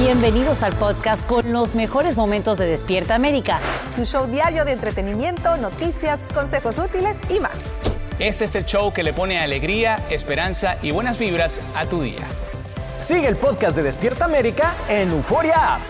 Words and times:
Bienvenidos 0.00 0.62
al 0.62 0.74
podcast 0.74 1.26
con 1.26 1.52
los 1.52 1.74
mejores 1.74 2.16
momentos 2.16 2.56
de 2.56 2.66
Despierta 2.66 3.16
América. 3.16 3.58
Tu 3.96 4.04
show 4.04 4.28
diario 4.28 4.64
de 4.64 4.70
entretenimiento, 4.70 5.56
noticias, 5.56 6.20
consejos 6.32 6.78
útiles 6.78 7.18
y 7.28 7.40
más. 7.40 7.72
Este 8.20 8.44
es 8.44 8.54
el 8.54 8.64
show 8.64 8.92
que 8.92 9.02
le 9.02 9.12
pone 9.12 9.40
alegría, 9.40 9.96
esperanza 10.08 10.76
y 10.82 10.92
buenas 10.92 11.18
vibras 11.18 11.60
a 11.74 11.84
tu 11.86 12.00
día. 12.02 12.22
Sigue 13.00 13.26
el 13.26 13.34
podcast 13.34 13.74
de 13.76 13.82
Despierta 13.82 14.26
América 14.26 14.72
en 14.88 15.10
Euforia 15.10 15.74
App. 15.74 15.80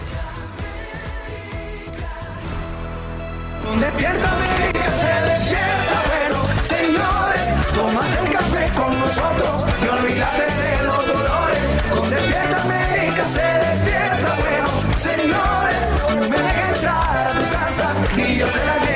Despierta 3.79 4.31
América, 4.33 4.91
se 4.91 5.07
despierta, 5.31 6.03
bueno, 6.09 6.39
señores, 6.65 7.67
tómate 7.75 8.19
el 8.25 8.33
café 8.33 8.73
con 8.75 8.99
nosotros 8.99 9.67
y 9.85 9.89
olvídate 9.89 10.45
de 10.45 10.83
los 10.85 11.07
dolores. 11.07 11.59
Con 11.95 12.09
Despierta 12.09 12.63
América, 12.63 13.25
se 13.27 13.41
despierta, 13.41 13.68
me 15.29 16.37
dejas 16.37 16.77
entrar 16.77 17.27
a 17.27 17.39
tu 17.39 17.51
casa 17.51 17.95
y 18.17 18.39
yo 18.39 18.47
te 18.47 18.65
la 18.65 18.88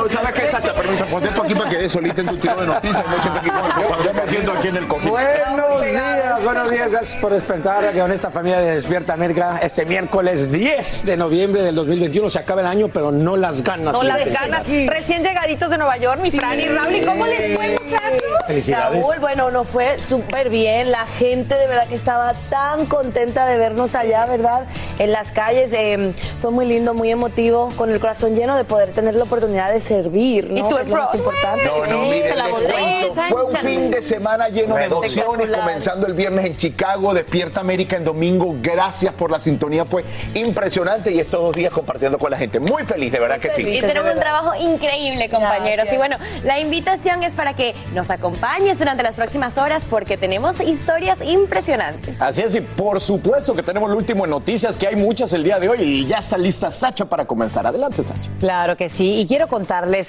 No, 0.00 0.08
¿sabes 0.08 0.32
qué? 0.32 0.72
Permiso, 0.72 1.04
ponte 1.06 1.28
esto 1.28 1.42
aquí 1.42 1.54
para 1.54 1.68
que 1.68 1.76
des 1.76 1.92
solita 1.92 2.22
en 2.22 2.28
tu 2.28 2.36
tiro 2.38 2.56
de 2.56 2.66
noticias. 2.66 3.04
No 3.06 3.20
siento 3.20 3.38
aquí 3.38 3.50
con 3.50 4.04
yo 4.04 4.14
me 4.14 4.26
siento 4.26 4.52
aquí 4.52 4.68
en 4.68 4.76
el 4.76 4.88
cojín. 4.88 5.10
Buenos 5.10 5.82
días, 5.82 6.42
buenos 6.42 6.70
días. 6.70 6.92
Gracias 6.92 7.16
por 7.20 7.32
despertar 7.32 7.92
con 7.92 8.10
esta 8.10 8.30
familia 8.30 8.60
de 8.60 8.76
Despierta 8.76 9.12
América. 9.12 9.60
Este 9.62 9.84
miércoles 9.84 10.50
10 10.50 11.04
de 11.04 11.16
noviembre 11.18 11.62
del 11.62 11.74
2021 11.74 12.30
se 12.30 12.38
acaba 12.38 12.62
el 12.62 12.66
año, 12.66 12.88
pero 12.88 13.12
no 13.12 13.36
las 13.36 13.62
ganas. 13.62 13.94
No 13.94 14.02
las 14.02 14.24
ganas. 14.32 14.66
Recién 14.66 15.22
llegaditos 15.22 15.68
de 15.68 15.76
Nueva 15.76 15.98
York, 15.98 16.20
mi 16.22 16.30
Fran 16.30 16.58
y 16.58 16.68
Raúl. 16.68 16.94
¿Y 16.94 17.04
cómo 17.04 17.26
les 17.26 17.54
fue, 17.54 17.68
muchachos? 17.70 18.22
Felicidades. 18.46 19.02
Raúl, 19.02 19.18
bueno, 19.20 19.50
nos 19.50 19.68
fue 19.68 19.98
súper 19.98 20.48
bien. 20.48 20.90
La 20.90 21.04
gente 21.04 21.56
de 21.56 21.66
verdad 21.66 21.86
que 21.88 21.96
estaba 21.96 22.32
tan 22.48 22.86
contenta 22.86 23.44
de 23.46 23.58
vernos 23.58 23.94
allá, 23.94 24.24
¿verdad? 24.24 24.66
En 24.98 25.12
las 25.12 25.30
calles. 25.30 25.70
eh, 25.74 26.14
fue 26.40 26.50
muy 26.50 26.64
lindo, 26.64 26.94
muy 26.94 27.10
emotivo, 27.10 27.70
con 27.76 27.90
el 27.90 28.00
corazón 28.00 28.34
lleno 28.34 28.56
de 28.56 28.64
poder 28.64 28.92
tener 28.92 29.14
la 29.14 29.24
oportunidad 29.24 29.70
de 29.70 29.80
servir, 29.90 30.48
¿no? 30.50 30.58
¿Y 30.58 30.68
tú, 30.68 30.78
es 30.78 30.88
lo 30.88 30.96
más 30.96 31.14
importante. 31.14 31.64
No, 31.64 31.80
Sí, 31.90 32.22
les 32.22 32.42
cuento. 32.42 33.14
Fue 33.28 33.44
un 33.44 33.56
fin 33.56 33.90
de 33.90 34.02
semana 34.02 34.48
lleno 34.48 34.76
de 34.76 34.84
emociones, 34.84 35.48
comenzando 35.50 36.06
el 36.06 36.14
viernes 36.14 36.46
en 36.46 36.56
Chicago, 36.56 37.12
Despierta 37.12 37.60
América 37.60 37.96
en 37.96 38.04
domingo. 38.04 38.54
Gracias 38.62 39.12
por 39.14 39.32
la 39.32 39.40
sintonía, 39.40 39.84
fue 39.84 40.04
impresionante 40.34 41.10
y 41.10 41.18
estos 41.18 41.42
dos 41.42 41.56
días 41.56 41.72
compartiendo 41.72 42.18
con 42.18 42.30
la 42.30 42.38
gente. 42.38 42.60
Muy 42.60 42.84
feliz, 42.84 43.10
de 43.10 43.18
verdad 43.18 43.40
que 43.40 43.50
sí. 43.50 43.62
Hicieron 43.62 44.06
un 44.06 44.20
trabajo 44.20 44.54
increíble, 44.54 45.28
compañeros. 45.28 45.86
Gracias. 45.86 45.94
Y 45.94 45.96
bueno, 45.96 46.16
la 46.44 46.60
invitación 46.60 47.24
es 47.24 47.34
para 47.34 47.54
que 47.54 47.74
nos 47.92 48.10
acompañes 48.10 48.78
durante 48.78 49.02
las 49.02 49.16
próximas 49.16 49.58
horas 49.58 49.86
porque 49.90 50.16
tenemos 50.16 50.60
historias 50.60 51.20
impresionantes. 51.20 52.20
Así 52.20 52.42
es, 52.42 52.54
y 52.54 52.60
por 52.60 53.00
supuesto 53.00 53.54
que 53.54 53.62
tenemos 53.64 53.90
lo 53.90 53.96
último 53.96 54.24
en 54.24 54.30
noticias, 54.30 54.76
que 54.76 54.86
hay 54.86 54.96
muchas 54.96 55.32
el 55.32 55.42
día 55.42 55.58
de 55.58 55.68
hoy 55.68 55.80
y 55.80 56.06
ya 56.06 56.18
está 56.18 56.38
lista 56.38 56.70
Sacha 56.70 57.06
para 57.06 57.24
comenzar. 57.24 57.66
Adelante, 57.66 58.04
Sacha. 58.04 58.30
Claro 58.38 58.76
que 58.76 58.88
sí. 58.88 59.18
Y 59.18 59.26
quiero 59.26 59.48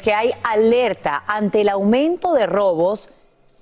que 0.01 0.13
hay 0.13 0.31
alerta 0.43 1.23
ante 1.27 1.61
el 1.61 1.69
aumento 1.69 2.33
de 2.33 2.45
robos 2.45 3.09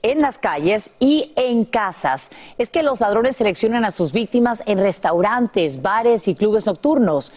en 0.01 0.21
las 0.21 0.39
calles 0.39 0.91
y 0.99 1.33
en 1.35 1.65
casas. 1.65 2.29
Es 2.57 2.69
que 2.69 2.83
los 2.83 2.99
ladrones 2.99 3.35
seleccionan 3.35 3.85
a 3.85 3.91
sus 3.91 4.13
víctimas 4.13 4.63
en 4.65 4.79
restaurantes, 4.79 5.81
bares 5.81 6.27
y 6.27 6.35
clubes 6.35 6.65
nocturnos. 6.65 7.31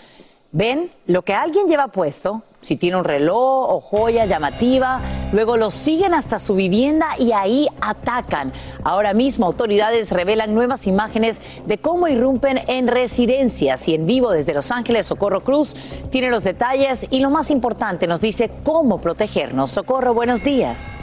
Ven 0.52 0.90
lo 1.06 1.22
que 1.22 1.34
alguien 1.34 1.66
lleva 1.66 1.88
puesto, 1.88 2.42
si 2.62 2.76
tiene 2.76 2.96
un 2.96 3.04
reloj 3.04 3.68
o 3.68 3.80
joya 3.80 4.24
llamativa, 4.24 5.00
luego 5.32 5.56
los 5.56 5.74
siguen 5.74 6.14
hasta 6.14 6.38
su 6.38 6.54
vivienda 6.54 7.08
y 7.18 7.32
ahí 7.32 7.68
atacan. 7.80 8.52
Ahora 8.84 9.12
mismo 9.12 9.46
autoridades 9.46 10.10
revelan 10.10 10.54
nuevas 10.54 10.86
imágenes 10.86 11.40
de 11.66 11.78
cómo 11.78 12.08
irrumpen 12.08 12.62
en 12.68 12.86
residencias 12.86 13.86
y 13.88 13.94
en 13.94 14.06
vivo 14.06 14.30
desde 14.30 14.54
Los 14.54 14.70
Ángeles, 14.70 15.06
Socorro 15.06 15.42
Cruz 15.42 15.76
tiene 16.10 16.30
los 16.30 16.44
detalles 16.44 17.06
y 17.10 17.20
lo 17.20 17.30
más 17.30 17.50
importante 17.50 18.06
nos 18.06 18.20
dice 18.20 18.50
cómo 18.64 19.00
protegernos. 19.00 19.72
Socorro, 19.72 20.14
buenos 20.14 20.42
días. 20.42 21.00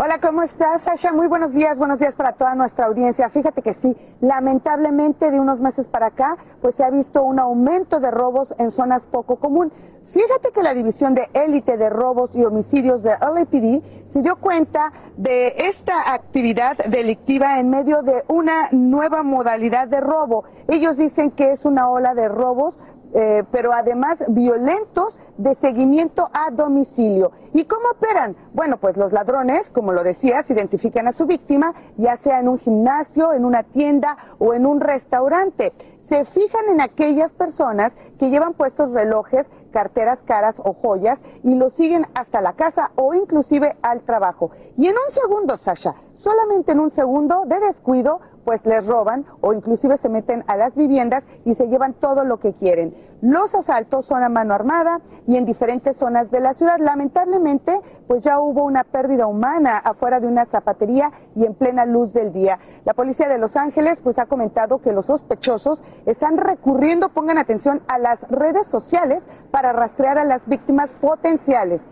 Hola, 0.00 0.20
¿cómo 0.20 0.42
estás, 0.42 0.82
Sasha? 0.82 1.12
Muy 1.12 1.26
buenos 1.26 1.52
días, 1.52 1.76
buenos 1.76 1.98
días 1.98 2.14
para 2.14 2.34
toda 2.34 2.54
nuestra 2.54 2.86
audiencia. 2.86 3.28
Fíjate 3.30 3.62
que 3.62 3.72
sí, 3.72 3.96
lamentablemente 4.20 5.32
de 5.32 5.40
unos 5.40 5.58
meses 5.58 5.88
para 5.88 6.06
acá, 6.06 6.36
pues 6.60 6.76
se 6.76 6.84
ha 6.84 6.90
visto 6.90 7.24
un 7.24 7.40
aumento 7.40 7.98
de 7.98 8.12
robos 8.12 8.54
en 8.58 8.70
zonas 8.70 9.06
poco 9.06 9.40
común. 9.40 9.72
Fíjate 10.04 10.52
que 10.52 10.62
la 10.62 10.72
división 10.72 11.16
de 11.16 11.28
élite 11.34 11.76
de 11.76 11.90
robos 11.90 12.34
y 12.36 12.44
homicidios 12.44 13.02
de 13.02 13.10
LAPD 13.10 14.06
se 14.06 14.22
dio 14.22 14.36
cuenta 14.36 14.92
de 15.16 15.48
esta 15.58 16.14
actividad 16.14 16.78
delictiva 16.78 17.58
en 17.58 17.68
medio 17.68 18.02
de 18.02 18.22
una 18.28 18.68
nueva 18.70 19.24
modalidad 19.24 19.88
de 19.88 19.98
robo. 19.98 20.44
Ellos 20.68 20.96
dicen 20.96 21.32
que 21.32 21.50
es 21.50 21.64
una 21.64 21.90
ola 21.90 22.14
de 22.14 22.28
robos 22.28 22.78
eh, 23.14 23.44
pero 23.50 23.72
además 23.72 24.18
violentos 24.28 25.20
de 25.36 25.54
seguimiento 25.54 26.28
a 26.32 26.50
domicilio. 26.50 27.32
¿Y 27.52 27.64
cómo 27.64 27.88
operan? 27.90 28.36
Bueno, 28.52 28.78
pues 28.78 28.96
los 28.96 29.12
ladrones, 29.12 29.70
como 29.70 29.92
lo 29.92 30.02
decías, 30.02 30.50
identifican 30.50 31.08
a 31.08 31.12
su 31.12 31.26
víctima, 31.26 31.74
ya 31.96 32.16
sea 32.16 32.40
en 32.40 32.48
un 32.48 32.58
gimnasio, 32.58 33.32
en 33.32 33.44
una 33.44 33.62
tienda 33.62 34.16
o 34.38 34.54
en 34.54 34.66
un 34.66 34.80
restaurante. 34.80 35.72
Se 35.98 36.24
fijan 36.24 36.68
en 36.70 36.80
aquellas 36.80 37.32
personas 37.32 37.94
que 38.18 38.30
llevan 38.30 38.54
puestos 38.54 38.92
relojes, 38.92 39.46
carteras 39.70 40.22
caras 40.22 40.56
o 40.64 40.72
joyas 40.72 41.20
y 41.42 41.54
los 41.54 41.74
siguen 41.74 42.06
hasta 42.14 42.40
la 42.40 42.54
casa 42.54 42.92
o 42.96 43.14
inclusive 43.14 43.76
al 43.82 44.00
trabajo. 44.00 44.50
Y 44.76 44.86
en 44.86 44.94
un 44.94 45.10
segundo, 45.10 45.56
Sasha, 45.56 45.94
solamente 46.14 46.72
en 46.72 46.80
un 46.80 46.90
segundo 46.90 47.44
de 47.46 47.60
descuido, 47.60 48.20
pues 48.48 48.64
les 48.64 48.86
roban 48.86 49.26
o 49.42 49.52
inclusive 49.52 49.98
se 49.98 50.08
meten 50.08 50.42
a 50.46 50.56
las 50.56 50.74
viviendas 50.74 51.26
y 51.44 51.52
se 51.52 51.68
llevan 51.68 51.92
todo 51.92 52.24
lo 52.24 52.38
que 52.38 52.54
quieren. 52.54 52.94
Los 53.20 53.54
asaltos 53.54 54.06
son 54.06 54.22
a 54.22 54.30
mano 54.30 54.54
armada 54.54 55.02
y 55.26 55.36
en 55.36 55.44
diferentes 55.44 55.98
zonas 55.98 56.30
de 56.30 56.40
la 56.40 56.54
ciudad. 56.54 56.78
Lamentablemente, 56.78 57.78
pues 58.06 58.24
ya 58.24 58.40
hubo 58.40 58.64
una 58.64 58.84
pérdida 58.84 59.26
humana 59.26 59.76
afuera 59.76 60.18
de 60.18 60.28
una 60.28 60.46
zapatería 60.46 61.12
y 61.36 61.44
en 61.44 61.52
plena 61.52 61.84
luz 61.84 62.14
del 62.14 62.32
día. 62.32 62.58
La 62.86 62.94
policía 62.94 63.28
de 63.28 63.36
Los 63.36 63.54
Ángeles 63.54 64.00
pues 64.00 64.18
ha 64.18 64.24
comentado 64.24 64.78
que 64.78 64.94
los 64.94 65.04
sospechosos 65.04 65.82
están 66.06 66.38
recurriendo, 66.38 67.10
pongan 67.10 67.36
atención, 67.36 67.82
a 67.86 67.98
las 67.98 68.22
redes 68.30 68.66
sociales 68.66 69.26
para 69.50 69.74
rastrear 69.74 70.16
a 70.16 70.24
las 70.24 70.46
víctimas 70.46 70.88
potenciales. 71.02 71.82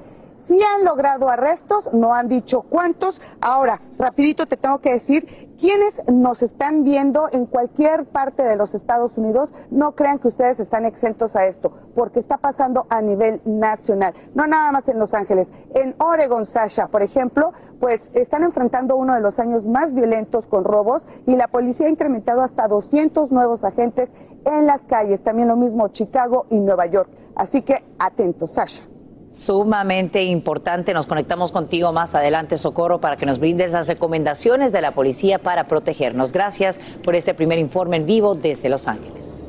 Sí 0.46 0.62
han 0.62 0.84
logrado 0.84 1.28
arrestos, 1.28 1.92
no 1.92 2.14
han 2.14 2.28
dicho 2.28 2.62
cuántos. 2.62 3.20
Ahora, 3.40 3.80
rapidito 3.98 4.46
te 4.46 4.56
tengo 4.56 4.78
que 4.78 4.92
decir, 4.92 5.56
quienes 5.58 6.00
nos 6.06 6.40
están 6.40 6.84
viendo 6.84 7.28
en 7.32 7.46
cualquier 7.46 8.04
parte 8.04 8.44
de 8.44 8.54
los 8.54 8.72
Estados 8.72 9.18
Unidos, 9.18 9.50
no 9.70 9.96
crean 9.96 10.20
que 10.20 10.28
ustedes 10.28 10.60
están 10.60 10.84
exentos 10.84 11.34
a 11.34 11.46
esto, 11.46 11.72
porque 11.96 12.20
está 12.20 12.36
pasando 12.36 12.86
a 12.90 13.00
nivel 13.00 13.40
nacional, 13.44 14.14
no 14.34 14.46
nada 14.46 14.70
más 14.70 14.88
en 14.88 15.00
Los 15.00 15.14
Ángeles. 15.14 15.50
En 15.74 15.96
Oregon, 15.98 16.46
Sasha, 16.46 16.86
por 16.86 17.02
ejemplo, 17.02 17.52
pues 17.80 18.12
están 18.14 18.44
enfrentando 18.44 18.94
uno 18.94 19.14
de 19.14 19.20
los 19.20 19.40
años 19.40 19.66
más 19.66 19.94
violentos 19.94 20.46
con 20.46 20.62
robos 20.62 21.08
y 21.26 21.34
la 21.34 21.48
policía 21.48 21.88
ha 21.88 21.90
incrementado 21.90 22.42
hasta 22.42 22.68
200 22.68 23.32
nuevos 23.32 23.64
agentes 23.64 24.12
en 24.44 24.66
las 24.66 24.82
calles, 24.82 25.24
también 25.24 25.48
lo 25.48 25.56
mismo 25.56 25.88
Chicago 25.88 26.46
y 26.50 26.60
Nueva 26.60 26.86
York. 26.86 27.10
Así 27.34 27.62
que 27.62 27.82
atentos, 27.98 28.52
Sasha. 28.52 28.95
Sumamente 29.36 30.24
importante. 30.24 30.94
Nos 30.94 31.04
conectamos 31.04 31.52
contigo 31.52 31.92
más 31.92 32.14
adelante, 32.14 32.56
Socorro, 32.56 33.02
para 33.02 33.18
que 33.18 33.26
nos 33.26 33.38
brindes 33.38 33.70
las 33.70 33.86
recomendaciones 33.86 34.72
de 34.72 34.80
la 34.80 34.92
policía 34.92 35.38
para 35.38 35.68
protegernos. 35.68 36.32
Gracias 36.32 36.80
por 37.04 37.14
este 37.14 37.34
primer 37.34 37.58
informe 37.58 37.98
en 37.98 38.06
vivo 38.06 38.34
desde 38.34 38.70
Los 38.70 38.88
Ángeles. 38.88 39.45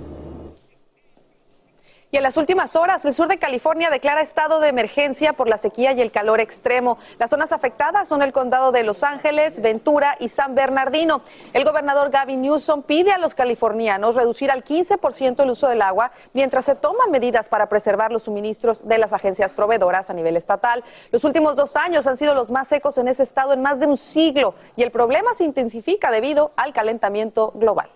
Y 2.09 2.15
en 2.15 2.23
las 2.23 2.37
últimas 2.37 2.77
horas, 2.77 3.03
el 3.03 3.13
sur 3.13 3.27
de 3.27 3.37
California 3.37 3.89
declara 3.89 4.21
estado 4.21 4.61
de 4.61 4.69
emergencia 4.69 5.33
por 5.33 5.49
la 5.49 5.57
sequía 5.57 5.91
y 5.91 5.99
el 5.99 6.09
calor 6.09 6.39
extremo. 6.39 6.97
Las 7.19 7.31
zonas 7.31 7.51
afectadas 7.51 8.07
son 8.07 8.21
el 8.21 8.31
condado 8.31 8.71
de 8.71 8.83
Los 8.83 9.03
Ángeles, 9.03 9.61
Ventura 9.61 10.15
y 10.17 10.29
San 10.29 10.55
Bernardino. 10.55 11.19
El 11.51 11.65
gobernador 11.65 12.09
Gavin 12.09 12.41
Newsom 12.41 12.83
pide 12.83 13.11
a 13.11 13.17
los 13.17 13.35
californianos 13.35 14.15
reducir 14.15 14.51
al 14.51 14.63
15% 14.63 15.43
el 15.43 15.49
uso 15.49 15.67
del 15.67 15.81
agua 15.81 16.13
mientras 16.31 16.63
se 16.63 16.75
toman 16.75 17.11
medidas 17.11 17.49
para 17.49 17.67
preservar 17.67 18.13
los 18.13 18.23
suministros 18.23 18.87
de 18.87 18.99
las 18.99 19.11
agencias 19.11 19.51
proveedoras 19.51 20.09
a 20.09 20.13
nivel 20.13 20.37
estatal. 20.37 20.85
Los 21.11 21.25
últimos 21.25 21.57
dos 21.57 21.75
años 21.75 22.07
han 22.07 22.15
sido 22.15 22.33
los 22.33 22.51
más 22.51 22.69
secos 22.69 22.97
en 22.99 23.09
ese 23.09 23.23
estado 23.23 23.51
en 23.51 23.61
más 23.61 23.81
de 23.81 23.85
un 23.85 23.97
siglo 23.97 24.55
y 24.77 24.83
el 24.83 24.91
problema 24.91 25.33
se 25.33 25.43
intensifica 25.43 26.09
debido 26.09 26.53
al 26.55 26.71
calentamiento 26.71 27.51
global. 27.53 27.89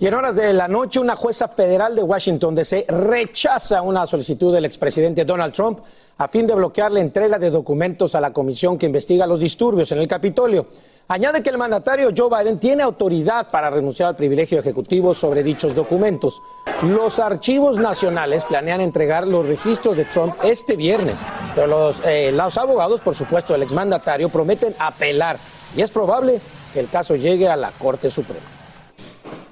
Y 0.00 0.06
en 0.06 0.14
horas 0.14 0.34
de 0.34 0.54
la 0.54 0.66
noche, 0.66 0.98
una 0.98 1.14
jueza 1.14 1.46
federal 1.46 1.94
de 1.94 2.02
Washington 2.02 2.54
DC 2.54 2.86
rechaza 2.88 3.82
una 3.82 4.06
solicitud 4.06 4.50
del 4.50 4.64
expresidente 4.64 5.26
Donald 5.26 5.52
Trump 5.52 5.80
a 6.16 6.26
fin 6.26 6.46
de 6.46 6.54
bloquear 6.54 6.90
la 6.90 7.00
entrega 7.00 7.38
de 7.38 7.50
documentos 7.50 8.14
a 8.14 8.20
la 8.22 8.32
comisión 8.32 8.78
que 8.78 8.86
investiga 8.86 9.26
los 9.26 9.40
disturbios 9.40 9.92
en 9.92 9.98
el 9.98 10.08
Capitolio. 10.08 10.68
Añade 11.08 11.42
que 11.42 11.50
el 11.50 11.58
mandatario 11.58 12.12
Joe 12.16 12.30
Biden 12.30 12.58
tiene 12.58 12.82
autoridad 12.82 13.50
para 13.50 13.68
renunciar 13.68 14.08
al 14.08 14.16
privilegio 14.16 14.58
ejecutivo 14.58 15.12
sobre 15.12 15.42
dichos 15.42 15.74
documentos. 15.74 16.40
Los 16.80 17.18
archivos 17.18 17.76
nacionales 17.76 18.46
planean 18.46 18.80
entregar 18.80 19.26
los 19.26 19.46
registros 19.46 19.98
de 19.98 20.06
Trump 20.06 20.34
este 20.42 20.76
viernes, 20.76 21.20
pero 21.54 21.66
los, 21.66 22.00
eh, 22.06 22.32
los 22.32 22.56
abogados, 22.56 23.02
por 23.02 23.14
supuesto, 23.14 23.52
del 23.52 23.64
exmandatario 23.64 24.30
prometen 24.30 24.74
apelar 24.78 25.38
y 25.76 25.82
es 25.82 25.90
probable 25.90 26.40
que 26.72 26.80
el 26.80 26.88
caso 26.88 27.16
llegue 27.16 27.50
a 27.50 27.56
la 27.56 27.70
Corte 27.72 28.08
Suprema. 28.08 28.59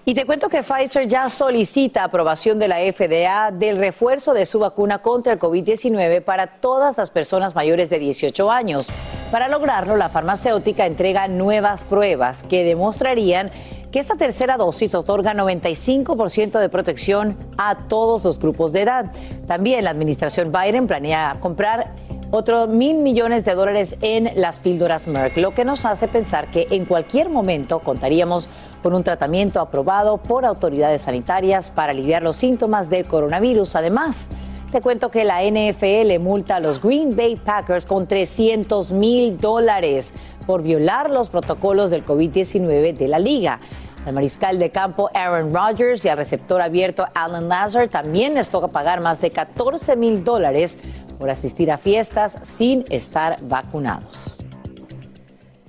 Y 0.08 0.14
te 0.14 0.24
cuento 0.24 0.48
que 0.48 0.62
Pfizer 0.62 1.06
ya 1.06 1.28
solicita 1.28 2.02
aprobación 2.02 2.58
de 2.58 2.66
la 2.66 2.78
FDA 2.78 3.50
del 3.50 3.76
refuerzo 3.76 4.32
de 4.32 4.46
su 4.46 4.58
vacuna 4.58 5.02
contra 5.02 5.34
el 5.34 5.38
COVID-19 5.38 6.24
para 6.24 6.46
todas 6.46 6.96
las 6.96 7.10
personas 7.10 7.54
mayores 7.54 7.90
de 7.90 7.98
18 7.98 8.50
años. 8.50 8.90
Para 9.30 9.48
lograrlo, 9.48 9.98
la 9.98 10.08
farmacéutica 10.08 10.86
entrega 10.86 11.28
nuevas 11.28 11.84
pruebas 11.84 12.42
que 12.42 12.64
demostrarían 12.64 13.50
que 13.92 13.98
esta 13.98 14.16
tercera 14.16 14.56
dosis 14.56 14.94
otorga 14.94 15.34
95% 15.34 16.58
de 16.58 16.70
protección 16.70 17.36
a 17.58 17.86
todos 17.86 18.24
los 18.24 18.38
grupos 18.38 18.72
de 18.72 18.80
edad. 18.80 19.12
También 19.46 19.84
la 19.84 19.90
administración 19.90 20.50
Biden 20.50 20.86
planea 20.86 21.36
comprar 21.38 21.90
otros 22.30 22.68
mil 22.68 22.96
millones 22.96 23.44
de 23.44 23.54
dólares 23.54 23.96
en 24.00 24.30
las 24.36 24.60
píldoras 24.60 25.06
Merck, 25.06 25.36
lo 25.36 25.52
que 25.52 25.64
nos 25.64 25.84
hace 25.84 26.08
pensar 26.08 26.50
que 26.50 26.66
en 26.70 26.84
cualquier 26.84 27.30
momento 27.30 27.80
contaríamos 27.80 28.48
con 28.82 28.94
un 28.94 29.02
tratamiento 29.02 29.60
aprobado 29.60 30.18
por 30.18 30.44
autoridades 30.44 31.02
sanitarias 31.02 31.70
para 31.70 31.92
aliviar 31.92 32.22
los 32.22 32.36
síntomas 32.36 32.88
del 32.88 33.06
coronavirus. 33.06 33.76
Además, 33.76 34.30
te 34.70 34.82
cuento 34.82 35.10
que 35.10 35.24
la 35.24 35.42
NFL 35.42 36.18
multa 36.20 36.56
a 36.56 36.60
los 36.60 36.82
Green 36.82 37.16
Bay 37.16 37.36
Packers 37.36 37.86
con 37.86 38.06
300 38.06 38.92
mil 38.92 39.38
dólares 39.38 40.12
por 40.46 40.62
violar 40.62 41.10
los 41.10 41.30
protocolos 41.30 41.88
del 41.90 42.04
COVID-19 42.04 42.94
de 42.94 43.08
la 43.08 43.18
liga. 43.18 43.60
Al 44.04 44.12
mariscal 44.12 44.58
de 44.58 44.70
campo 44.70 45.10
Aaron 45.14 45.54
Rodgers 45.54 46.04
y 46.04 46.08
al 46.08 46.18
receptor 46.18 46.60
abierto 46.60 47.06
Alan 47.14 47.48
Lazar 47.48 47.88
también 47.88 48.34
les 48.34 48.50
toca 48.50 48.68
pagar 48.68 49.00
más 49.00 49.20
de 49.20 49.30
14 49.30 49.96
mil 49.96 50.22
dólares 50.22 50.78
por 51.18 51.30
asistir 51.30 51.72
a 51.72 51.78
fiestas 51.78 52.38
sin 52.42 52.84
estar 52.90 53.38
vacunados. 53.42 54.47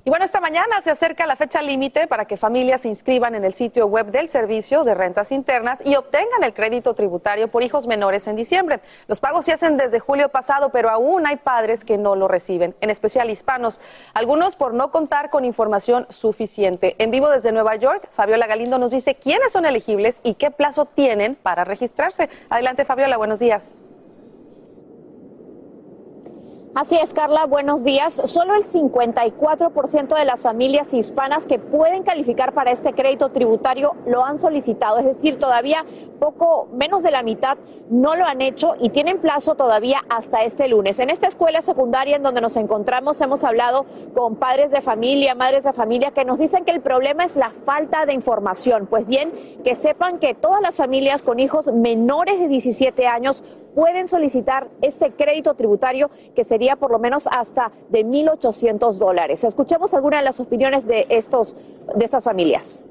Y 0.06 0.10
bueno, 0.10 0.24
esta 0.24 0.40
mañana 0.40 0.82
se 0.82 0.92
acerca 0.92 1.26
la 1.26 1.36
fecha 1.36 1.62
límite 1.62 2.08
para 2.08 2.24
que 2.24 2.38
familias 2.38 2.82
se 2.82 2.88
inscriban 2.88 3.36
en 3.36 3.44
el 3.44 3.54
sitio 3.54 3.86
web 3.86 4.08
del 4.12 4.30
Servicio 4.30 4.86
de 4.86 4.96
Rentas 4.96 5.34
Internas 5.34 5.86
y 5.86 5.96
obtengan 5.96 6.42
el 6.44 6.54
crédito 6.54 6.94
tributario 6.94 7.50
por 7.50 7.64
hijos 7.64 7.86
menores 7.86 8.26
en 8.28 8.38
diciembre. 8.38 8.80
Los 9.08 9.20
pagos 9.20 9.44
se 9.44 9.52
hacen 9.52 9.76
desde 9.76 10.00
julio 10.00 10.30
pasado, 10.30 10.70
pero 10.70 10.90
aún 10.90 11.28
hay 11.28 11.36
padres 11.36 11.84
que 11.84 11.98
no 11.98 12.16
lo 12.16 12.30
reciben, 12.30 12.76
en 12.80 12.90
especial 12.90 13.30
hispanos, 13.30 13.82
algunos 14.14 14.56
por 14.56 14.74
no 14.74 14.90
contar 14.90 15.30
con 15.30 15.44
información 15.44 16.06
suficiente. 16.10 16.96
En 16.98 17.12
vivo 17.12 17.30
desde 17.30 17.52
Nueva 17.52 17.76
York, 17.76 18.08
Fabiola 18.12 18.48
Galindo 18.48 18.80
nos 18.80 18.92
dice 18.92 19.16
quiénes 19.16 19.52
son 19.52 19.66
elegibles 19.66 20.22
y 20.24 20.36
qué 20.36 20.50
plazo 20.50 20.86
tienen 20.86 21.36
para 21.36 21.66
registrarse. 21.66 22.30
Adelante, 22.50 22.86
Fabiola, 22.86 23.18
buenos 23.18 23.40
días. 23.40 23.76
Así 26.76 26.96
es, 26.96 27.16
Carla, 27.16 27.46
buenos 27.48 27.84
días. 27.84 28.22
Solo 28.26 28.54
el 28.54 28.64
54% 28.64 30.16
de 30.16 30.24
las 30.24 30.40
familias 30.40 30.94
hispanas 30.94 31.48
que 31.48 31.58
pueden 31.58 32.04
calificar 32.04 32.54
para 32.54 32.72
este 32.72 32.94
crédito 32.94 33.30
tributario 33.30 33.94
lo 34.06 34.24
han 34.24 34.38
solicitado, 34.38 35.00
es 35.00 35.06
decir, 35.06 35.40
todavía 35.40 35.84
poco 36.20 36.68
menos 36.72 37.02
de 37.04 37.12
la 37.12 37.24
mitad 37.24 37.58
no 37.90 38.16
lo 38.16 38.26
han 38.26 38.42
hecho 38.42 38.76
y 38.80 38.90
tienen 38.90 39.20
plazo 39.20 39.56
todavía 39.56 40.02
hasta 40.10 40.44
este 40.44 40.68
lunes. 40.68 41.00
En 41.00 41.10
esta 41.10 41.28
escuela 41.28 41.62
secundaria 41.62 42.16
en 42.16 42.24
donde 42.24 42.42
nos 42.42 42.56
encontramos 42.56 43.20
hemos 43.22 43.44
hablado 43.44 43.86
con 44.14 44.36
padres 44.36 44.72
de 44.72 44.82
familia, 44.82 45.34
madres 45.34 45.64
de 45.64 45.74
familia 45.74 46.12
que 46.12 46.26
nos 46.26 46.38
dicen 46.38 46.66
que 46.66 46.72
el 46.72 46.82
problema 46.82 47.24
es 47.24 47.36
la 47.36 47.52
falta 47.66 48.06
de 48.06 48.14
información. 48.14 48.88
Pues 48.88 49.08
bien, 49.08 49.32
que 49.64 49.76
sepan 49.76 50.20
que 50.20 50.36
todas 50.36 50.62
las 50.62 50.76
familias 50.76 51.24
con 51.24 51.40
hijos 51.40 51.68
menores 51.68 52.40
de 52.40 52.48
17 52.48 53.08
años 53.08 53.44
pueden 53.74 54.08
solicitar 54.08 54.68
este 54.82 55.12
crédito 55.12 55.54
tributario 55.54 56.10
que 56.36 56.44
sería 56.44 56.76
por 56.76 56.92
lo 56.92 57.00
menos 57.00 57.28
hasta 57.32 57.72
de 57.90 58.06
1.800 58.06 58.94
dólares. 58.94 59.44
Escuchemos 59.44 59.94
algunas 59.94 60.22
de 60.22 60.26
las 60.26 60.40
opiniones 60.40 60.86
de, 60.86 61.06
estos, 61.10 61.56
de 61.96 62.06
estas 62.06 62.24
familias. 62.24 62.84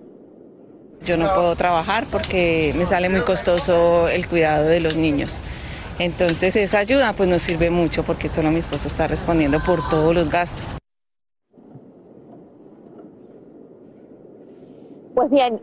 Yo 1.02 1.16
no 1.16 1.32
puedo 1.34 1.56
trabajar 1.56 2.06
porque 2.10 2.74
me 2.76 2.84
sale 2.84 3.08
muy 3.08 3.20
costoso 3.22 4.08
el 4.08 4.28
cuidado 4.28 4.66
de 4.66 4.80
los 4.80 4.96
niños. 4.96 5.40
Entonces 5.98 6.54
esa 6.56 6.78
ayuda 6.78 7.12
pues 7.12 7.28
nos 7.28 7.42
sirve 7.42 7.70
mucho 7.70 8.04
porque 8.04 8.28
solo 8.28 8.50
mi 8.50 8.58
esposo 8.58 8.88
está 8.88 9.06
respondiendo 9.06 9.60
por 9.64 9.88
todos 9.88 10.14
los 10.14 10.30
gastos. 10.30 10.76
Pues 15.14 15.30
bien, 15.30 15.60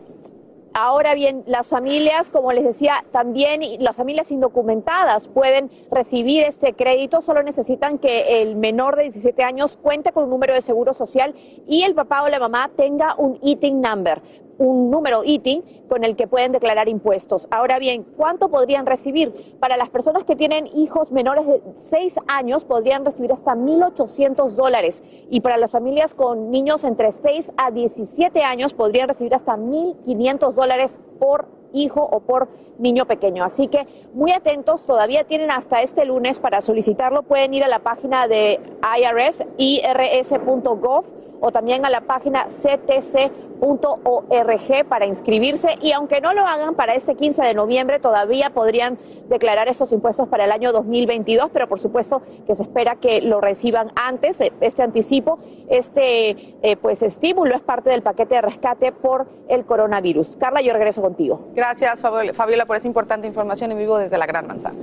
Ahora 0.78 1.14
bien, 1.14 1.42
las 1.46 1.66
familias, 1.66 2.30
como 2.30 2.52
les 2.52 2.62
decía, 2.62 3.02
también 3.10 3.62
las 3.82 3.96
familias 3.96 4.30
indocumentadas 4.30 5.26
pueden 5.26 5.70
recibir 5.90 6.42
este 6.42 6.74
crédito, 6.74 7.22
solo 7.22 7.42
necesitan 7.42 7.96
que 7.96 8.42
el 8.42 8.56
menor 8.56 8.94
de 8.96 9.04
17 9.04 9.42
años 9.42 9.78
cuente 9.78 10.12
con 10.12 10.24
un 10.24 10.30
número 10.30 10.52
de 10.52 10.60
seguro 10.60 10.92
social 10.92 11.34
y 11.66 11.84
el 11.84 11.94
papá 11.94 12.24
o 12.24 12.28
la 12.28 12.38
mamá 12.38 12.70
tenga 12.76 13.14
un 13.16 13.38
eating 13.42 13.80
number 13.80 14.20
un 14.58 14.90
número 14.90 15.22
ITIN 15.24 15.62
con 15.88 16.04
el 16.04 16.16
que 16.16 16.26
pueden 16.26 16.52
declarar 16.52 16.88
impuestos. 16.88 17.48
Ahora 17.50 17.78
bien, 17.78 18.04
¿cuánto 18.16 18.48
podrían 18.48 18.86
recibir? 18.86 19.56
Para 19.60 19.76
las 19.76 19.90
personas 19.90 20.24
que 20.24 20.36
tienen 20.36 20.66
hijos 20.74 21.12
menores 21.12 21.46
de 21.46 21.60
6 21.76 22.18
años 22.26 22.64
podrían 22.64 23.04
recibir 23.04 23.32
hasta 23.32 23.54
1.800 23.54 24.50
dólares 24.50 25.02
y 25.30 25.40
para 25.40 25.56
las 25.56 25.70
familias 25.70 26.14
con 26.14 26.50
niños 26.50 26.84
entre 26.84 27.12
6 27.12 27.52
a 27.56 27.70
17 27.70 28.42
años 28.42 28.74
podrían 28.74 29.08
recibir 29.08 29.34
hasta 29.34 29.56
1.500 29.56 30.52
dólares 30.52 30.98
por 31.18 31.46
hijo 31.72 32.02
o 32.02 32.20
por 32.20 32.48
niño 32.78 33.06
pequeño. 33.06 33.44
Así 33.44 33.68
que 33.68 33.86
muy 34.14 34.32
atentos, 34.32 34.84
todavía 34.84 35.24
tienen 35.24 35.50
hasta 35.50 35.82
este 35.82 36.04
lunes 36.04 36.38
para 36.38 36.60
solicitarlo. 36.60 37.22
Pueden 37.22 37.54
ir 37.54 37.64
a 37.64 37.68
la 37.68 37.80
página 37.80 38.28
de 38.28 38.60
IRS, 38.98 39.44
irs.gov 39.58 41.04
o 41.40 41.52
también 41.52 41.84
a 41.84 41.90
la 41.90 42.02
página 42.02 42.48
ctc.org 42.50 43.18
para 44.88 45.06
inscribirse 45.06 45.76
y 45.80 45.92
aunque 45.92 46.20
no 46.20 46.34
lo 46.34 46.46
hagan 46.46 46.74
para 46.74 46.94
este 46.94 47.14
15 47.14 47.42
de 47.42 47.54
noviembre 47.54 48.00
todavía 48.00 48.50
podrían 48.50 48.98
declarar 49.28 49.68
estos 49.68 49.92
impuestos 49.92 50.28
para 50.28 50.44
el 50.44 50.52
año 50.52 50.72
2022, 50.72 51.50
pero 51.52 51.68
por 51.68 51.80
supuesto 51.80 52.22
que 52.46 52.54
se 52.54 52.62
espera 52.62 52.96
que 52.96 53.20
lo 53.20 53.40
reciban 53.40 53.92
antes, 53.96 54.40
eh, 54.40 54.52
este 54.60 54.82
anticipo, 54.82 55.38
este 55.68 56.56
eh, 56.62 56.76
pues 56.76 57.02
estímulo 57.02 57.56
es 57.56 57.62
parte 57.62 57.90
del 57.90 58.02
paquete 58.02 58.36
de 58.36 58.42
rescate 58.42 58.92
por 58.92 59.26
el 59.48 59.64
coronavirus. 59.64 60.36
Carla, 60.36 60.60
yo 60.62 60.72
regreso 60.72 61.02
contigo. 61.02 61.48
Gracias, 61.54 62.00
Fabiola, 62.00 62.66
por 62.66 62.76
esa 62.76 62.86
importante 62.86 63.26
información 63.26 63.72
en 63.72 63.78
vivo 63.78 63.98
desde 63.98 64.18
la 64.18 64.26
Gran 64.26 64.46
Manzana. 64.46 64.76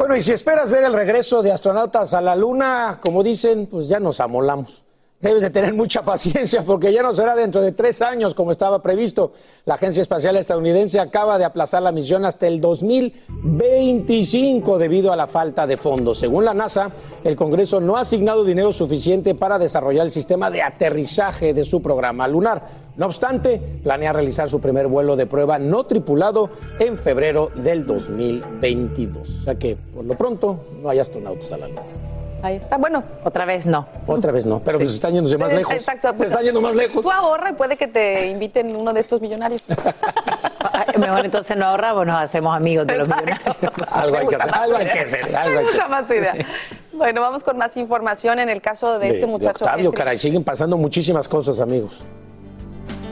Bueno, 0.00 0.16
y 0.16 0.22
si 0.22 0.32
esperas 0.32 0.72
ver 0.72 0.84
el 0.84 0.94
regreso 0.94 1.42
de 1.42 1.52
astronautas 1.52 2.14
a 2.14 2.22
la 2.22 2.34
Luna, 2.34 2.98
como 3.02 3.22
dicen, 3.22 3.66
pues 3.66 3.86
ya 3.86 4.00
nos 4.00 4.20
amolamos. 4.20 4.86
Debes 5.20 5.42
de 5.42 5.50
tener 5.50 5.74
mucha 5.74 6.02
paciencia 6.02 6.64
porque 6.64 6.94
ya 6.94 7.02
no 7.02 7.14
será 7.14 7.34
dentro 7.34 7.60
de 7.60 7.72
tres 7.72 8.00
años 8.00 8.34
como 8.34 8.52
estaba 8.52 8.80
previsto. 8.80 9.32
La 9.66 9.74
Agencia 9.74 10.00
Espacial 10.00 10.34
Estadounidense 10.36 10.98
acaba 10.98 11.36
de 11.36 11.44
aplazar 11.44 11.82
la 11.82 11.92
misión 11.92 12.24
hasta 12.24 12.46
el 12.46 12.62
2025 12.62 14.78
debido 14.78 15.12
a 15.12 15.16
la 15.16 15.26
falta 15.26 15.66
de 15.66 15.76
fondos. 15.76 16.16
Según 16.18 16.46
la 16.46 16.54
NASA, 16.54 16.90
el 17.22 17.36
Congreso 17.36 17.82
no 17.82 17.98
ha 17.98 18.00
asignado 18.00 18.44
dinero 18.44 18.72
suficiente 18.72 19.34
para 19.34 19.58
desarrollar 19.58 20.06
el 20.06 20.10
sistema 20.10 20.50
de 20.50 20.62
aterrizaje 20.62 21.52
de 21.52 21.64
su 21.64 21.82
programa 21.82 22.26
lunar. 22.26 22.64
No 22.96 23.04
obstante, 23.04 23.60
planea 23.82 24.14
realizar 24.14 24.48
su 24.48 24.58
primer 24.58 24.86
vuelo 24.86 25.16
de 25.16 25.26
prueba 25.26 25.58
no 25.58 25.84
tripulado 25.84 26.48
en 26.78 26.96
febrero 26.96 27.50
del 27.56 27.86
2022. 27.86 29.28
O 29.28 29.42
sea 29.42 29.56
que, 29.56 29.76
por 29.76 30.06
lo 30.06 30.16
pronto, 30.16 30.60
no 30.82 30.88
hay 30.88 30.98
astronautas 30.98 31.52
a 31.52 31.58
la 31.58 31.68
Luna. 31.68 32.09
Ahí 32.42 32.56
está. 32.56 32.76
Bueno, 32.76 33.02
Otra 33.24 33.44
vez 33.44 33.66
no. 33.66 33.86
Otra 34.06 34.32
vez 34.32 34.46
no, 34.46 34.60
pero 34.60 34.78
pues 34.78 34.92
están 34.92 35.12
yéndose 35.12 35.36
más 35.36 35.52
eh, 35.52 35.56
lejos. 35.56 35.74
Exacto. 35.74 36.12
Se 36.16 36.26
están 36.26 36.42
yendo 36.42 36.60
más 36.60 36.74
lejos. 36.74 37.02
Tú 37.02 37.10
ahorra 37.10 37.50
y 37.50 37.52
puede 37.54 37.76
que 37.76 37.86
te 37.86 38.28
inviten 38.28 38.74
uno 38.74 38.92
de 38.92 39.00
estos 39.00 39.20
millonarios. 39.20 39.62
Mejor 40.98 41.24
entonces 41.24 41.56
no 41.56 41.66
ahorramos, 41.66 42.06
nos 42.06 42.20
hacemos 42.20 42.54
amigos 42.56 42.86
de 42.86 42.98
los 42.98 43.08
millonarios. 43.08 43.38
Algo 43.90 44.16
hay 44.18 44.26
que 44.26 44.36
hacer, 44.36 44.54
algo 44.54 44.76
hay 44.76 44.86
que 44.86 45.00
hacer, 45.00 45.36
algo 45.36 45.58
hay 45.60 45.66
que 45.66 45.88
más 45.88 46.06
tu 46.06 46.14
idea. 46.14 46.34
Bueno, 46.92 47.20
vamos 47.20 47.42
con 47.44 47.56
más 47.56 47.76
información 47.76 48.38
en 48.38 48.48
el 48.48 48.60
caso 48.60 48.98
de, 48.98 49.08
este 49.08 49.20
de 49.20 49.26
muchacho. 49.26 49.64
Octavio, 49.64 49.90
que- 49.90 49.96
caray, 49.96 50.18
siguen 50.18 50.44
pasando 50.44 50.76
muchísimas 50.76 51.28
cosas, 51.28 51.60
amigos. 51.60 52.04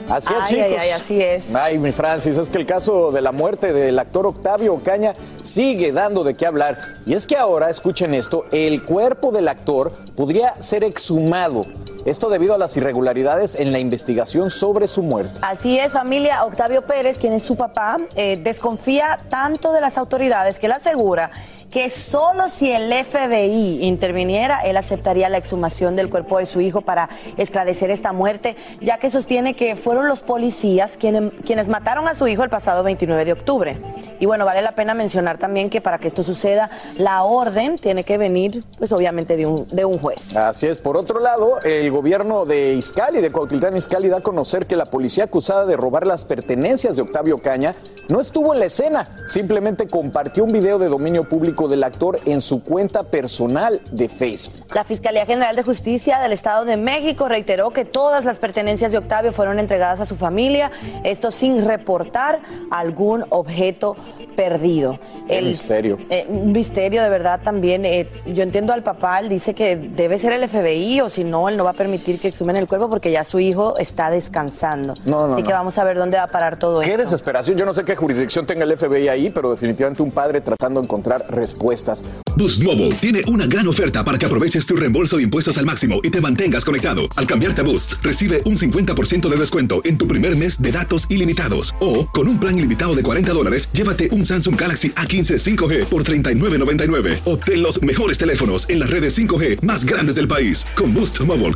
Así 0.09 0.33
es, 0.33 0.39
Ay, 0.39 0.47
chicos. 0.47 0.65
ay, 0.65 0.75
ay, 0.79 0.89
así 0.89 1.21
es. 1.21 1.55
Ay, 1.55 1.77
mi 1.77 1.91
Francis, 1.91 2.35
es 2.37 2.49
que 2.49 2.57
el 2.57 2.65
caso 2.65 3.11
de 3.11 3.21
la 3.21 3.31
muerte 3.31 3.71
del 3.73 3.99
actor 3.99 4.25
Octavio 4.25 4.73
Ocaña 4.73 5.15
sigue 5.43 5.91
dando 5.91 6.23
de 6.23 6.33
qué 6.35 6.45
hablar. 6.47 6.77
Y 7.05 7.13
es 7.13 7.27
que 7.27 7.37
ahora, 7.37 7.69
escuchen 7.69 8.13
esto, 8.13 8.45
el 8.51 8.83
cuerpo 8.85 9.31
del 9.31 9.47
actor 9.47 9.91
podría 10.15 10.59
ser 10.61 10.83
exhumado. 10.83 11.65
Esto 12.05 12.29
debido 12.29 12.55
a 12.55 12.57
las 12.57 12.75
irregularidades 12.77 13.55
en 13.55 13.71
la 13.71 13.79
investigación 13.79 14.49
sobre 14.49 14.87
su 14.87 15.03
muerte. 15.03 15.39
Así 15.41 15.77
es, 15.77 15.91
familia. 15.91 16.45
Octavio 16.45 16.83
Pérez, 16.83 17.17
quien 17.17 17.33
es 17.33 17.43
su 17.43 17.55
papá, 17.55 17.99
eh, 18.15 18.39
desconfía 18.41 19.19
tanto 19.29 19.71
de 19.71 19.81
las 19.81 19.97
autoridades 19.97 20.59
que 20.59 20.67
él 20.67 20.73
asegura 20.73 21.31
que 21.69 21.89
solo 21.89 22.49
si 22.49 22.71
el 22.71 22.91
FBI 22.91 23.85
interviniera, 23.85 24.61
él 24.61 24.77
aceptaría 24.77 25.29
la 25.29 25.37
exhumación 25.37 25.95
del 25.95 26.09
cuerpo 26.09 26.39
de 26.39 26.45
su 26.45 26.61
hijo 26.61 26.81
para 26.81 27.09
esclarecer 27.37 27.91
esta 27.91 28.11
muerte, 28.11 28.55
ya 28.81 28.97
que 28.97 29.09
sostiene 29.09 29.55
que 29.55 29.75
fueron 29.75 30.07
los 30.07 30.21
policías 30.21 30.97
quienes, 30.97 31.31
quienes 31.45 31.67
mataron 31.67 32.07
a 32.07 32.15
su 32.15 32.27
hijo 32.27 32.43
el 32.43 32.49
pasado 32.49 32.83
29 32.83 33.25
de 33.25 33.33
octubre. 33.33 33.81
Y 34.19 34.25
bueno, 34.25 34.45
vale 34.45 34.61
la 34.61 34.73
pena 34.73 34.93
mencionar 34.93 35.37
también 35.37 35.69
que 35.69 35.81
para 35.81 35.99
que 35.99 36.07
esto 36.07 36.23
suceda, 36.23 36.69
la 36.97 37.23
orden 37.23 37.77
tiene 37.77 38.03
que 38.03 38.17
venir, 38.17 38.63
pues 38.77 38.91
obviamente, 38.91 39.37
de 39.37 39.45
un, 39.45 39.67
de 39.67 39.85
un 39.85 39.99
juez. 39.99 40.35
Así 40.35 40.67
es. 40.67 40.77
Por 40.77 40.97
otro 40.97 41.19
lado, 41.19 41.61
el 41.61 41.88
gobierno 41.89 42.45
de 42.45 42.73
Izcali, 42.73 43.21
de 43.21 43.31
Cuautitlán 43.31 43.77
Izcali, 43.77 44.09
da 44.09 44.17
a 44.17 44.21
conocer 44.21 44.65
que 44.67 44.75
la 44.75 44.89
policía 44.89 45.25
acusada 45.25 45.65
de 45.65 45.77
robar 45.77 46.05
las 46.05 46.25
pertenencias 46.25 46.95
de 46.95 47.01
Octavio 47.01 47.39
Caña 47.39 47.75
no 48.07 48.19
estuvo 48.19 48.53
en 48.53 48.59
la 48.59 48.65
escena, 48.65 49.09
simplemente 49.27 49.87
compartió 49.87 50.43
un 50.43 50.51
video 50.51 50.79
de 50.79 50.87
dominio 50.87 51.29
público 51.29 51.67
del 51.67 51.83
actor 51.83 52.19
en 52.25 52.41
su 52.41 52.63
cuenta 52.63 53.03
personal 53.03 53.81
de 53.91 54.09
Facebook. 54.09 54.65
La 54.73 54.83
Fiscalía 54.83 55.25
General 55.25 55.55
de 55.55 55.63
Justicia 55.63 56.19
del 56.19 56.31
Estado 56.31 56.65
de 56.65 56.75
México 56.75 57.27
reiteró 57.27 57.71
que 57.71 57.85
todas 57.85 58.25
las 58.25 58.39
pertenencias 58.39 58.91
de 58.91 58.97
Octavio 58.97 59.31
fueron 59.31 59.59
entregadas 59.59 59.99
a 59.99 60.05
su 60.05 60.15
familia, 60.15 60.71
esto 61.03 61.31
sin 61.31 61.65
reportar 61.65 62.41
algún 62.71 63.25
objeto 63.29 63.95
perdido. 64.35 64.99
Qué 65.27 65.41
misterio. 65.41 65.97
eh, 66.09 66.25
un 66.29 66.53
misterio 66.53 67.03
de 67.03 67.09
verdad 67.09 67.41
también. 67.43 67.85
eh, 67.85 68.07
yo 68.25 68.43
entiendo 68.43 68.73
al 68.73 68.83
papá, 68.83 69.19
él 69.19 69.29
dice 69.29 69.53
que 69.53 69.75
debe 69.75 70.17
ser 70.17 70.33
el 70.33 70.47
FBI 70.47 71.01
o 71.01 71.09
si 71.09 71.23
no, 71.23 71.49
él 71.49 71.57
no 71.57 71.63
va 71.65 71.71
a 71.71 71.73
permitir 71.79 72.19
que 72.19 72.27
exhumen 72.27 72.57
el 72.57 72.67
cuerpo 72.67 72.89
porque 72.89 73.09
ya 73.11 73.23
su 73.23 73.39
hijo 73.39 73.77
está 73.79 74.11
descansando. 74.11 74.93
No, 75.05 75.27
no, 75.27 75.33
Así 75.33 75.43
que 75.43 75.49
no. 75.49 75.55
vamos 75.55 75.77
a 75.77 75.83
ver 75.85 75.97
dónde 75.97 76.17
va 76.17 76.23
a 76.23 76.27
parar 76.27 76.59
todo 76.59 76.81
Qué 76.81 76.91
esto. 76.91 77.01
desesperación. 77.03 77.57
Yo 77.57 77.65
no 77.65 77.73
sé 77.73 77.85
qué 77.85 77.95
jurisdicción 77.95 78.45
tenga 78.45 78.65
el 78.65 78.77
FBI 78.77 79.07
ahí, 79.07 79.29
pero 79.29 79.49
definitivamente 79.51 80.03
un 80.03 80.11
padre 80.11 80.41
tratando 80.41 80.81
de 80.81 80.85
encontrar 80.85 81.25
respuestas. 81.29 82.03
Boost 82.35 82.61
Mobile 82.63 82.93
tiene 82.95 83.21
una 83.27 83.47
gran 83.47 83.67
oferta 83.67 84.03
para 84.05 84.17
que 84.17 84.25
aproveches 84.25 84.65
tu 84.65 84.75
reembolso 84.75 85.17
de 85.17 85.23
impuestos 85.23 85.57
al 85.57 85.65
máximo 85.65 85.99
y 86.03 86.09
te 86.09 86.21
mantengas 86.21 86.63
conectado. 86.65 87.03
Al 87.15 87.25
cambiarte 87.25 87.61
a 87.61 87.63
Boost, 87.63 87.93
recibe 88.03 88.41
un 88.45 88.57
50% 88.57 89.27
de 89.29 89.37
descuento 89.37 89.81
en 89.85 89.97
tu 89.97 90.05
primer 90.07 90.35
mes 90.35 90.61
de 90.61 90.71
datos 90.71 91.09
ilimitados. 91.09 91.73
O, 91.81 92.07
con 92.09 92.27
un 92.27 92.39
plan 92.39 92.57
ilimitado 92.57 92.93
de 92.95 93.01
40 93.03 93.31
dólares, 93.33 93.67
llévate 93.73 94.09
un 94.11 94.25
Samsung 94.25 94.59
Galaxy 94.59 94.89
A15 94.91 95.37
5G 95.57 95.85
por 95.85 96.03
$39.99. 96.03 97.19
Obtén 97.25 97.61
los 97.63 97.81
mejores 97.81 98.17
teléfonos 98.17 98.69
en 98.69 98.79
las 98.79 98.89
redes 98.89 99.17
5G 99.17 99.61
más 99.61 99.85
grandes 99.85 100.15
del 100.15 100.27
país. 100.27 100.65
Con 100.75 100.93
Boost 100.93 101.19
Mobile, 101.25 101.55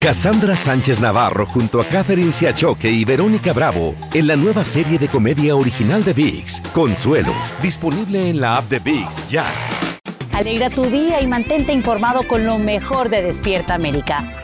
Cassandra 0.00 0.54
Sánchez 0.54 1.00
Navarro 1.00 1.44
junto 1.44 1.80
a 1.80 1.84
Catherine 1.84 2.30
Siachoque 2.30 2.88
y 2.88 3.04
Verónica 3.04 3.52
Bravo 3.52 3.96
en 4.14 4.28
la 4.28 4.36
nueva 4.36 4.64
serie 4.64 4.96
de 4.96 5.08
comedia 5.08 5.56
original 5.56 6.04
de 6.04 6.12
VIX, 6.12 6.60
Consuelo, 6.72 7.32
disponible 7.60 8.30
en 8.30 8.40
la 8.40 8.58
app 8.58 8.66
de 8.66 8.78
VIX 8.78 9.28
ya. 9.28 9.44
Alegra 10.32 10.70
tu 10.70 10.84
día 10.84 11.20
y 11.20 11.26
mantente 11.26 11.72
informado 11.72 12.22
con 12.28 12.46
lo 12.46 12.58
mejor 12.58 13.08
de 13.08 13.22
Despierta 13.22 13.74
América. 13.74 14.40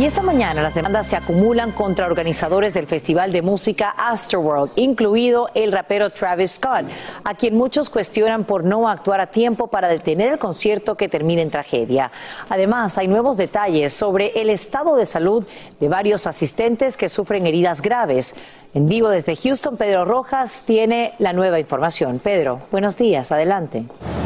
Y 0.00 0.06
esta 0.06 0.22
mañana 0.22 0.62
las 0.62 0.72
demandas 0.74 1.08
se 1.08 1.16
acumulan 1.16 1.72
contra 1.72 2.06
organizadores 2.06 2.72
del 2.72 2.86
Festival 2.86 3.32
de 3.32 3.42
Música 3.42 3.90
Astroworld, 3.98 4.70
incluido 4.76 5.50
el 5.52 5.72
rapero 5.72 6.08
Travis 6.08 6.52
Scott, 6.52 6.86
a 7.22 7.34
quien 7.34 7.54
muchos 7.54 7.90
cuestionan 7.90 8.44
por 8.44 8.64
no 8.64 8.88
actuar 8.88 9.20
a 9.20 9.26
tiempo 9.26 9.66
para 9.66 9.88
detener 9.88 10.32
el 10.32 10.38
concierto 10.38 10.94
que 10.94 11.10
termina 11.10 11.42
en 11.42 11.50
tragedia. 11.50 12.10
Además, 12.48 12.96
hay 12.96 13.08
nuevos 13.08 13.36
detalles 13.36 13.92
sobre 13.92 14.40
el 14.40 14.48
estado 14.48 14.96
de 14.96 15.04
salud 15.04 15.46
de 15.78 15.88
varios 15.90 16.26
asistentes 16.26 16.96
que 16.96 17.10
sufren 17.10 17.46
heridas 17.46 17.82
graves. 17.82 18.34
En 18.72 18.88
vivo 18.88 19.10
desde 19.10 19.36
Houston, 19.36 19.76
Pedro 19.76 20.06
Rojas 20.06 20.62
tiene 20.64 21.12
la 21.18 21.34
nueva 21.34 21.60
información. 21.60 22.20
Pedro, 22.20 22.60
buenos 22.70 22.96
días, 22.96 23.30
adelante. 23.32 23.84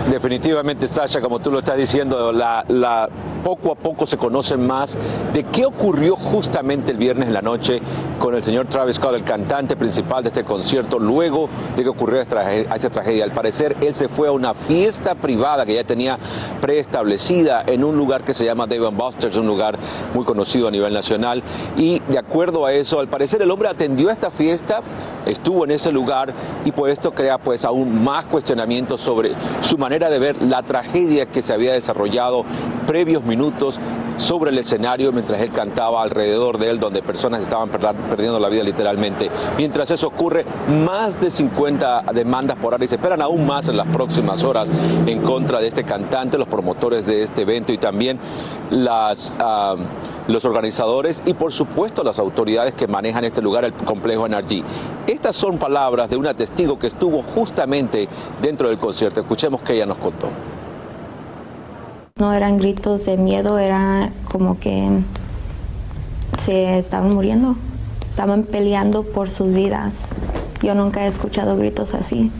Definitivamente, 0.08 0.86
Sasha, 0.86 1.20
como 1.20 1.40
tú 1.40 1.50
lo 1.50 1.58
estás 1.58 1.78
diciendo, 1.78 2.30
la, 2.30 2.64
la- 2.68 3.08
poco 3.44 3.70
a 3.70 3.74
poco 3.74 4.06
se 4.06 4.16
conocen 4.16 4.66
más 4.66 4.96
de 5.32 5.44
qué 5.44 5.66
ocurrió 5.66 6.16
justamente 6.16 6.90
el 6.90 6.96
viernes 6.96 7.28
en 7.28 7.34
la 7.34 7.42
noche 7.42 7.80
con 8.18 8.34
el 8.34 8.42
señor 8.42 8.66
Travis 8.66 8.96
Scott, 8.96 9.14
el 9.14 9.22
cantante 9.22 9.76
principal 9.76 10.22
de 10.22 10.30
este 10.30 10.44
concierto, 10.44 10.98
luego 10.98 11.48
de 11.76 11.82
que 11.82 11.88
ocurrió 11.88 12.20
esta 12.20 12.90
tragedia. 12.90 13.24
Al 13.24 13.32
parecer, 13.32 13.76
él 13.82 13.94
se 13.94 14.08
fue 14.08 14.28
a 14.28 14.32
una 14.32 14.54
fiesta 14.54 15.14
privada 15.14 15.66
que 15.66 15.74
ya 15.74 15.84
tenía 15.84 16.18
preestablecida 16.60 17.64
en 17.66 17.84
un 17.84 17.96
lugar 17.96 18.24
que 18.24 18.32
se 18.32 18.46
llama 18.46 18.66
Dave 18.66 18.88
Buster's, 18.88 19.36
un 19.36 19.46
lugar 19.46 19.78
muy 20.14 20.24
conocido 20.24 20.68
a 20.68 20.70
nivel 20.70 20.94
nacional. 20.94 21.42
Y 21.76 22.00
de 22.08 22.18
acuerdo 22.18 22.64
a 22.64 22.72
eso, 22.72 22.98
al 22.98 23.08
parecer 23.08 23.42
el 23.42 23.50
hombre 23.50 23.68
atendió 23.68 24.08
a 24.08 24.12
esta 24.12 24.30
fiesta, 24.30 24.80
estuvo 25.26 25.64
en 25.64 25.72
ese 25.72 25.92
lugar 25.92 26.32
y 26.64 26.72
pues 26.72 26.94
esto 26.94 27.12
crea 27.12 27.38
pues 27.38 27.64
aún 27.64 28.02
más 28.02 28.24
cuestionamientos 28.26 29.02
sobre 29.02 29.32
su 29.60 29.76
manera 29.76 30.08
de 30.08 30.18
ver 30.18 30.40
la 30.42 30.62
tragedia 30.62 31.26
que 31.26 31.42
se 31.42 31.52
había 31.52 31.74
desarrollado 31.74 32.44
previos 32.86 33.24
minutos 33.24 33.78
sobre 34.16 34.50
el 34.50 34.58
escenario 34.58 35.12
mientras 35.12 35.40
él 35.40 35.50
cantaba 35.50 36.02
alrededor 36.02 36.58
de 36.58 36.70
él 36.70 36.78
donde 36.78 37.02
personas 37.02 37.42
estaban 37.42 37.68
perdiendo 37.70 38.38
la 38.38 38.48
vida 38.48 38.62
literalmente. 38.62 39.30
Mientras 39.56 39.90
eso 39.90 40.08
ocurre, 40.08 40.44
más 40.68 41.20
de 41.20 41.30
50 41.30 42.04
demandas 42.14 42.56
por 42.58 42.74
y 42.82 42.88
se 42.88 42.96
esperan 42.96 43.22
aún 43.22 43.46
más 43.46 43.68
en 43.68 43.76
las 43.76 43.86
próximas 43.88 44.42
horas 44.42 44.68
en 45.06 45.22
contra 45.22 45.60
de 45.60 45.68
este 45.68 45.84
cantante, 45.84 46.36
los 46.38 46.48
promotores 46.48 47.06
de 47.06 47.22
este 47.22 47.42
evento 47.42 47.72
y 47.72 47.78
también 47.78 48.18
las... 48.70 49.32
ah, 49.38 49.76
los 50.26 50.44
organizadores 50.44 51.22
y 51.26 51.34
por 51.34 51.52
supuesto 51.52 52.02
las 52.02 52.18
autoridades 52.18 52.72
que 52.74 52.86
manejan 52.86 53.24
este 53.24 53.42
lugar, 53.42 53.64
el 53.64 53.74
complejo 53.74 54.26
NRG. 54.26 54.62
Estas 55.06 55.36
son 55.36 55.58
palabras 55.58 56.08
de 56.08 56.16
una 56.16 56.34
testigo 56.34 56.78
que 56.78 56.86
estuvo 56.86 57.22
justamente 57.22 58.08
dentro 58.40 58.68
del 58.68 58.78
concierto. 58.78 59.20
Escuchemos 59.20 59.60
que 59.60 59.74
ella 59.74 59.86
nos 59.86 59.98
contó. 59.98 60.28
No 62.16 62.32
eran 62.32 62.58
gritos 62.58 63.06
de 63.06 63.16
miedo, 63.16 63.58
era 63.58 64.12
como 64.30 64.60
que 64.60 64.88
se 66.38 66.78
estaban 66.78 67.12
muriendo, 67.12 67.56
estaban 68.06 68.44
peleando 68.44 69.02
por 69.02 69.32
sus 69.32 69.52
vidas. 69.52 70.10
Yo 70.62 70.76
nunca 70.76 71.06
he 71.06 71.08
escuchado 71.08 71.56
gritos 71.56 71.92
así. 71.92 72.30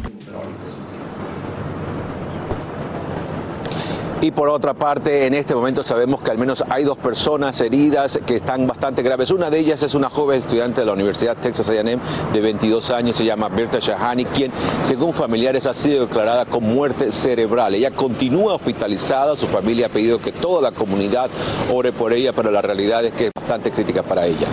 Y 4.25 4.31
por 4.31 4.49
otra 4.49 4.73
parte, 4.73 5.27
en 5.27 5.35
este 5.35 5.55
momento 5.55 5.83
sabemos 5.83 6.23
que 6.23 6.31
al 6.31 6.39
menos 6.39 6.65
hay 6.71 6.83
dos 6.85 6.97
personas 6.97 7.61
heridas 7.61 8.19
que 8.25 8.37
están 8.37 8.67
bastante 8.67 9.03
graves. 9.03 9.31
Una 9.31 9.51
de 9.51 9.59
ellas 9.59 9.83
es 9.83 9.95
una 9.95 10.09
joven 10.09 10.39
estudiante 10.39 10.81
de 10.81 10.87
la 10.87 10.95
Universidad 10.95 11.37
Texas 11.37 11.69
A&M 11.69 11.99
de 12.33 12.41
22 12.41 12.89
años, 12.89 13.17
se 13.17 13.27
llama 13.27 13.51
Berta 13.51 13.81
Shahani, 13.81 14.25
quien 14.25 14.51
según 14.81 15.13
familiares 15.13 15.67
ha 15.67 15.75
sido 15.75 16.07
declarada 16.07 16.47
con 16.47 16.65
muerte 16.65 17.13
cerebral. 17.13 17.75
Ella 17.75 17.91
continúa 17.91 18.55
hospitalizada, 18.55 19.37
su 19.37 19.47
familia 19.47 19.89
ha 19.89 19.91
pedido 19.91 20.19
que 20.19 20.33
toda 20.33 20.63
la 20.63 20.73
comunidad 20.73 21.29
ore 21.71 21.93
por 21.93 22.15
ella, 22.15 22.33
pero 22.33 22.51
la 22.51 22.63
realidad 22.63 23.05
es 23.05 23.13
que 23.13 23.27
es 23.27 23.33
bastante 23.35 23.73
crítica 23.73 24.03
para 24.03 24.25
ella. 24.25 24.49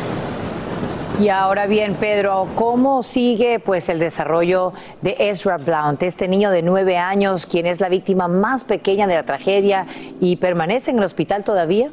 Y 1.22 1.30
ahora 1.30 1.68
bien, 1.68 1.96
Pedro, 1.96 2.48
¿cómo 2.56 3.04
sigue 3.04 3.60
pues 3.60 3.90
el 3.90 4.00
desarrollo 4.00 4.74
de 5.02 5.16
Ezra 5.20 5.58
Blount, 5.58 6.02
este 6.02 6.28
niño 6.28 6.50
de 6.50 6.64
nueve 6.64 6.98
años, 6.98 7.46
quien 7.46 7.68
es 7.68 7.80
la 7.80 7.90
víctima 7.90 8.28
más 8.28 8.64
pequeña 8.64 9.06
de 9.06 9.14
la 9.14 9.24
tragedia 9.24 9.86
y 10.20 10.38
permanece 10.38 10.90
en 10.90 10.98
el 10.98 11.04
hospital 11.04 11.44
todavía? 11.44 11.92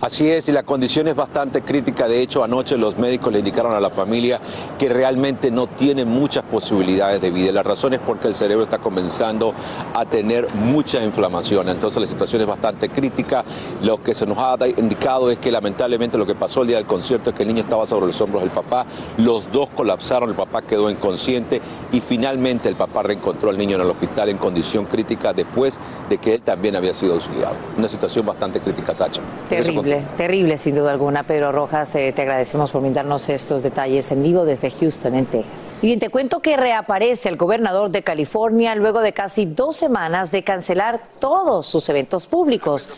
Así 0.00 0.30
es, 0.30 0.48
y 0.48 0.52
la 0.52 0.62
condición 0.62 1.08
es 1.08 1.14
bastante 1.14 1.60
crítica. 1.60 2.08
De 2.08 2.22
hecho, 2.22 2.42
anoche 2.42 2.78
los 2.78 2.96
médicos 2.96 3.30
le 3.30 3.40
indicaron 3.40 3.74
a 3.74 3.80
la 3.80 3.90
familia 3.90 4.40
que 4.78 4.88
realmente 4.88 5.50
no 5.50 5.66
tiene 5.66 6.06
muchas 6.06 6.42
posibilidades 6.44 7.20
de 7.20 7.30
vida. 7.30 7.52
La 7.52 7.62
razón 7.62 7.92
es 7.92 8.00
porque 8.00 8.28
el 8.28 8.34
cerebro 8.34 8.64
está 8.64 8.78
comenzando 8.78 9.52
a 9.92 10.06
tener 10.06 10.48
mucha 10.54 11.04
inflamación. 11.04 11.68
Entonces 11.68 12.00
la 12.00 12.06
situación 12.06 12.40
es 12.40 12.48
bastante 12.48 12.88
crítica. 12.88 13.44
Lo 13.82 14.02
que 14.02 14.14
se 14.14 14.24
nos 14.24 14.38
ha 14.38 14.56
indicado 14.78 15.30
es 15.30 15.38
que 15.38 15.50
lamentablemente 15.52 16.16
lo 16.16 16.24
que 16.24 16.34
pasó 16.34 16.62
el 16.62 16.68
día 16.68 16.78
del 16.78 16.86
concierto 16.86 17.28
es 17.28 17.36
que 17.36 17.42
el 17.42 17.48
niño 17.48 17.64
estaba 17.64 17.86
sobre 17.86 18.06
los 18.06 18.18
hombros 18.22 18.42
del 18.42 18.52
papá. 18.52 18.86
Los 19.18 19.52
dos 19.52 19.68
colapsaron, 19.76 20.30
el 20.30 20.36
papá 20.36 20.62
quedó 20.62 20.88
inconsciente 20.88 21.60
y 21.92 22.00
finalmente 22.00 22.70
el 22.70 22.76
papá 22.76 23.02
reencontró 23.02 23.50
al 23.50 23.58
niño 23.58 23.76
en 23.76 23.82
el 23.82 23.90
hospital 23.90 24.30
en 24.30 24.38
condición 24.38 24.86
crítica 24.86 25.34
después 25.34 25.78
de 26.08 26.16
que 26.16 26.32
él 26.32 26.42
también 26.42 26.74
había 26.74 26.94
sido 26.94 27.12
auxiliado. 27.12 27.56
Una 27.76 27.88
situación 27.88 28.24
bastante 28.24 28.60
crítica, 28.60 28.94
Sacha. 28.94 29.20
Terrible. 29.50 29.89
Terrible, 30.16 30.56
sin 30.56 30.74
duda 30.74 30.92
alguna. 30.92 31.24
Pedro 31.24 31.52
Rojas, 31.52 31.94
eh, 31.94 32.12
te 32.14 32.22
agradecemos 32.22 32.70
por 32.70 32.82
brindarnos 32.82 33.28
estos 33.28 33.62
detalles 33.62 34.10
en 34.10 34.22
vivo 34.22 34.44
desde 34.44 34.70
Houston, 34.70 35.14
en 35.14 35.26
Texas. 35.26 35.72
Y 35.82 35.86
bien, 35.86 35.98
te 35.98 36.08
cuento 36.08 36.40
que 36.40 36.56
reaparece 36.56 37.28
el 37.28 37.36
gobernador 37.36 37.90
de 37.90 38.02
California 38.02 38.74
luego 38.74 39.00
de 39.00 39.12
casi 39.12 39.46
dos 39.46 39.76
semanas 39.76 40.30
de 40.30 40.44
cancelar 40.44 41.00
todos 41.18 41.66
sus 41.66 41.88
eventos 41.88 42.26
públicos. 42.26 42.90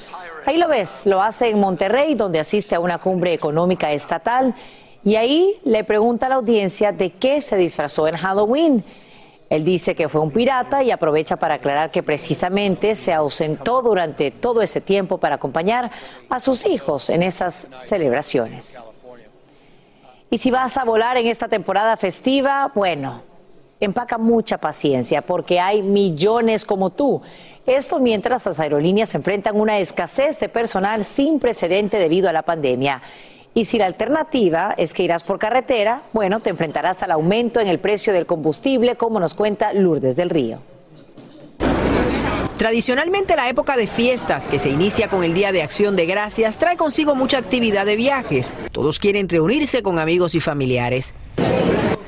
Ahí 0.45 0.57
lo 0.57 0.69
ves, 0.69 1.07
lo 1.07 1.23
hace 1.23 1.49
en 1.49 1.61
Monterrey, 1.61 2.15
donde 2.15 2.41
asiste 2.41 2.75
a 2.75 2.81
una 2.81 2.99
cumbre 2.99 3.33
económica 3.33 3.93
estatal. 3.93 4.55
Y 5.05 5.17
ahí 5.17 5.57
le 5.65 5.85
pregunta 5.85 6.27
a 6.27 6.29
la 6.29 6.35
audiencia 6.37 6.93
de 6.93 7.11
qué 7.11 7.41
se 7.41 7.57
disfrazó 7.57 8.07
en 8.07 8.17
Halloween. 8.17 8.85
Él 9.53 9.67
dice 9.67 9.95
que 9.95 10.09
fue 10.09 10.23
un 10.23 10.31
pirata 10.31 10.83
y 10.83 10.91
aprovecha 10.91 11.37
para 11.37 11.57
aclarar 11.57 11.91
que 11.91 12.03
precisamente 12.03 12.97
se 12.97 13.13
ausentó 13.13 13.83
durante 13.83 14.31
todo 14.31 14.63
ese 14.63 14.81
tiempo 14.81 15.19
para 15.19 15.35
acompañar 15.35 15.91
a 16.31 16.41
sus 16.41 16.65
hijos 16.65 17.11
en 17.11 17.23
esas 17.23 17.69
celebraciones. 17.83 18.83
Y 20.31 20.39
si 20.39 20.51
vas 20.51 20.79
a 20.79 20.85
volar 20.85 21.19
en 21.19 21.27
esta 21.27 21.49
temporada 21.49 21.99
festiva, 21.99 22.73
bueno, 22.75 23.21
empaca 23.79 24.17
mucha 24.17 24.57
paciencia 24.57 25.21
porque 25.21 25.61
hay 25.61 25.83
millones 25.83 26.65
como 26.65 26.89
tú. 26.89 27.21
Esto 27.67 27.99
mientras 27.99 28.47
las 28.47 28.59
aerolíneas 28.59 29.15
enfrentan 29.15 29.61
una 29.61 29.81
escasez 29.81 30.41
de 30.41 30.49
personal 30.49 31.05
sin 31.05 31.39
precedente 31.39 31.99
debido 31.99 32.31
a 32.31 32.33
la 32.33 32.41
pandemia. 32.41 33.03
Y 33.55 33.67
si 33.67 33.79
la 33.79 33.87
alternativa 33.87 34.75
es 34.79 34.95
que 34.95 35.03
irás 35.03 35.23
por 35.23 35.39
carretera, 35.39 36.03
bueno, 36.13 36.41
te 36.41 36.51
enfrentarás 36.51 37.03
al 37.03 37.11
aumento 37.11 37.61
en 37.61 37.69
el 37.69 37.79
precio 37.79 38.13
del 38.13 38.25
combustible, 38.25 38.97
como 38.97 39.21
nos 39.21 39.35
cuenta 39.35 39.73
Lourdes 39.75 40.17
del 40.17 40.31
Río. 40.31 40.59
Tradicionalmente 42.57 43.35
la 43.37 43.49
época 43.49 43.77
de 43.77 43.87
fiestas, 43.87 44.49
que 44.49 44.59
se 44.59 44.71
inicia 44.71 45.09
con 45.09 45.25
el 45.25 45.35
Día 45.35 45.53
de 45.53 45.63
Acción 45.63 45.97
de 45.97 46.07
Gracias, 46.07 46.59
trae 46.59 46.77
consigo 46.77 47.15
mucha 47.15 47.39
actividad 47.39 47.85
de 47.85 47.97
viajes. 47.97 48.55
Todos 48.71 48.99
quieren 48.99 49.29
reunirse 49.29 49.83
con 49.83 49.99
amigos 49.99 50.35
y 50.35 50.41
familiares. 50.41 51.13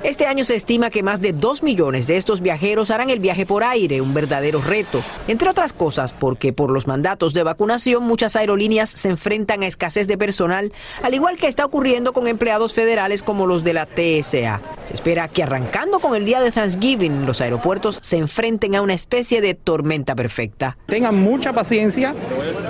Este 0.04 0.26
año 0.26 0.44
se 0.44 0.54
estima 0.54 0.90
que 0.90 1.02
más 1.02 1.22
de 1.22 1.32
2 1.32 1.62
millones 1.62 2.06
de 2.06 2.18
estos 2.18 2.42
viajeros 2.42 2.90
harán 2.90 3.08
el 3.08 3.20
viaje 3.20 3.46
por 3.46 3.64
aire, 3.64 4.02
un 4.02 4.12
verdadero 4.12 4.60
reto. 4.60 5.02
Entre 5.28 5.48
otras 5.48 5.72
cosas, 5.72 6.12
porque 6.12 6.52
por 6.52 6.70
los 6.70 6.86
mandatos 6.86 7.32
de 7.32 7.42
vacunación 7.42 8.02
muchas 8.02 8.36
aerolíneas 8.36 8.90
se 8.90 9.08
enfrentan 9.08 9.62
a 9.62 9.66
escasez 9.66 10.06
de 10.06 10.18
personal, 10.18 10.74
al 11.02 11.14
igual 11.14 11.38
que 11.38 11.46
está 11.46 11.64
ocurriendo 11.64 12.12
con 12.12 12.28
empleados 12.28 12.74
federales 12.74 13.22
como 13.22 13.46
los 13.46 13.64
de 13.64 13.72
la 13.72 13.86
TSA. 13.86 14.60
Se 14.84 14.92
espera 14.92 15.26
que 15.28 15.42
arrancando 15.42 16.00
con 16.00 16.14
el 16.14 16.26
día 16.26 16.42
de 16.42 16.52
Thanksgiving, 16.52 17.24
los 17.24 17.40
aeropuertos 17.40 17.98
se 18.02 18.18
enfrenten 18.18 18.74
a 18.74 18.82
una 18.82 18.92
especie 18.92 19.40
de 19.40 19.54
tormenta 19.54 20.14
perfecta. 20.14 20.76
Tengan 20.84 21.18
mucha 21.18 21.54
paciencia 21.54 22.14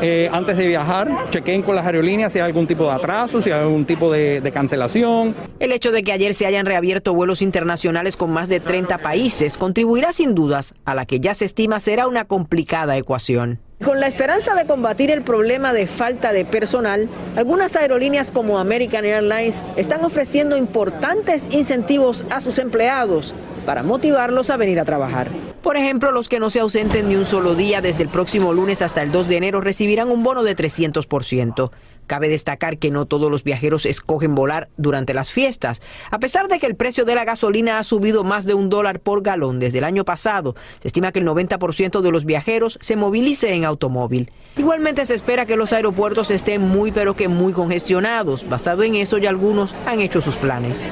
eh, 0.00 0.30
antes 0.30 0.56
de 0.56 0.68
viajar, 0.68 1.10
chequen 1.30 1.62
con 1.62 1.74
las 1.74 1.84
aerolíneas 1.84 2.32
si 2.32 2.38
hay 2.38 2.44
algún 2.44 2.68
tipo 2.68 2.84
de 2.84 2.92
atraso, 2.92 3.42
si 3.42 3.50
hay 3.50 3.58
algún 3.58 3.84
tipo 3.86 4.12
de, 4.12 4.40
de 4.40 4.52
cancelación. 4.52 5.34
El 5.58 5.72
hecho 5.72 5.90
de 5.90 6.04
que 6.04 6.12
ayer 6.12 6.32
se 6.32 6.46
hayan 6.46 6.64
reabierto 6.64 7.12
vuelos 7.12 7.23
internacionales 7.42 8.16
con 8.16 8.30
más 8.30 8.48
de 8.48 8.60
30 8.60 8.98
países 8.98 9.56
contribuirá 9.56 10.12
sin 10.12 10.34
dudas 10.34 10.74
a 10.84 10.94
la 10.94 11.06
que 11.06 11.20
ya 11.20 11.34
se 11.34 11.44
estima 11.44 11.80
será 11.80 12.06
una 12.06 12.24
complicada 12.26 12.96
ecuación. 12.96 13.60
Con 13.84 14.00
la 14.00 14.06
esperanza 14.06 14.54
de 14.54 14.66
combatir 14.66 15.10
el 15.10 15.22
problema 15.22 15.72
de 15.72 15.86
falta 15.86 16.32
de 16.32 16.44
personal, 16.44 17.08
algunas 17.36 17.76
aerolíneas 17.76 18.30
como 18.30 18.58
American 18.58 19.04
Airlines 19.04 19.72
están 19.76 20.04
ofreciendo 20.04 20.56
importantes 20.56 21.48
incentivos 21.50 22.24
a 22.30 22.40
sus 22.40 22.58
empleados 22.58 23.34
para 23.66 23.82
motivarlos 23.82 24.50
a 24.50 24.56
venir 24.56 24.78
a 24.80 24.84
trabajar. 24.84 25.28
Por 25.62 25.76
ejemplo, 25.76 26.12
los 26.12 26.28
que 26.28 26.40
no 26.40 26.50
se 26.50 26.60
ausenten 26.60 27.08
ni 27.08 27.16
un 27.16 27.24
solo 27.24 27.54
día 27.54 27.80
desde 27.80 28.04
el 28.04 28.08
próximo 28.08 28.52
lunes 28.52 28.80
hasta 28.80 29.02
el 29.02 29.10
2 29.10 29.28
de 29.28 29.36
enero 29.36 29.60
recibirán 29.60 30.10
un 30.10 30.22
bono 30.22 30.44
de 30.44 30.56
300%. 30.56 31.70
Cabe 32.06 32.28
destacar 32.28 32.78
que 32.78 32.90
no 32.90 33.06
todos 33.06 33.30
los 33.30 33.44
viajeros 33.44 33.86
escogen 33.86 34.34
volar 34.34 34.68
durante 34.76 35.14
las 35.14 35.30
fiestas. 35.30 35.80
A 36.10 36.18
pesar 36.18 36.48
de 36.48 36.58
que 36.58 36.66
el 36.66 36.76
precio 36.76 37.04
de 37.04 37.14
la 37.14 37.24
gasolina 37.24 37.78
ha 37.78 37.84
subido 37.84 38.24
más 38.24 38.44
de 38.44 38.54
un 38.54 38.68
dólar 38.68 39.00
por 39.00 39.22
galón 39.22 39.58
desde 39.58 39.78
el 39.78 39.84
año 39.84 40.04
pasado, 40.04 40.54
se 40.80 40.88
estima 40.88 41.12
que 41.12 41.20
el 41.20 41.26
90% 41.26 42.00
de 42.00 42.10
los 42.10 42.24
viajeros 42.24 42.78
se 42.80 42.96
movilice 42.96 43.52
en 43.52 43.64
automóvil. 43.64 44.30
Igualmente 44.56 45.06
se 45.06 45.14
espera 45.14 45.46
que 45.46 45.56
los 45.56 45.72
aeropuertos 45.72 46.30
estén 46.30 46.62
muy 46.62 46.92
pero 46.92 47.14
que 47.16 47.28
muy 47.28 47.52
congestionados. 47.52 48.48
Basado 48.48 48.82
en 48.82 48.94
eso 48.94 49.18
ya 49.18 49.30
algunos 49.30 49.74
han 49.86 50.00
hecho 50.00 50.20
sus 50.20 50.36
planes. 50.36 50.84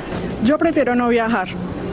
Yo 0.45 0.59
prefiero 0.59 0.95
no 0.95 1.09
viajar. 1.09 1.49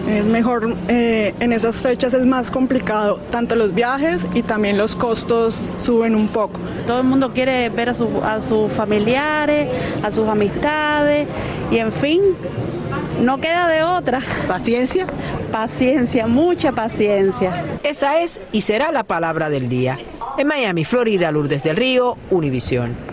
Es 0.10 0.26
mejor, 0.26 0.74
eh, 0.88 1.36
en 1.40 1.54
esas 1.54 1.82
fechas 1.84 2.14
es 2.16 2.26
más 2.26 2.50
complicado, 2.50 3.20
tanto 3.32 3.56
los 3.56 3.76
viajes 3.76 4.28
y 4.34 4.42
también 4.42 4.78
los 4.78 4.96
costos 4.96 5.72
suben 5.78 6.16
un 6.16 6.28
poco. 6.30 6.60
Todo 6.88 7.02
el 7.02 7.06
mundo 7.06 7.32
quiere 7.32 7.70
ver 7.70 7.90
a, 7.90 7.94
su- 7.94 8.22
a 8.24 8.42
sus 8.42 8.72
familiares, 8.72 9.70
a 10.02 10.10
sus 10.12 10.28
amistades 10.28 11.28
y 11.72 11.78
en 11.78 11.92
fin, 11.92 12.22
no 13.22 13.40
queda 13.40 13.68
de 13.68 13.84
otra. 13.84 14.22
¿Paciencia? 14.48 15.06
Paciencia, 15.52 16.26
mucha 16.26 16.72
paciencia. 16.72 17.64
Esa 17.84 18.22
es 18.22 18.40
y 18.52 18.62
será 18.62 18.92
la 18.92 19.04
palabra 19.04 19.50
del 19.50 19.70
día. 19.70 20.00
En 20.40 20.48
Miami, 20.48 20.86
Florida, 20.86 21.32
Lourdes 21.32 21.62
del 21.64 21.76
Río, 21.76 22.18
Univisión. 22.32 23.09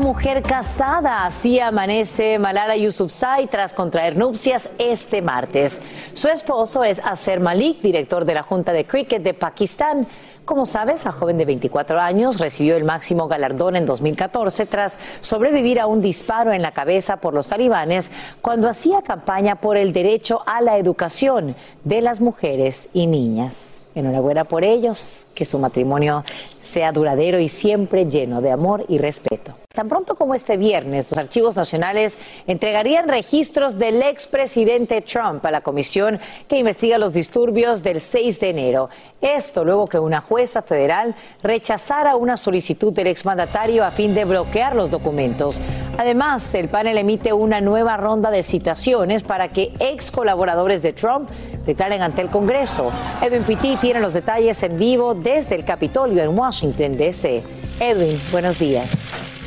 Mujer 0.00 0.42
casada, 0.42 1.24
así 1.24 1.58
amanece 1.58 2.38
Malala 2.38 2.76
Yousafzai 2.76 3.48
tras 3.48 3.72
contraer 3.72 4.16
nupcias 4.16 4.70
este 4.78 5.22
martes. 5.22 5.80
Su 6.14 6.28
esposo 6.28 6.84
es 6.84 7.00
Aser 7.04 7.40
Malik, 7.40 7.80
director 7.80 8.24
de 8.24 8.34
la 8.34 8.42
Junta 8.42 8.72
de 8.72 8.84
Cricket 8.84 9.22
de 9.22 9.34
Pakistán. 9.34 10.06
Como 10.44 10.66
sabes, 10.66 11.04
la 11.04 11.12
joven 11.12 11.36
de 11.36 11.44
24 11.44 12.00
años 12.00 12.38
recibió 12.38 12.76
el 12.76 12.84
máximo 12.84 13.28
galardón 13.28 13.76
en 13.76 13.86
2014 13.86 14.66
tras 14.66 14.98
sobrevivir 15.20 15.80
a 15.80 15.86
un 15.86 16.00
disparo 16.00 16.52
en 16.52 16.62
la 16.62 16.72
cabeza 16.72 17.16
por 17.16 17.34
los 17.34 17.48
talibanes 17.48 18.10
cuando 18.40 18.68
hacía 18.68 19.02
campaña 19.02 19.56
por 19.56 19.76
el 19.76 19.92
derecho 19.92 20.42
a 20.46 20.62
la 20.62 20.78
educación 20.78 21.56
de 21.84 22.00
las 22.00 22.20
mujeres 22.20 22.88
y 22.92 23.06
niñas. 23.08 23.86
Enhorabuena 23.94 24.44
por 24.44 24.64
ellos, 24.64 25.26
que 25.34 25.44
su 25.44 25.58
matrimonio 25.58 26.24
sea 26.60 26.92
duradero 26.92 27.40
y 27.40 27.48
siempre 27.48 28.06
lleno 28.06 28.40
de 28.40 28.52
amor 28.52 28.84
y 28.88 28.98
respeto. 28.98 29.54
Tan 29.78 29.88
pronto 29.88 30.16
como 30.16 30.34
este 30.34 30.56
viernes, 30.56 31.08
los 31.08 31.18
archivos 31.20 31.54
nacionales 31.54 32.18
entregarían 32.48 33.06
registros 33.06 33.78
del 33.78 34.02
expresidente 34.02 35.02
Trump 35.02 35.46
a 35.46 35.52
la 35.52 35.60
comisión 35.60 36.18
que 36.48 36.58
investiga 36.58 36.98
los 36.98 37.12
disturbios 37.12 37.84
del 37.84 38.00
6 38.00 38.40
de 38.40 38.50
enero. 38.50 38.88
Esto 39.20 39.64
luego 39.64 39.86
que 39.86 40.00
una 40.00 40.20
jueza 40.20 40.62
federal 40.62 41.14
rechazara 41.44 42.16
una 42.16 42.36
solicitud 42.36 42.92
del 42.92 43.06
exmandatario 43.06 43.84
a 43.84 43.92
fin 43.92 44.16
de 44.16 44.24
bloquear 44.24 44.74
los 44.74 44.90
documentos. 44.90 45.60
Además, 45.96 46.52
el 46.56 46.68
panel 46.68 46.98
emite 46.98 47.32
una 47.32 47.60
nueva 47.60 47.96
ronda 47.96 48.32
de 48.32 48.42
citaciones 48.42 49.22
para 49.22 49.52
que 49.52 49.72
ex 49.78 50.10
colaboradores 50.10 50.82
de 50.82 50.92
Trump 50.92 51.30
declaren 51.64 52.02
ante 52.02 52.22
el 52.22 52.30
Congreso. 52.30 52.90
Edwin 53.22 53.44
Pitti 53.44 53.76
tiene 53.76 54.00
los 54.00 54.12
detalles 54.12 54.60
en 54.64 54.76
vivo 54.76 55.14
desde 55.14 55.54
el 55.54 55.64
Capitolio 55.64 56.24
en 56.24 56.36
Washington, 56.36 56.96
D.C. 56.96 57.44
Edwin, 57.78 58.20
buenos 58.32 58.58
días. 58.58 59.37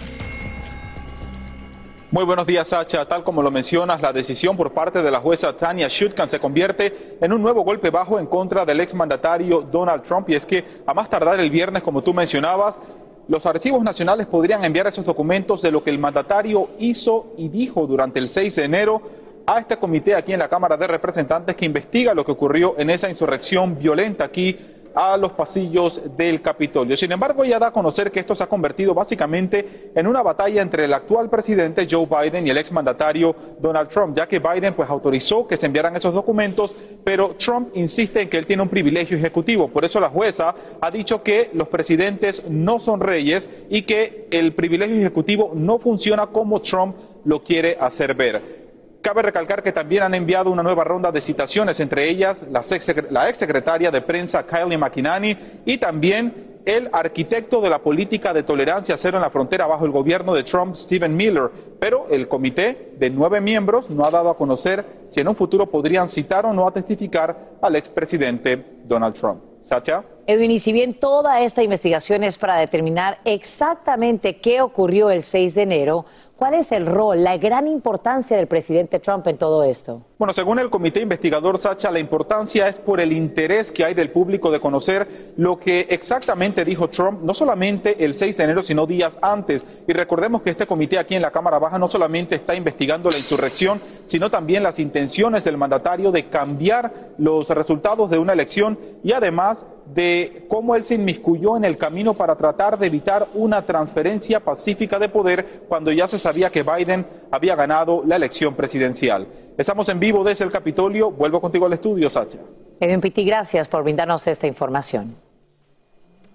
Muy 2.12 2.26
buenos 2.26 2.46
días, 2.46 2.68
Sacha. 2.68 3.06
Tal 3.06 3.24
como 3.24 3.42
lo 3.42 3.50
mencionas, 3.50 4.02
la 4.02 4.12
decisión 4.12 4.58
por 4.58 4.74
parte 4.74 5.02
de 5.02 5.10
la 5.10 5.22
jueza 5.22 5.56
Tania 5.56 5.88
Schutkan 5.88 6.28
se 6.28 6.42
convierte 6.42 7.16
en 7.22 7.32
un 7.32 7.42
nuevo 7.42 7.62
golpe 7.62 7.90
bajo 7.90 8.20
en 8.20 8.26
contra 8.26 8.66
del 8.66 8.82
exmandatario 8.82 9.62
Donald 9.62 10.04
Trump. 10.04 10.30
Y 10.30 10.36
es 10.36 10.46
que 10.46 10.82
a 10.86 10.94
más 10.94 11.10
tardar 11.10 11.40
el 11.40 11.50
viernes, 11.50 11.82
como 11.82 12.02
tú 12.02 12.14
mencionabas, 12.14 12.82
los 13.30 13.46
archivos 13.46 13.82
nacionales 13.82 14.28
podrían 14.28 14.66
enviar 14.66 14.88
esos 14.88 15.06
documentos 15.06 15.62
de 15.62 15.72
lo 15.72 15.82
que 15.82 15.90
el 15.90 16.00
mandatario 16.00 16.72
hizo 16.80 17.32
y 17.38 17.48
dijo 17.48 17.88
durante 17.88 18.20
el 18.20 18.28
6 18.28 18.58
de 18.58 18.66
enero 18.66 19.02
a 19.46 19.60
este 19.60 19.78
comité 19.78 20.14
aquí 20.14 20.34
en 20.34 20.40
la 20.40 20.50
Cámara 20.50 20.76
de 20.76 20.88
Representantes 20.88 21.56
que 21.56 21.64
investiga 21.64 22.14
lo 22.14 22.26
que 22.26 22.34
ocurrió 22.34 22.76
en 22.78 22.90
esa 22.90 23.10
insurrección 23.10 23.80
violenta 23.80 24.26
aquí 24.26 24.60
a 24.94 25.18
los 25.18 25.32
pasillos 25.32 26.02
del 26.16 26.42
Capitolio. 26.42 26.98
Sin 26.98 27.12
embargo, 27.12 27.44
ella 27.44 27.60
da 27.60 27.68
a 27.68 27.74
conocer 27.74 28.12
que 28.12 28.20
esto 28.20 28.36
se 28.36 28.44
ha 28.44 28.48
convertido 28.48 28.94
básicamente 28.94 29.92
en 29.96 30.08
una 30.08 30.22
batalla 30.22 30.62
entre 30.62 30.86
el 30.86 30.94
actual 30.94 31.30
presidente 31.30 31.88
Joe 31.90 32.06
Biden 32.08 32.48
y 32.48 32.50
el 32.50 32.58
exmandatario 32.58 33.36
Donald 33.60 33.90
Trump, 33.90 34.16
ya 34.16 34.28
que 34.28 34.40
Biden 34.40 34.74
pues 34.74 34.90
autorizó 34.90 35.48
que 35.48 35.58
se 35.58 35.66
enviaran 35.66 35.96
esos 35.96 36.14
documentos, 36.14 36.76
pero 37.04 37.36
Trump 37.38 37.70
insiste 37.74 38.22
en 38.22 38.30
que 38.30 38.38
él 38.38 38.46
tiene 38.46 38.64
un 38.64 38.70
privilegio 38.70 39.18
ejecutivo. 39.18 39.68
Por 39.68 39.86
eso 39.86 40.00
la 40.00 40.10
jueza 40.10 40.56
ha 40.80 40.92
dicho 40.92 41.24
que 41.24 41.50
los 41.54 41.68
presidentes 41.68 42.50
no 42.50 42.80
son 42.80 43.00
reyes 43.00 43.50
y 43.70 43.84
que 43.84 44.28
el 44.32 44.54
privilegio 44.54 44.98
ejecutivo 44.98 45.52
no 45.56 45.80
funciona 45.80 46.28
como 46.28 46.62
Trump 46.62 46.96
lo 47.24 47.44
quiere 47.44 47.78
hacer 47.80 48.16
ver. 48.16 48.61
Cabe 49.02 49.24
recalcar 49.24 49.64
que 49.64 49.72
también 49.72 50.04
han 50.04 50.14
enviado 50.14 50.52
una 50.52 50.62
nueva 50.62 50.84
ronda 50.84 51.12
de 51.12 51.22
citaciones, 51.22 51.80
entre 51.80 52.08
ellas 52.08 52.44
la 52.52 52.62
ex 53.28 53.38
secretaria 53.38 53.90
de 53.90 54.02
prensa 54.02 54.46
Kylie 54.46 54.78
McInerney 54.78 55.62
y 55.66 55.78
también 55.78 56.52
el 56.66 56.90
arquitecto 56.92 57.62
de 57.62 57.70
la 57.72 57.80
política 57.80 58.34
de 58.34 58.44
tolerancia 58.44 58.96
cero 58.98 59.18
en 59.18 59.24
la 59.24 59.32
frontera 59.32 59.66
bajo 59.66 59.86
el 59.86 59.92
gobierno 59.92 60.36
de 60.36 60.44
Trump, 60.44 60.76
Stephen 60.76 61.16
Miller. 61.16 61.50
Pero 61.80 62.06
el 62.12 62.28
comité 62.28 62.94
de 63.00 63.10
nueve 63.10 63.42
miembros 63.42 63.90
no 63.90 64.06
ha 64.06 64.12
dado 64.12 64.30
a 64.30 64.38
conocer 64.38 64.86
si 65.10 65.20
en 65.20 65.28
un 65.28 65.36
futuro 65.36 65.66
podrían 65.66 66.08
citar 66.08 66.46
o 66.46 66.54
no 66.54 66.68
a 66.68 66.72
testificar 66.72 67.36
al 67.62 67.76
expresidente 67.76 68.64
Donald 68.86 69.16
Trump. 69.16 69.42
Sacha. 69.62 70.04
Edwin, 70.26 70.52
y 70.52 70.60
si 70.60 70.72
bien 70.72 70.94
toda 70.96 71.42
esta 71.42 71.62
investigación 71.62 72.24
es 72.24 72.38
para 72.38 72.56
determinar 72.56 73.20
exactamente 73.26 74.38
qué 74.38 74.62
ocurrió 74.62 75.10
el 75.10 75.24
6 75.24 75.54
de 75.54 75.62
enero, 75.62 76.06
¿Cuál 76.42 76.56
es 76.56 76.72
el 76.72 76.88
rol, 76.88 77.24
la 77.24 77.38
gran 77.38 77.68
importancia 77.68 78.36
del 78.36 78.48
presidente 78.48 78.98
Trump 78.98 79.28
en 79.28 79.38
todo 79.38 79.64
esto? 79.64 80.02
Bueno, 80.22 80.34
según 80.34 80.60
el 80.60 80.70
comité 80.70 81.02
investigador 81.02 81.58
Sacha, 81.58 81.90
la 81.90 81.98
importancia 81.98 82.68
es 82.68 82.78
por 82.78 83.02
el 83.02 83.12
interés 83.12 83.72
que 83.72 83.84
hay 83.84 83.96
del 83.96 84.12
público 84.12 84.52
de 84.52 84.60
conocer 84.60 85.34
lo 85.36 85.58
que 85.60 85.88
exactamente 85.90 86.64
dijo 86.64 86.92
Trump, 86.92 87.24
no 87.24 87.34
solamente 87.34 88.06
el 88.06 88.14
6 88.14 88.38
de 88.38 88.44
enero, 88.44 88.62
sino 88.62 88.86
días 88.86 89.18
antes. 89.24 89.66
Y 89.88 89.94
recordemos 89.94 90.44
que 90.44 90.52
este 90.52 90.68
comité 90.68 91.00
aquí 91.00 91.16
en 91.16 91.24
la 91.24 91.32
Cámara 91.32 91.58
Baja 91.58 91.80
no 91.80 91.88
solamente 91.88 92.36
está 92.36 92.54
investigando 92.54 93.10
la 93.10 93.18
insurrección, 93.18 93.82
sino 94.06 94.30
también 94.30 94.62
las 94.62 94.78
intenciones 94.78 95.44
del 95.44 95.58
mandatario 95.58 96.12
de 96.12 96.30
cambiar 96.30 97.14
los 97.18 97.50
resultados 97.50 98.08
de 98.12 98.20
una 98.20 98.34
elección 98.34 98.78
y 99.04 99.14
además 99.14 99.66
de 99.94 100.46
cómo 100.48 100.76
él 100.76 100.84
se 100.84 100.96
inmiscuyó 100.96 101.58
en 101.58 101.66
el 101.66 101.78
camino 101.78 102.14
para 102.14 102.36
tratar 102.36 102.78
de 102.78 102.88
evitar 102.88 103.28
una 103.34 103.66
transferencia 103.66 104.40
pacífica 104.40 105.00
de 105.00 105.10
poder 105.10 105.64
cuando 105.68 105.92
ya 105.92 106.08
se 106.08 106.20
sabía 106.20 106.52
que 106.52 106.64
Biden 106.64 107.08
había 107.32 107.56
ganado 107.56 108.04
la 108.06 108.16
elección 108.18 108.54
presidencial. 108.54 109.28
Estamos 109.62 109.88
en 109.90 110.00
vivo 110.00 110.24
desde 110.24 110.44
el 110.44 110.52
Capitolio. 110.52 111.12
Vuelvo 111.12 111.40
contigo 111.40 111.68
al 111.68 111.74
estudio, 111.74 112.10
Sacha. 112.10 112.40
Edwin 112.80 113.00
Pitti, 113.00 113.24
gracias 113.24 113.68
por 113.68 113.84
brindarnos 113.84 114.26
esta 114.26 114.48
información. 114.48 115.16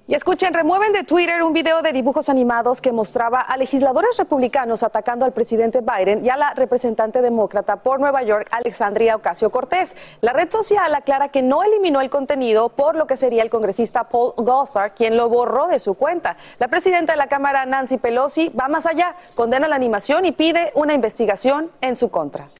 Y 0.06 0.14
escuchen, 0.14 0.54
remueven 0.54 0.92
de 0.92 1.02
Twitter 1.02 1.42
un 1.42 1.52
video 1.52 1.82
de 1.82 1.92
dibujos 1.92 2.28
animados 2.28 2.80
que 2.80 2.92
mostraba 2.92 3.40
a 3.40 3.56
legisladores 3.56 4.16
republicanos 4.16 4.84
atacando 4.84 5.24
al 5.24 5.32
presidente 5.32 5.80
Biden 5.80 6.24
y 6.24 6.28
a 6.28 6.36
la 6.36 6.54
representante 6.54 7.20
demócrata 7.20 7.82
por 7.82 7.98
Nueva 7.98 8.22
York, 8.22 8.46
Alexandria 8.52 9.16
Ocasio 9.16 9.50
Cortés. 9.50 9.96
La 10.20 10.32
red 10.32 10.48
social 10.48 10.94
aclara 10.94 11.30
que 11.30 11.42
no 11.42 11.64
eliminó 11.64 12.00
el 12.00 12.10
contenido, 12.10 12.68
por 12.68 12.94
lo 12.94 13.08
que 13.08 13.16
sería 13.16 13.42
el 13.42 13.50
congresista 13.50 14.04
Paul 14.04 14.34
Gosar 14.36 14.94
quien 14.94 15.16
lo 15.16 15.28
borró 15.28 15.66
de 15.66 15.80
su 15.80 15.94
cuenta. 15.94 16.36
La 16.60 16.68
presidenta 16.68 17.14
de 17.14 17.18
la 17.18 17.26
Cámara, 17.26 17.66
Nancy 17.66 17.98
Pelosi, 17.98 18.50
va 18.50 18.68
más 18.68 18.86
allá, 18.86 19.16
condena 19.34 19.66
la 19.66 19.74
animación 19.74 20.26
y 20.26 20.30
pide 20.30 20.70
una 20.76 20.94
investigación 20.94 21.72
en 21.80 21.96
su 21.96 22.08
contra. 22.08 22.50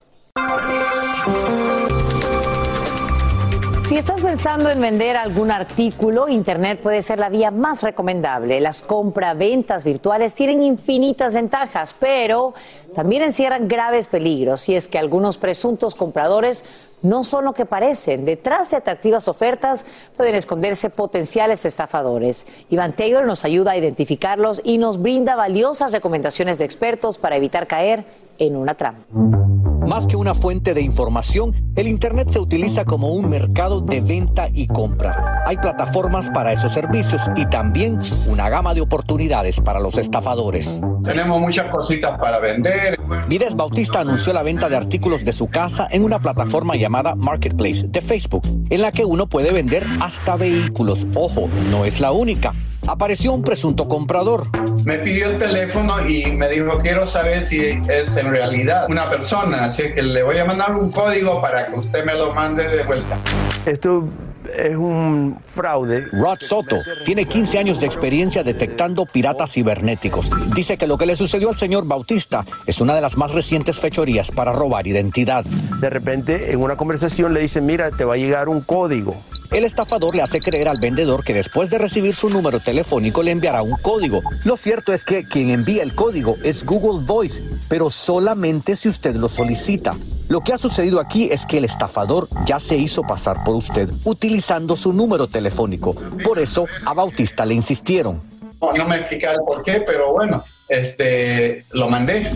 Si 3.89 4.01
estás 4.01 4.21
pensando 4.21 4.69
en 4.69 4.81
vender 4.81 5.17
algún 5.17 5.51
artículo, 5.51 6.29
Internet 6.29 6.81
puede 6.83 7.03
ser 7.03 7.21
la 7.21 7.29
vía 7.29 7.53
más 7.53 7.83
recomendable. 7.83 8.61
Las 8.61 8.83
compra-ventas 8.83 9.85
virtuales 9.85 10.35
tienen 10.35 10.61
infinitas 10.61 11.35
ventajas, 11.35 11.95
pero 11.99 12.53
también 12.95 13.23
encierran 13.23 13.69
graves 13.69 14.09
peligros. 14.09 14.69
Y 14.69 14.75
es 14.75 14.89
que 14.89 14.99
algunos 14.99 15.39
presuntos 15.39 15.95
compradores 15.95 16.65
no 17.01 17.23
son 17.23 17.45
lo 17.45 17.55
que 17.55 17.65
parecen. 17.65 18.25
Detrás 18.25 18.71
de 18.71 18.77
atractivas 18.77 19.29
ofertas 19.29 19.87
pueden 20.17 20.35
esconderse 20.35 20.91
potenciales 20.91 21.65
estafadores. 21.65 22.49
Iván 22.69 22.93
Taylor 22.93 23.25
nos 23.25 23.45
ayuda 23.45 23.71
a 23.71 23.77
identificarlos 23.77 24.61
y 24.65 24.79
nos 24.79 25.01
brinda 25.01 25.37
valiosas 25.37 25.93
recomendaciones 25.93 26.59
de 26.59 26.65
expertos 26.65 27.19
para 27.19 27.37
evitar 27.37 27.69
caer 27.69 28.05
en 28.39 28.57
una 28.57 28.75
trampa. 28.75 29.76
Más 29.87 30.09
que 30.09 30.17
una 30.17 30.35
fuente 30.35 30.75
de 30.75 30.81
información, 30.81 31.55
el 31.77 31.87
Internet 31.87 32.29
se 32.31 32.41
utiliza 32.41 32.85
como 32.85 33.11
un 33.11 33.31
mercado 33.31 33.81
de 33.81 34.01
venta 34.01 34.49
y 34.53 34.67
compra. 34.67 35.45
Hay 35.47 35.59
plataformas 35.59 36.29
para 36.31 36.53
esos 36.53 36.73
servicios 36.73 37.23
y 37.37 37.47
también 37.47 37.99
una 38.29 38.49
gama 38.49 38.75
de 38.75 38.81
oportunidades 38.81 39.61
para 39.61 39.79
los 39.79 39.97
estafadores. 39.97 40.81
Tenemos 41.05 41.41
muchas 41.41 41.71
cositas 41.71 42.19
para 42.19 42.41
vender. 42.41 42.99
Vides 43.29 43.55
Bautista 43.55 44.01
anunció 44.01 44.33
la 44.33 44.43
venta 44.43 44.69
de 44.69 44.77
artículos 44.77 45.25
de 45.25 45.33
su 45.33 45.47
casa 45.47 45.87
en 45.89 46.03
una 46.03 46.19
plataforma 46.19 46.75
llamada 46.75 47.15
Marketplace 47.15 47.87
de 47.87 48.01
Facebook, 48.01 48.43
en 48.71 48.83
la 48.83 48.91
que 48.91 49.05
uno 49.05 49.29
puede 49.29 49.53
vender 49.53 49.87
hasta 50.01 50.37
vehículos. 50.37 51.07
Ojo, 51.15 51.49
no 51.71 51.85
es 51.85 52.01
la 52.01 52.11
única 52.11 52.55
apareció 52.87 53.33
un 53.33 53.43
presunto 53.43 53.89
comprador. 53.89 54.49
Me 54.85 54.99
pidió 54.99 55.31
el 55.31 55.39
teléfono 55.39 56.09
y 56.09 56.33
me 56.33 56.49
dijo, 56.49 56.79
quiero 56.81 57.07
saber 57.07 57.43
si 57.43 57.81
es 57.89 58.17
en 58.17 58.31
realidad 58.31 58.87
una 58.89 59.11
persona, 59.11 59.71
así 59.77 59.93
que 59.93 60.03
le 60.03 60.23
voy 60.23 60.39
a 60.39 60.45
mandar 60.47 60.75
un 60.75 60.91
código 60.91 61.41
para 61.43 61.67
que 61.67 61.75
usted 61.79 62.05
me 62.07 62.15
lo 62.15 62.33
mande 62.33 62.67
de 62.67 62.83
vuelta. 62.85 63.19
Esto 63.67 64.09
es 64.55 64.77
un 64.77 65.37
fraude. 65.47 66.07
Rod 66.13 66.39
Soto 66.41 66.77
tiene 67.05 67.27
15 67.27 67.59
años 67.59 67.81
de 67.81 67.87
experiencia 67.87 68.43
detectando 68.43 69.07
piratas 69.07 69.53
cibernéticos. 69.53 70.31
Dice 70.55 70.77
que 70.77 70.87
lo 70.87 70.99
que 70.99 71.07
le 71.07 71.17
sucedió 71.17 71.49
al 71.49 71.57
señor 71.57 71.87
Bautista 71.87 72.45
es 72.67 72.81
una 72.81 72.95
de 72.95 73.01
las 73.01 73.17
más 73.17 73.33
recientes 73.33 73.79
fechorías 73.79 74.31
para 74.31 74.53
robar 74.53 74.87
identidad. 74.87 75.45
De 75.45 75.91
repente, 75.91 76.53
en 76.53 76.61
una 76.61 76.77
conversación 76.77 77.35
le 77.35 77.41
dicen, 77.41 77.67
mira, 77.67 77.91
te 77.91 78.05
va 78.05 78.15
a 78.15 78.19
llegar 78.19 78.49
un 78.49 78.61
código. 78.61 79.17
El 79.53 79.65
estafador 79.65 80.15
le 80.17 80.23
hace 80.23 80.41
creer 80.41 80.69
al 80.69 80.81
vendedor 80.81 81.25
que 81.25 81.33
después 81.33 81.71
de 81.71 81.79
recibir 81.79 82.15
su 82.15 82.29
número 82.29 82.61
telefónico 82.61 83.23
le 83.23 83.31
enviará 83.31 83.63
un 83.63 83.77
código. 83.77 84.21
Lo 84.45 84.57
cierto 84.57 84.93
es 84.93 85.05
que 85.05 85.25
quien 85.25 85.51
envía 85.51 85.83
el 85.83 85.95
código 85.95 86.37
es 86.43 86.65
Google 86.65 87.05
Voice, 87.07 87.43
pero 87.69 87.89
solamente 87.89 88.77
si 88.77 88.89
usted 88.89 89.15
lo 89.15 89.29
solicita. 89.29 89.95
Lo 90.29 90.41
que 90.41 90.53
ha 90.53 90.59
sucedido 90.59 91.01
aquí 91.01 91.29
es 91.31 91.47
que 91.47 91.59
el 91.59 91.65
estafador 91.65 92.29
ya 92.47 92.59
se 92.59 92.77
hizo 92.77 93.03
pasar 93.03 93.45
por 93.45 93.55
usted 93.55 93.91
utilizando 94.05 94.75
su 94.75 94.93
número 94.93 95.29
telefónico. 95.29 95.95
Por 96.25 96.41
eso 96.41 96.67
a 96.85 96.95
Bautista 96.95 97.47
le 97.47 97.55
insistieron. 97.55 98.36
No, 98.73 98.87
me 98.87 98.97
explicaron 98.97 99.45
por 99.45 99.63
qué, 99.63 99.83
pero 99.87 100.13
bueno, 100.13 100.43
este, 100.69 101.65
lo 101.73 101.89
mandé. 101.89 102.31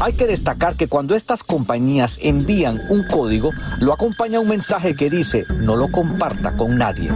Hay 0.00 0.12
que 0.14 0.26
destacar 0.26 0.76
que 0.76 0.88
cuando 0.88 1.14
estas 1.14 1.42
compañías 1.42 2.18
envían 2.22 2.80
un 2.88 3.06
código, 3.06 3.50
lo 3.78 3.92
acompaña 3.92 4.40
un 4.40 4.48
mensaje 4.48 4.94
que 4.94 5.10
dice 5.10 5.44
no 5.60 5.76
lo 5.76 5.88
comparta 5.88 6.56
con 6.56 6.78
nadie. 6.78 7.10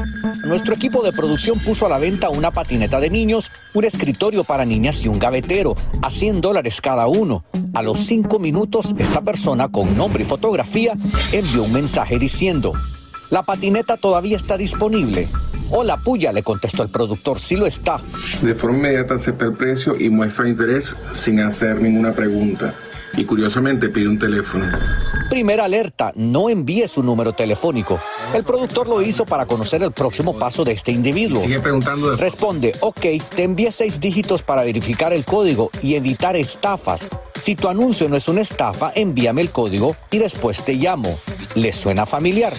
Nuestro 0.44 0.74
equipo 0.74 1.02
de 1.02 1.12
producción 1.12 1.58
puso 1.58 1.86
a 1.86 1.88
la 1.88 1.98
venta 1.98 2.30
una 2.30 2.50
patineta 2.50 3.00
de 3.00 3.10
niños, 3.10 3.50
un 3.74 3.84
escritorio 3.84 4.44
para 4.44 4.64
niñas 4.64 5.02
y 5.02 5.08
un 5.08 5.18
gavetero, 5.18 5.76
a 6.02 6.10
100 6.10 6.40
dólares 6.40 6.80
cada 6.80 7.06
uno. 7.06 7.44
A 7.74 7.82
los 7.82 7.98
cinco 7.98 8.38
minutos, 8.38 8.94
esta 8.98 9.20
persona 9.20 9.68
con 9.68 9.96
nombre 9.96 10.22
y 10.22 10.26
fotografía 10.26 10.94
envió 11.32 11.64
un 11.64 11.72
mensaje 11.72 12.18
diciendo, 12.18 12.72
la 13.30 13.42
patineta 13.42 13.96
todavía 13.96 14.36
está 14.36 14.56
disponible. 14.56 15.28
Hola, 15.70 15.98
puya, 15.98 16.32
le 16.32 16.42
contestó 16.42 16.82
el 16.82 16.88
productor, 16.88 17.38
sí 17.38 17.54
lo 17.54 17.66
está. 17.66 18.00
De 18.42 18.54
forma 18.54 18.78
inmediata 18.78 19.14
acepta 19.14 19.44
el 19.44 19.52
precio 19.52 19.96
y 19.98 20.08
muestra 20.08 20.48
interés 20.48 20.96
sin 21.12 21.40
hacer 21.40 21.82
ninguna 21.82 22.14
pregunta. 22.14 22.74
Y 23.16 23.24
curiosamente 23.24 23.88
pide 23.88 24.08
un 24.08 24.18
teléfono. 24.18 24.64
Primera 25.28 25.64
alerta, 25.64 26.12
no 26.14 26.48
envíe 26.48 26.88
su 26.88 27.02
número 27.02 27.34
telefónico. 27.34 28.00
El 28.34 28.44
productor 28.44 28.88
lo 28.88 29.02
hizo 29.02 29.26
para 29.26 29.44
conocer 29.44 29.82
el 29.82 29.92
próximo 29.92 30.38
paso 30.38 30.64
de 30.64 30.72
este 30.72 30.92
individuo. 30.92 31.42
Sigue 31.42 31.60
preguntando. 31.60 32.16
Responde, 32.16 32.74
ok, 32.80 33.00
te 33.34 33.42
envié 33.42 33.70
seis 33.70 34.00
dígitos 34.00 34.42
para 34.42 34.62
verificar 34.62 35.12
el 35.12 35.24
código 35.24 35.70
y 35.82 35.96
evitar 35.96 36.36
estafas. 36.36 37.08
Si 37.42 37.56
tu 37.56 37.68
anuncio 37.68 38.08
no 38.08 38.16
es 38.16 38.28
una 38.28 38.40
estafa, 38.40 38.92
envíame 38.94 39.40
el 39.40 39.50
código 39.50 39.96
y 40.10 40.18
después 40.18 40.62
te 40.64 40.74
llamo. 40.74 41.18
¿Le 41.54 41.72
suena 41.72 42.04
familiar? 42.04 42.52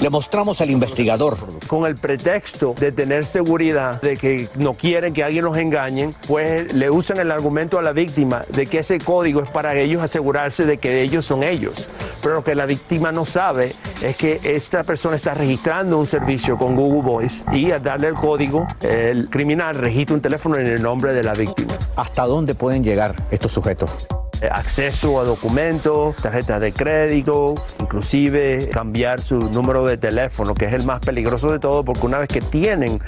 Le 0.00 0.10
mostramos 0.10 0.60
al 0.60 0.70
investigador. 0.70 1.38
Con 1.66 1.86
el 1.86 1.94
pretexto 1.94 2.74
de 2.78 2.92
tener 2.92 3.24
seguridad, 3.24 4.00
de 4.02 4.16
que 4.16 4.48
no 4.56 4.74
quieren 4.74 5.14
que 5.14 5.24
alguien 5.24 5.44
los 5.44 5.56
engañen, 5.56 6.14
pues 6.26 6.72
le 6.74 6.90
usan 6.90 7.18
el 7.18 7.30
argumento 7.30 7.78
a 7.78 7.82
la 7.82 7.92
víctima 7.92 8.42
de 8.52 8.66
que 8.66 8.80
ese 8.80 8.98
código 8.98 9.42
es 9.42 9.50
para 9.50 9.74
ellos 9.74 10.02
asegurarse 10.02 10.66
de 10.66 10.78
que 10.78 11.02
ellos 11.02 11.24
son 11.24 11.42
ellos. 11.42 11.88
Pero 12.22 12.34
lo 12.34 12.44
que 12.44 12.54
la 12.54 12.66
víctima 12.66 13.12
no 13.12 13.24
sabe 13.24 13.72
es 14.02 14.16
que 14.16 14.40
esta 14.42 14.84
persona 14.84 15.16
está 15.16 15.34
registrando 15.34 15.98
un 15.98 16.06
servicio 16.06 16.58
con 16.58 16.76
Google 16.76 17.02
Voice 17.02 17.42
y 17.52 17.70
al 17.70 17.82
darle 17.82 18.08
el 18.08 18.14
código, 18.14 18.66
el 18.82 19.28
criminal 19.30 19.76
registra 19.76 20.16
un 20.16 20.22
teléfono 20.22 20.56
en 20.56 20.66
el 20.66 20.82
nombre 20.82 21.12
de 21.12 21.22
la 21.22 21.34
víctima. 21.34 21.74
¿Hasta 21.94 22.24
dónde 22.26 22.54
pueden 22.54 22.84
llegar 22.84 23.14
estos 23.30 23.52
sujetos? 23.52 23.90
Eh, 24.42 24.48
acceso 24.52 25.18
a 25.18 25.24
documentos, 25.24 26.14
tarjetas 26.16 26.60
de 26.60 26.72
crédito, 26.72 27.54
inclusive 27.80 28.68
cambiar 28.70 29.22
su 29.22 29.38
número 29.38 29.86
de 29.86 29.96
teléfono, 29.96 30.52
que 30.54 30.66
es 30.66 30.74
el 30.74 30.84
más 30.84 31.00
peligroso 31.00 31.50
de 31.50 31.58
todo, 31.58 31.84
porque 31.84 32.04
una 32.04 32.18
vez 32.18 32.28
que 32.28 32.42
tienen 32.42 33.00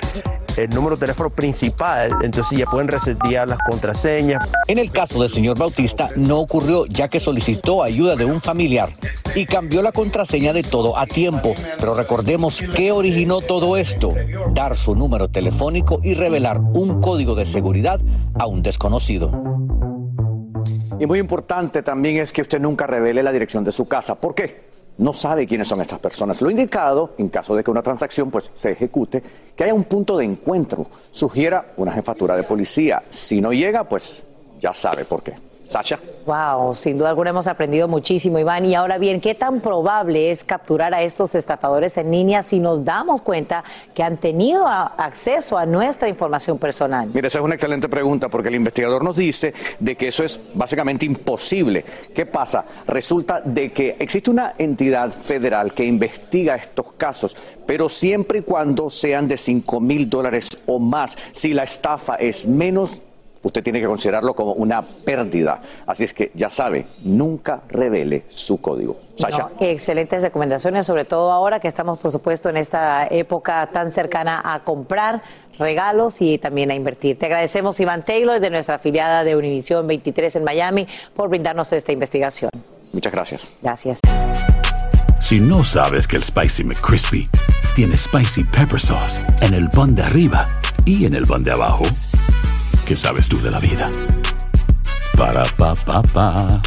el 0.57 0.71
número 0.71 0.97
de 0.97 1.01
teléfono 1.01 1.29
principal, 1.29 2.11
entonces 2.23 2.59
ya 2.59 2.65
pueden 2.65 2.89
resetear 2.89 3.47
las 3.47 3.59
contraseñas. 3.69 4.49
En 4.67 4.79
el 4.79 4.91
caso 4.91 5.21
del 5.21 5.29
señor 5.29 5.59
Bautista 5.59 6.09
no 6.17 6.39
ocurrió 6.39 6.87
ya 6.87 7.09
que 7.09 7.21
solicitó 7.21 7.83
ayuda 7.83 8.17
de 8.17 8.25
un 8.25 8.41
familiar 8.41 8.89
y 9.35 9.45
cambió 9.45 9.83
la 9.83 9.93
contraseña 9.93 10.55
de 10.55 10.63
todo 10.63 10.97
a 10.97 11.07
tiempo. 11.07 11.55
Pero 11.79 11.95
recordemos 11.95 12.63
qué 12.75 12.91
originó 12.91 13.43
todo 13.43 13.77
esto, 13.77 14.15
dar 14.53 14.77
su 14.77 14.97
número 14.97 15.29
telefónico 15.29 16.01
y 16.03 16.15
revelar 16.15 16.59
un 16.59 17.01
código 17.01 17.35
de 17.35 17.45
seguridad 17.45 18.01
a 18.39 18.47
un 18.47 18.63
desconocido. 18.63 19.68
Y 21.01 21.07
muy 21.07 21.19
importante 21.21 21.83
también 21.83 22.17
es 22.17 22.33
que 22.33 22.43
usted 22.43 22.61
nunca 22.61 22.87
revele 22.87 23.23
la 23.23 23.33
dirección 23.33 23.63
de 23.63 23.71
su 23.71 23.87
casa. 23.87 24.17
¿Por 24.17 24.35
qué? 24.35 24.69
No 24.99 25.13
sabe 25.15 25.47
quiénes 25.47 25.69
son 25.69 25.81
estas 25.81 26.01
personas. 26.01 26.43
Lo 26.43 26.51
indicado, 26.51 27.15
en 27.19 27.29
caso 27.29 27.55
de 27.55 27.63
que 27.63 27.71
una 27.71 27.83
transacción 27.83 28.31
pues, 28.33 28.51
se 28.53 28.73
ejecute, 28.73 29.23
que 29.55 29.65
haya 29.65 29.75
un 29.75 29.85
punto 29.85 30.17
de 30.19 30.25
encuentro. 30.25 30.87
Sugiera 31.13 31.73
una 31.77 31.93
jefatura 31.93 32.37
de 32.37 32.43
policía. 32.43 33.05
Si 33.09 33.41
no 33.41 33.53
llega, 33.53 33.85
pues 33.85 34.25
ya 34.59 34.75
sabe 34.75 35.05
por 35.05 35.23
qué. 35.23 35.35
Sasha. 35.69 36.01
Wow, 36.25 36.75
sin 36.75 36.97
duda 36.97 37.11
alguna 37.11 37.29
hemos 37.31 37.47
aprendido 37.47 37.89
muchísimo, 37.89 38.39
Iván. 38.39 38.65
Y 38.65 38.75
ahora 38.75 38.97
bien, 38.97 39.21
¿qué 39.21 39.35
tan 39.35 39.61
probable 39.61 40.31
es 40.31 40.43
capturar 40.43 40.95
a 40.95 41.03
estos 41.03 41.35
estafadores 41.35 41.99
en 41.99 42.11
línea 42.11 42.43
si 42.43 42.59
nos 42.59 42.85
damos 42.85 43.21
cuenta 43.21 43.63
que 43.95 44.03
han 44.03 44.17
tenido 44.17 44.67
acceso 44.67 45.59
a 45.59 45.67
nuestra 45.67 46.09
información 46.09 46.59
personal? 46.59 47.11
Mira, 47.13 47.29
esa 47.29 47.39
es 47.39 47.45
una 47.45 47.55
excelente 47.55 47.89
pregunta 47.89 48.31
porque 48.31 48.49
el 48.49 48.55
investigador 48.55 49.05
nos 49.05 49.17
dice 49.19 49.53
de 49.79 49.95
que 49.95 50.09
eso 50.09 50.25
es 50.25 50.41
básicamente 50.55 51.05
imposible. 51.05 51.85
¿Qué 52.15 52.25
pasa? 52.25 52.65
Resulta 52.87 53.43
de 53.43 53.71
que 53.71 53.97
existe 53.99 54.31
una 54.31 54.55
entidad 54.57 55.11
federal 55.11 55.75
que 55.75 55.85
investiga 55.85 56.57
estos 56.57 56.93
casos, 56.93 57.37
pero 57.67 57.91
siempre 57.91 58.39
y 58.39 58.43
cuando 58.43 58.89
sean 58.89 59.29
de 59.29 59.37
5 59.37 59.81
mil 59.81 60.09
dólares 60.09 60.49
o 60.65 60.79
más. 60.79 61.17
Si 61.33 61.53
la 61.53 61.65
estafa 61.65 62.15
es 62.17 62.47
menos 62.47 63.03
usted 63.43 63.63
tiene 63.63 63.81
que 63.81 63.87
considerarlo 63.87 64.35
como 64.35 64.53
una 64.53 64.83
pérdida. 64.83 65.61
Así 65.87 66.05
es 66.05 66.15
que 66.15 66.31
ya 66.35 66.51
sabe, 66.51 66.87
nunca 67.03 67.63
revele 67.69 68.25
su 68.29 68.61
código. 68.61 68.97
Sasha. 69.17 69.49
excelentes 69.61 70.23
recomendaciones, 70.23 70.87
sobre 70.87 71.05
todo 71.05 71.33
ahora 71.33 71.61
que 71.61 71.69
estamos, 71.69 71.99
por 71.99 72.13
supuesto, 72.13 72.49
en 72.49 72.57
esta 72.57 73.07
época 73.07 73.69
tan 73.73 73.91
cercana 73.91 74.41
a 74.45 74.63
comprar 74.65 75.23
regalos 75.59 76.21
y 76.23 76.39
también 76.39 76.71
a 76.71 76.75
invertir. 76.75 77.19
Te 77.19 77.27
agradecemos, 77.27 77.79
Iván 77.81 78.05
Taylor, 78.05 78.41
de 78.41 78.51
nuestra 78.51 78.77
afiliada 78.77 79.25
de 79.25 79.37
Univisión 79.37 79.87
23 79.87 80.37
en 80.37 80.45
Miami, 80.45 80.87
por 81.15 81.29
brindarnos 81.29 81.73
esta 81.73 81.93
investigación. 81.93 82.51
Muchas 82.93 83.13
gracias. 83.13 83.59
Gracias. 83.63 84.01
Si 85.21 85.41
no 85.41 85.65
sabes 85.65 86.07
que 86.07 86.17
el 86.17 86.23
Spicy 86.23 86.65
McCrispy 86.65 87.29
tiene 87.75 87.97
Spicy 87.97 88.45
Pepper 88.45 88.81
Sauce 88.81 89.21
en 89.41 89.53
el 89.53 89.69
pan 89.69 89.95
de 89.95 90.03
arriba 90.03 90.47
y 90.85 91.07
en 91.07 91.15
el 91.15 91.27
pan 91.27 91.45
de 91.45 91.53
abajo, 91.53 91.85
¿Qué 92.89 92.97
sabes 92.97 93.29
tú 93.29 93.39
de 93.43 93.51
la 93.51 93.59
vida? 93.59 93.93
Para 95.15 95.43
pa 95.59 95.75
pa 95.75 96.01
pa. 96.03 96.63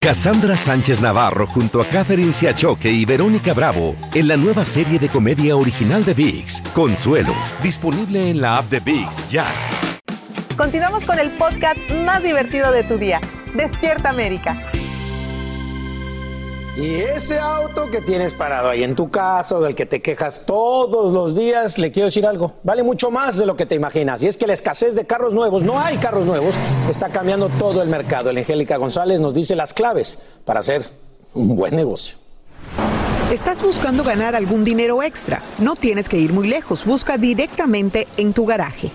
Cassandra 0.00 0.56
Sánchez 0.56 1.00
Navarro 1.00 1.46
junto 1.46 1.80
a 1.80 1.84
Catherine 1.86 2.32
Siachoque 2.32 2.90
y 2.90 3.04
Verónica 3.04 3.54
Bravo 3.54 3.94
en 4.14 4.26
la 4.26 4.36
nueva 4.36 4.64
serie 4.64 4.98
de 4.98 5.08
comedia 5.08 5.54
original 5.54 6.04
de 6.04 6.12
Vix, 6.12 6.60
Consuelo, 6.74 7.32
disponible 7.62 8.28
en 8.30 8.40
la 8.40 8.56
app 8.56 8.64
de 8.64 8.80
Vix 8.80 9.30
ya. 9.30 9.46
Continuamos 10.56 11.04
con 11.04 11.20
el 11.20 11.30
podcast 11.30 11.78
más 12.04 12.24
divertido 12.24 12.72
de 12.72 12.82
tu 12.82 12.98
día, 12.98 13.20
Despierta 13.54 14.08
América. 14.08 14.60
Y 16.78 16.94
ese 17.00 17.40
auto 17.40 17.90
que 17.90 18.00
tienes 18.00 18.34
parado 18.34 18.68
ahí 18.70 18.84
en 18.84 18.94
tu 18.94 19.10
casa 19.10 19.56
o 19.56 19.60
del 19.60 19.74
que 19.74 19.84
te 19.84 20.00
quejas 20.00 20.46
todos 20.46 21.12
los 21.12 21.34
días, 21.34 21.76
le 21.76 21.90
quiero 21.90 22.04
decir 22.04 22.24
algo, 22.24 22.52
vale 22.62 22.84
mucho 22.84 23.10
más 23.10 23.36
de 23.36 23.46
lo 23.46 23.56
que 23.56 23.66
te 23.66 23.74
imaginas. 23.74 24.22
Y 24.22 24.28
es 24.28 24.36
que 24.36 24.46
la 24.46 24.52
escasez 24.52 24.94
de 24.94 25.04
carros 25.04 25.34
nuevos, 25.34 25.64
no 25.64 25.80
hay 25.80 25.96
carros 25.96 26.24
nuevos, 26.24 26.54
está 26.88 27.08
cambiando 27.08 27.48
todo 27.48 27.82
el 27.82 27.88
mercado. 27.88 28.30
El 28.30 28.38
Angélica 28.38 28.76
González 28.76 29.20
nos 29.20 29.34
dice 29.34 29.56
las 29.56 29.74
claves 29.74 30.20
para 30.44 30.60
hacer 30.60 30.84
un 31.34 31.56
buen 31.56 31.74
negocio. 31.74 32.16
¿Estás 33.32 33.60
buscando 33.60 34.04
ganar 34.04 34.36
algún 34.36 34.62
dinero 34.62 35.02
extra? 35.02 35.42
No 35.58 35.74
tienes 35.74 36.08
que 36.08 36.18
ir 36.18 36.32
muy 36.32 36.46
lejos, 36.46 36.84
busca 36.84 37.18
directamente 37.18 38.06
en 38.16 38.32
tu 38.32 38.46
garaje. 38.46 38.88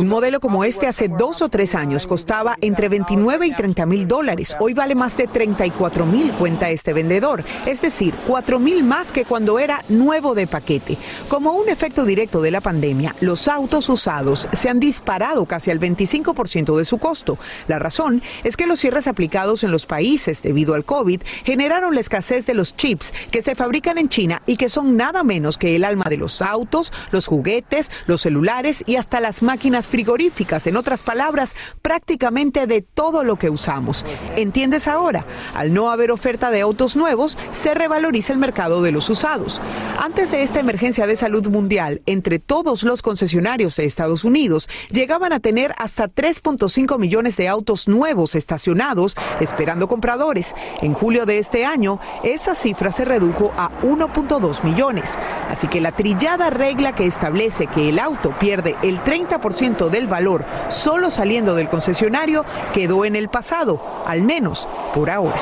Un 0.00 0.06
modelo 0.06 0.38
como 0.38 0.62
este 0.62 0.86
hace 0.86 1.08
dos 1.08 1.42
o 1.42 1.48
tres 1.48 1.74
años 1.74 2.06
costaba 2.06 2.56
entre 2.60 2.88
29 2.88 3.48
y 3.48 3.52
30 3.52 3.84
mil 3.84 4.06
dólares. 4.06 4.54
Hoy 4.60 4.74
vale 4.74 4.94
más 4.94 5.16
de 5.16 5.26
34 5.26 6.06
mil, 6.06 6.30
cuenta 6.34 6.70
este 6.70 6.92
vendedor. 6.92 7.42
Es 7.66 7.82
decir, 7.82 8.14
4 8.28 8.60
mil 8.60 8.84
más 8.84 9.10
que 9.10 9.24
cuando 9.24 9.58
era 9.58 9.82
nuevo 9.88 10.36
de 10.36 10.46
paquete. 10.46 10.96
Como 11.28 11.54
un 11.54 11.68
efecto 11.68 12.04
directo 12.04 12.40
de 12.42 12.52
la 12.52 12.60
pandemia, 12.60 13.16
los 13.20 13.48
autos 13.48 13.88
usados 13.88 14.48
se 14.52 14.68
han 14.68 14.78
disparado 14.78 15.46
casi 15.46 15.72
al 15.72 15.80
25% 15.80 16.76
de 16.76 16.84
su 16.84 16.98
costo. 16.98 17.38
La 17.66 17.80
razón 17.80 18.22
es 18.44 18.56
que 18.56 18.68
los 18.68 18.78
cierres 18.78 19.08
aplicados 19.08 19.64
en 19.64 19.72
los 19.72 19.84
países 19.84 20.44
debido 20.44 20.74
al 20.74 20.84
COVID 20.84 21.20
generaron 21.44 21.94
la 21.94 22.00
escasez 22.00 22.46
de 22.46 22.54
los 22.54 22.76
chips 22.76 23.12
que 23.32 23.42
se 23.42 23.56
fabrican 23.56 23.98
en 23.98 24.08
China 24.08 24.42
y 24.46 24.56
que 24.56 24.68
son 24.68 24.96
nada 24.96 25.24
menos 25.24 25.58
que 25.58 25.74
el 25.74 25.84
alma 25.84 26.04
de 26.08 26.18
los 26.18 26.40
autos, 26.40 26.92
los 27.10 27.26
juguetes, 27.26 27.90
los 28.06 28.20
celulares 28.20 28.59
y 28.84 28.96
hasta 28.96 29.20
las 29.20 29.42
máquinas 29.42 29.88
frigoríficas, 29.88 30.66
en 30.66 30.76
otras 30.76 31.02
palabras, 31.02 31.54
prácticamente 31.80 32.66
de 32.66 32.82
todo 32.82 33.24
lo 33.24 33.36
que 33.36 33.48
usamos. 33.48 34.04
¿Entiendes 34.36 34.86
ahora? 34.86 35.24
Al 35.54 35.72
no 35.72 35.90
haber 35.90 36.10
oferta 36.10 36.50
de 36.50 36.60
autos 36.60 36.94
nuevos, 36.94 37.38
se 37.52 37.72
revaloriza 37.72 38.34
el 38.34 38.38
mercado 38.38 38.82
de 38.82 38.92
los 38.92 39.08
usados. 39.08 39.62
Antes 39.98 40.30
de 40.30 40.42
esta 40.42 40.60
emergencia 40.60 41.06
de 41.06 41.16
salud 41.16 41.48
mundial, 41.48 42.02
entre 42.04 42.38
todos 42.38 42.82
los 42.82 43.00
concesionarios 43.00 43.76
de 43.76 43.86
Estados 43.86 44.24
Unidos, 44.24 44.68
llegaban 44.90 45.32
a 45.32 45.40
tener 45.40 45.72
hasta 45.78 46.08
3.5 46.08 46.98
millones 46.98 47.38
de 47.38 47.48
autos 47.48 47.88
nuevos 47.88 48.34
estacionados 48.34 49.16
esperando 49.40 49.88
compradores. 49.88 50.54
En 50.82 50.92
julio 50.92 51.24
de 51.24 51.38
este 51.38 51.64
año, 51.64 51.98
esa 52.24 52.54
cifra 52.54 52.90
se 52.92 53.06
redujo 53.06 53.52
a 53.56 53.70
1.2 53.80 54.62
millones. 54.64 55.18
Así 55.48 55.66
que 55.66 55.80
la 55.80 55.92
trillada 55.92 56.50
regla 56.50 56.94
que 56.94 57.06
establece 57.06 57.66
que 57.66 57.88
el 57.88 57.98
auto 57.98 58.34
pierde 58.38 58.49
pierde 58.50 58.74
el 58.82 58.98
30% 59.04 59.90
del 59.90 60.08
valor 60.08 60.44
solo 60.70 61.12
saliendo 61.12 61.54
del 61.54 61.68
concesionario 61.68 62.44
quedó 62.74 63.04
en 63.04 63.14
el 63.14 63.28
pasado, 63.28 63.80
al 64.04 64.22
menos 64.22 64.68
por 64.92 65.08
ahora. 65.08 65.40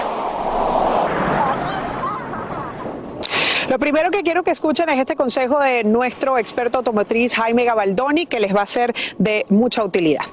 Lo 3.70 3.78
primero 3.78 4.10
que 4.10 4.22
quiero 4.22 4.42
que 4.42 4.50
escuchen 4.50 4.90
es 4.90 4.98
este 4.98 5.16
consejo 5.16 5.58
de 5.58 5.84
nuestro 5.84 6.36
experto 6.36 6.76
automotriz 6.78 7.34
Jaime 7.34 7.64
Gabaldoni, 7.64 8.26
que 8.26 8.40
les 8.40 8.54
va 8.54 8.60
a 8.60 8.66
ser 8.66 8.94
de 9.16 9.46
mucha 9.48 9.82
utilidad 9.84 10.24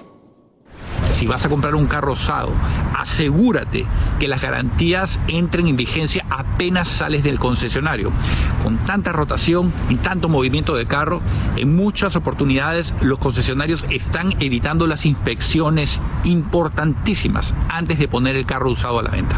si 1.15 1.27
vas 1.27 1.45
a 1.45 1.49
comprar 1.49 1.75
un 1.75 1.87
carro 1.87 2.11
usado, 2.11 2.51
asegúrate 2.97 3.85
que 4.19 4.27
las 4.27 4.41
garantías 4.41 5.17
entren 5.29 5.67
en 5.69 5.77
vigencia 5.77 6.25
apenas 6.29 6.89
sales 6.89 7.23
del 7.23 7.39
concesionario. 7.39 8.11
Con 8.61 8.79
tanta 8.79 9.13
rotación 9.13 9.71
y 9.87 9.95
tanto 9.95 10.27
movimiento 10.27 10.75
de 10.75 10.87
carro, 10.87 11.21
en 11.55 11.73
muchas 11.73 12.17
oportunidades 12.17 12.93
los 12.99 13.17
concesionarios 13.19 13.85
están 13.89 14.33
evitando 14.41 14.87
las 14.87 15.05
inspecciones 15.05 16.01
importantísimas 16.25 17.53
antes 17.69 17.97
de 17.97 18.09
poner 18.09 18.35
el 18.35 18.45
carro 18.45 18.71
usado 18.71 18.99
a 18.99 19.03
la 19.03 19.11
venta. 19.11 19.37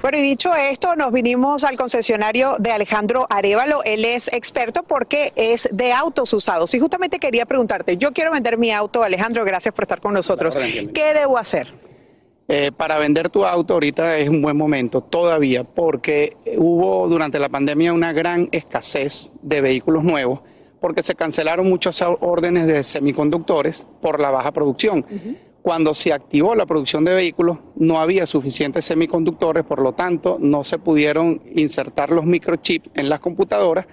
Bueno, 0.00 0.18
y 0.18 0.22
dicho 0.22 0.54
esto, 0.54 0.94
nos 0.94 1.10
vinimos 1.12 1.64
al 1.64 1.76
concesionario 1.76 2.52
de 2.60 2.70
Alejandro 2.70 3.26
Arevalo. 3.28 3.82
Él 3.82 4.04
es 4.04 4.32
experto 4.32 4.84
porque 4.84 5.32
es 5.34 5.68
de 5.72 5.92
autos 5.92 6.32
usados. 6.32 6.72
Y 6.74 6.78
justamente 6.78 7.18
quería 7.18 7.46
preguntarte, 7.46 7.96
yo 7.96 8.12
quiero 8.12 8.30
vender 8.30 8.58
mi 8.58 8.70
auto. 8.70 9.02
Alejandro, 9.02 9.44
gracias 9.44 9.74
por 9.74 9.82
estar 9.84 10.00
con 10.00 10.14
nosotros. 10.14 10.56
¿Qué 10.56 11.14
debo 11.14 11.36
hacer? 11.36 11.74
Eh, 12.46 12.70
para 12.74 12.96
vender 12.98 13.28
tu 13.28 13.44
auto 13.44 13.74
ahorita 13.74 14.16
es 14.18 14.28
un 14.28 14.40
buen 14.40 14.56
momento 14.56 15.02
todavía 15.02 15.64
porque 15.64 16.36
hubo 16.56 17.06
durante 17.08 17.38
la 17.38 17.48
pandemia 17.48 17.92
una 17.92 18.12
gran 18.12 18.48
escasez 18.52 19.32
de 19.42 19.60
vehículos 19.60 20.02
nuevos 20.02 20.40
porque 20.80 21.02
se 21.02 21.14
cancelaron 21.14 21.68
muchos 21.68 22.02
órdenes 22.20 22.66
de 22.66 22.84
semiconductores 22.84 23.84
por 24.00 24.20
la 24.20 24.30
baja 24.30 24.52
producción. 24.52 25.04
Cuando 25.68 25.94
se 25.94 26.14
activó 26.14 26.54
la 26.54 26.64
producción 26.64 27.04
de 27.04 27.12
vehículos 27.12 27.58
no 27.76 28.00
había 28.00 28.24
suficientes 28.24 28.86
semiconductores, 28.86 29.66
por 29.66 29.82
lo 29.82 29.92
tanto 29.92 30.38
no 30.40 30.64
se 30.64 30.78
pudieron 30.78 31.42
insertar 31.54 32.08
los 32.08 32.24
microchips 32.24 32.88
en 32.94 33.10
las 33.10 33.20
computadoras, 33.20 33.84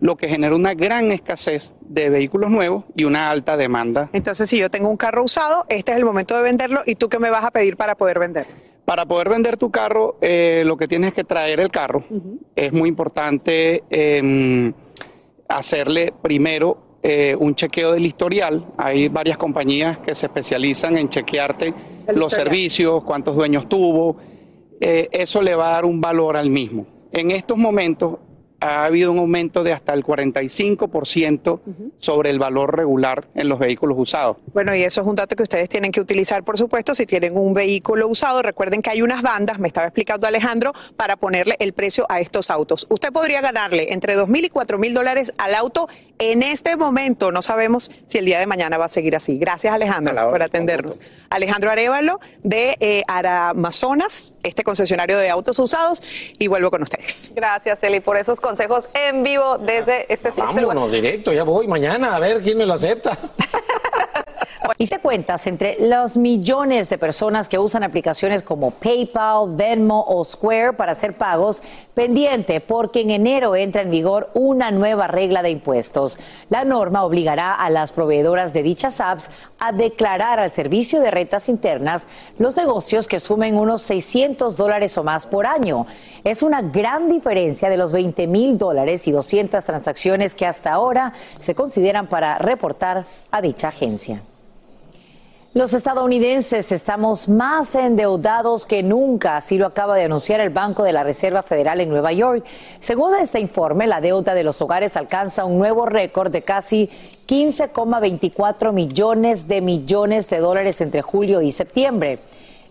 lo 0.00 0.16
que 0.16 0.28
generó 0.28 0.54
una 0.54 0.74
gran 0.74 1.12
escasez 1.12 1.72
de 1.80 2.10
vehículos 2.10 2.50
nuevos 2.50 2.84
y 2.94 3.04
una 3.04 3.30
alta 3.30 3.56
demanda. 3.56 4.10
Entonces, 4.12 4.50
si 4.50 4.58
yo 4.58 4.68
tengo 4.68 4.90
un 4.90 4.98
carro 4.98 5.24
usado, 5.24 5.64
este 5.70 5.92
es 5.92 5.96
el 5.96 6.04
momento 6.04 6.36
de 6.36 6.42
venderlo 6.42 6.82
y 6.84 6.96
tú 6.96 7.08
qué 7.08 7.18
me 7.18 7.30
vas 7.30 7.46
a 7.46 7.50
pedir 7.50 7.78
para 7.78 7.94
poder 7.94 8.18
vender. 8.18 8.46
Para 8.84 9.06
poder 9.06 9.30
vender 9.30 9.56
tu 9.56 9.70
carro, 9.70 10.18
eh, 10.20 10.62
lo 10.66 10.76
que 10.76 10.88
tienes 10.88 11.14
que 11.14 11.24
traer 11.24 11.58
el 11.58 11.70
carro. 11.70 12.04
Es 12.54 12.70
muy 12.70 12.90
importante 12.90 13.82
em, 13.88 14.74
hacerle 15.48 16.12
primero 16.20 16.93
eh, 17.06 17.36
un 17.38 17.54
chequeo 17.54 17.92
del 17.92 18.06
historial. 18.06 18.64
Hay 18.78 19.08
varias 19.08 19.36
compañías 19.36 19.98
que 19.98 20.14
se 20.14 20.24
especializan 20.24 20.96
en 20.96 21.10
chequearte 21.10 21.74
los 22.14 22.32
servicios, 22.32 23.04
cuántos 23.04 23.36
dueños 23.36 23.68
tuvo. 23.68 24.16
Eh, 24.80 25.10
eso 25.12 25.42
le 25.42 25.54
va 25.54 25.68
a 25.68 25.72
dar 25.72 25.84
un 25.84 26.00
valor 26.00 26.34
al 26.34 26.48
mismo. 26.48 26.86
En 27.12 27.30
estos 27.30 27.58
momentos 27.58 28.20
ha 28.64 28.84
habido 28.84 29.12
un 29.12 29.18
aumento 29.18 29.62
de 29.62 29.72
hasta 29.72 29.92
el 29.92 30.02
45% 30.02 31.60
sobre 31.98 32.30
el 32.30 32.38
valor 32.38 32.74
regular 32.74 33.28
en 33.34 33.48
los 33.48 33.58
vehículos 33.58 33.98
usados. 33.98 34.38
Bueno, 34.54 34.74
y 34.74 34.82
eso 34.82 35.02
es 35.02 35.06
un 35.06 35.14
dato 35.14 35.36
que 35.36 35.42
ustedes 35.42 35.68
tienen 35.68 35.92
que 35.92 36.00
utilizar, 36.00 36.42
por 36.44 36.56
supuesto, 36.56 36.94
si 36.94 37.04
tienen 37.04 37.36
un 37.36 37.52
vehículo 37.52 38.08
usado. 38.08 38.40
Recuerden 38.42 38.80
que 38.80 38.88
hay 38.88 39.02
unas 39.02 39.20
bandas, 39.20 39.58
me 39.58 39.68
estaba 39.68 39.86
explicando 39.86 40.26
Alejandro, 40.26 40.72
para 40.96 41.16
ponerle 41.16 41.56
el 41.58 41.74
precio 41.74 42.06
a 42.08 42.20
estos 42.20 42.48
autos. 42.48 42.86
Usted 42.88 43.12
podría 43.12 43.42
ganarle 43.42 43.92
entre 43.92 44.14
2 44.14 44.28
mil 44.28 44.46
y 44.46 44.48
4 44.48 44.78
mil 44.78 44.94
dólares 44.94 45.34
al 45.36 45.54
auto 45.54 45.88
en 46.18 46.42
este 46.42 46.76
momento. 46.76 47.32
No 47.32 47.42
sabemos 47.42 47.90
si 48.06 48.18
el 48.18 48.24
día 48.24 48.38
de 48.38 48.46
mañana 48.46 48.78
va 48.78 48.86
a 48.86 48.88
seguir 48.88 49.16
así. 49.16 49.38
Gracias, 49.38 49.72
Alejandro, 49.72 50.30
por 50.30 50.42
atendernos. 50.42 51.00
Alejandro 51.30 51.70
Arevalo 51.70 52.20
de 52.42 52.76
eh, 52.80 53.02
Aramazonas, 53.06 54.32
este 54.42 54.62
concesionario 54.62 55.18
de 55.18 55.30
autos 55.30 55.58
usados, 55.58 56.02
y 56.38 56.48
vuelvo 56.48 56.70
con 56.70 56.82
ustedes. 56.82 57.32
Gracias, 57.34 57.82
Eli, 57.82 58.00
por 58.00 58.16
esos 58.16 58.40
consejos 58.40 58.88
en 58.94 59.22
vivo 59.22 59.58
desde 59.58 60.12
este 60.12 60.30
sitio. 60.30 60.52
Vámonos 60.54 60.92
directo, 60.92 61.32
ya 61.32 61.44
voy 61.44 61.66
mañana 61.66 62.16
a 62.16 62.18
ver 62.18 62.42
quién 62.42 62.58
me 62.58 62.66
lo 62.66 62.74
acepta. 62.74 63.16
Hice 64.78 64.98
cuentas 64.98 65.46
entre 65.46 65.76
los 65.78 66.16
millones 66.16 66.88
de 66.88 66.96
personas 66.96 67.48
que 67.50 67.58
usan 67.58 67.84
aplicaciones 67.84 68.42
como 68.42 68.70
PayPal, 68.70 69.54
Venmo 69.54 70.02
o 70.06 70.24
Square 70.24 70.72
para 70.72 70.92
hacer 70.92 71.18
pagos, 71.18 71.62
pendiente 71.92 72.60
porque 72.60 73.02
en 73.02 73.10
enero 73.10 73.54
entra 73.56 73.82
en 73.82 73.90
vigor 73.90 74.30
una 74.32 74.70
nueva 74.70 75.06
regla 75.06 75.42
de 75.42 75.50
impuestos. 75.50 76.18
La 76.48 76.64
norma 76.64 77.04
obligará 77.04 77.54
a 77.54 77.68
las 77.68 77.92
proveedoras 77.92 78.54
de 78.54 78.62
dichas 78.62 79.02
apps 79.02 79.30
a 79.58 79.72
declarar 79.72 80.40
al 80.40 80.50
servicio 80.50 81.00
de 81.00 81.10
rentas 81.10 81.50
internas 81.50 82.06
los 82.38 82.56
negocios 82.56 83.06
que 83.06 83.20
sumen 83.20 83.56
unos 83.56 83.82
600 83.82 84.56
dólares 84.56 84.96
o 84.96 85.04
más 85.04 85.26
por 85.26 85.46
año. 85.46 85.86
Es 86.24 86.42
una 86.42 86.62
gran 86.62 87.10
diferencia 87.10 87.68
de 87.68 87.76
los 87.76 87.92
20 87.92 88.26
mil 88.26 88.56
dólares 88.56 89.06
y 89.06 89.12
200 89.12 89.62
transacciones 89.62 90.34
que 90.34 90.46
hasta 90.46 90.72
ahora 90.72 91.12
se 91.38 91.54
consideran 91.54 92.06
para 92.06 92.38
reportar 92.38 93.04
a 93.30 93.42
dicha 93.42 93.68
agencia. 93.68 94.22
Los 95.54 95.72
estadounidenses 95.72 96.72
estamos 96.72 97.28
más 97.28 97.76
endeudados 97.76 98.66
que 98.66 98.82
nunca, 98.82 99.36
así 99.36 99.56
lo 99.56 99.66
acaba 99.66 99.94
de 99.94 100.02
anunciar 100.02 100.40
el 100.40 100.50
Banco 100.50 100.82
de 100.82 100.92
la 100.92 101.04
Reserva 101.04 101.44
Federal 101.44 101.80
en 101.80 101.90
Nueva 101.90 102.12
York. 102.12 102.44
Según 102.80 103.14
este 103.14 103.38
informe, 103.38 103.86
la 103.86 104.00
deuda 104.00 104.34
de 104.34 104.42
los 104.42 104.60
hogares 104.60 104.96
alcanza 104.96 105.44
un 105.44 105.56
nuevo 105.56 105.86
récord 105.86 106.32
de 106.32 106.42
casi 106.42 106.90
15,24 107.28 108.72
millones 108.72 109.46
de 109.46 109.60
millones 109.60 110.28
de 110.28 110.38
dólares 110.38 110.80
entre 110.80 111.02
julio 111.02 111.40
y 111.40 111.52
septiembre. 111.52 112.18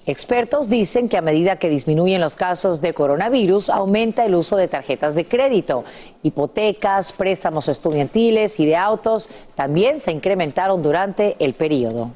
Expertos 0.05 0.67
dicen 0.67 1.07
que 1.07 1.15
a 1.15 1.21
medida 1.21 1.55
que 1.55 1.69
disminuyen 1.69 2.19
los 2.19 2.35
casos 2.35 2.81
de 2.81 2.93
coronavirus, 2.93 3.69
aumenta 3.69 4.25
el 4.25 4.35
uso 4.35 4.57
de 4.57 4.67
tarjetas 4.67 5.15
de 5.15 5.23
crédito. 5.23 5.85
Hipotecas, 6.21 7.13
préstamos 7.13 7.69
estudiantiles 7.69 8.59
y 8.59 8.65
de 8.65 8.75
autos 8.75 9.29
también 9.55 10.01
se 10.01 10.11
incrementaron 10.11 10.83
durante 10.83 11.37
el 11.39 11.53
periodo. 11.53 12.11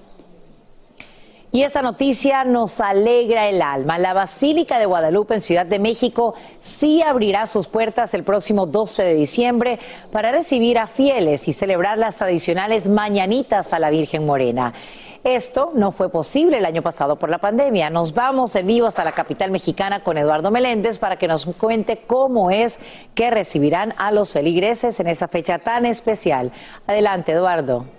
Y 1.49 1.63
esta 1.63 1.81
noticia 1.81 2.43
nos 2.43 2.81
alegra 2.81 3.47
el 3.47 3.61
alma. 3.61 3.97
La 3.97 4.13
Basílica 4.13 4.79
de 4.79 4.85
Guadalupe 4.85 5.33
en 5.33 5.41
Ciudad 5.41 5.65
de 5.65 5.79
México 5.79 6.35
sí 6.59 7.01
abrirá 7.01 7.47
sus 7.47 7.67
puertas 7.67 8.13
el 8.13 8.23
próximo 8.23 8.65
12 8.65 9.03
de 9.03 9.13
diciembre 9.13 9.79
para 10.11 10.31
recibir 10.31 10.77
a 10.77 10.87
fieles 10.87 11.47
y 11.47 11.53
celebrar 11.53 11.97
las 11.97 12.17
tradicionales 12.17 12.89
mañanitas 12.89 13.71
a 13.71 13.79
la 13.79 13.89
Virgen 13.89 14.25
Morena. 14.25 14.73
Esto 15.23 15.71
no 15.73 15.91
fue 15.91 16.09
posible 16.09 16.57
el 16.57 16.65
año 16.65 16.81
pasado 16.81 17.15
por 17.15 17.29
la 17.29 17.37
pandemia. 17.37 17.89
Nos 17.89 18.13
vamos 18.13 18.53
en 18.55 18.67
vivo 18.67 18.85
hasta 18.85 19.05
la 19.05 19.13
capital 19.13 19.49
mexicana 19.49 20.03
con 20.03 20.17
Eduardo 20.17 20.51
Meléndez 20.51 20.99
para 20.99 21.15
que 21.15 21.29
nos 21.29 21.45
cuente 21.45 22.03
cómo 22.05 22.51
es 22.51 22.77
que 23.15 23.31
recibirán 23.31 23.93
a 23.97 24.11
los 24.11 24.33
feligreses 24.33 24.99
en 24.99 25.07
esa 25.07 25.29
fecha 25.29 25.59
tan 25.59 25.85
especial. 25.85 26.51
Adelante, 26.87 27.31
Eduardo. 27.31 27.96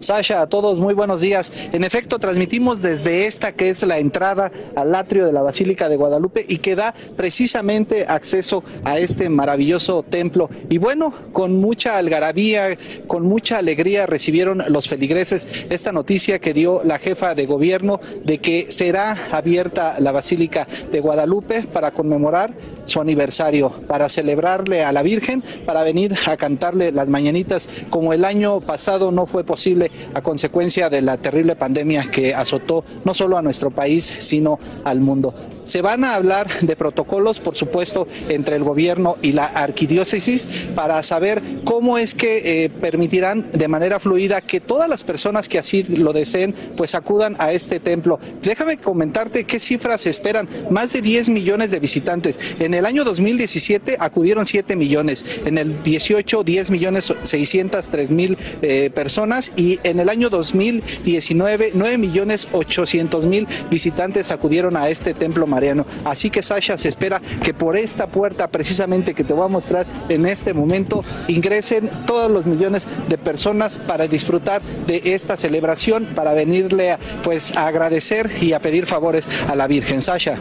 Sasha, 0.00 0.42
a 0.42 0.48
todos 0.48 0.78
muy 0.78 0.92
buenos 0.92 1.20
días. 1.20 1.52
En 1.72 1.84
efecto, 1.84 2.18
transmitimos 2.18 2.82
desde 2.82 3.26
esta 3.26 3.52
que 3.52 3.70
es 3.70 3.82
la 3.82 3.98
entrada 3.98 4.52
al 4.74 4.94
atrio 4.94 5.24
de 5.24 5.32
la 5.32 5.42
Basílica 5.42 5.88
de 5.88 5.96
Guadalupe 5.96 6.44
y 6.46 6.58
que 6.58 6.76
da 6.76 6.94
precisamente 7.16 8.04
acceso 8.06 8.62
a 8.84 8.98
este 8.98 9.28
maravilloso 9.28 10.02
templo. 10.02 10.50
Y 10.68 10.78
bueno, 10.78 11.12
con 11.32 11.58
mucha 11.60 11.96
algarabía, 11.96 12.76
con 13.06 13.26
mucha 13.26 13.58
alegría 13.58 14.06
recibieron 14.06 14.62
los 14.68 14.88
feligreses 14.88 15.66
esta 15.70 15.92
noticia 15.92 16.38
que 16.38 16.52
dio 16.52 16.82
la 16.84 16.98
jefa 16.98 17.34
de 17.34 17.46
gobierno 17.46 18.00
de 18.24 18.38
que 18.38 18.66
será 18.70 19.16
abierta 19.32 20.00
la 20.00 20.12
Basílica 20.12 20.66
de 20.92 21.00
Guadalupe 21.00 21.62
para 21.62 21.92
conmemorar 21.92 22.52
su 22.84 23.00
aniversario, 23.00 23.70
para 23.86 24.08
celebrarle 24.08 24.84
a 24.84 24.92
la 24.92 25.02
Virgen, 25.02 25.42
para 25.64 25.82
venir 25.82 26.14
a 26.26 26.36
cantarle 26.36 26.92
las 26.92 27.08
mañanitas 27.08 27.68
como 27.90 28.12
el 28.12 28.24
año 28.24 28.60
pasado 28.60 29.10
no 29.10 29.26
fue 29.26 29.44
posible 29.44 29.83
a 30.12 30.22
consecuencia 30.22 30.90
de 30.90 31.02
la 31.02 31.16
terrible 31.16 31.56
pandemia 31.56 32.08
que 32.10 32.34
azotó 32.34 32.84
no 33.04 33.14
solo 33.14 33.36
a 33.36 33.42
nuestro 33.42 33.70
país, 33.70 34.04
sino 34.18 34.58
al 34.84 35.00
mundo. 35.00 35.34
Se 35.62 35.82
van 35.82 36.04
a 36.04 36.14
hablar 36.14 36.48
de 36.60 36.76
protocolos, 36.76 37.40
por 37.40 37.56
supuesto, 37.56 38.06
entre 38.28 38.56
el 38.56 38.64
gobierno 38.64 39.16
y 39.22 39.32
la 39.32 39.46
arquidiócesis 39.46 40.46
para 40.74 41.02
saber 41.02 41.42
cómo 41.64 41.98
es 41.98 42.14
que 42.14 42.64
eh, 42.64 42.70
permitirán 42.70 43.46
de 43.52 43.68
manera 43.68 43.98
fluida 43.98 44.40
que 44.40 44.60
todas 44.60 44.88
las 44.88 45.04
personas 45.04 45.48
que 45.48 45.58
así 45.58 45.82
lo 45.84 46.12
deseen, 46.12 46.54
pues 46.76 46.94
acudan 46.94 47.34
a 47.38 47.52
este 47.52 47.80
templo. 47.80 48.18
Déjame 48.42 48.76
comentarte 48.76 49.44
qué 49.44 49.58
cifras 49.58 50.02
se 50.02 50.10
esperan. 50.10 50.48
Más 50.70 50.92
de 50.92 51.00
10 51.00 51.30
millones 51.30 51.70
de 51.70 51.80
visitantes. 51.80 52.38
En 52.58 52.74
el 52.74 52.86
año 52.86 53.04
2017 53.04 53.96
acudieron 53.98 54.46
7 54.46 54.76
millones. 54.76 55.24
En 55.44 55.58
el 55.58 55.82
18, 55.82 56.44
10 56.44 56.70
millones 56.70 57.12
603 57.22 58.10
mil 58.10 58.36
eh, 58.62 58.90
personas 58.94 59.52
y 59.56 59.73
en 59.82 60.00
el 60.00 60.08
año 60.08 60.30
2019 60.30 61.72
9 61.74 61.98
millones 61.98 62.48
800 62.52 63.26
mil 63.26 63.46
visitantes 63.70 64.30
acudieron 64.30 64.76
a 64.76 64.88
este 64.88 65.14
templo 65.14 65.46
mariano. 65.46 65.86
Así 66.04 66.30
que 66.30 66.42
Sasha 66.42 66.78
se 66.78 66.88
espera 66.88 67.20
que 67.42 67.54
por 67.54 67.76
esta 67.76 68.06
puerta 68.06 68.48
precisamente 68.48 69.14
que 69.14 69.24
te 69.24 69.32
voy 69.32 69.44
a 69.44 69.48
mostrar 69.48 69.86
en 70.08 70.26
este 70.26 70.54
momento 70.54 71.04
ingresen 71.28 71.90
todos 72.06 72.30
los 72.30 72.46
millones 72.46 72.86
de 73.08 73.18
personas 73.18 73.78
para 73.78 74.06
disfrutar 74.06 74.62
de 74.86 75.02
esta 75.04 75.36
celebración, 75.36 76.06
para 76.14 76.32
venirle 76.34 76.92
a, 76.92 76.98
pues 77.22 77.56
a 77.56 77.66
agradecer 77.66 78.30
y 78.40 78.52
a 78.52 78.60
pedir 78.60 78.86
favores 78.86 79.26
a 79.48 79.54
la 79.54 79.66
Virgen 79.66 80.02
Sasha. 80.02 80.36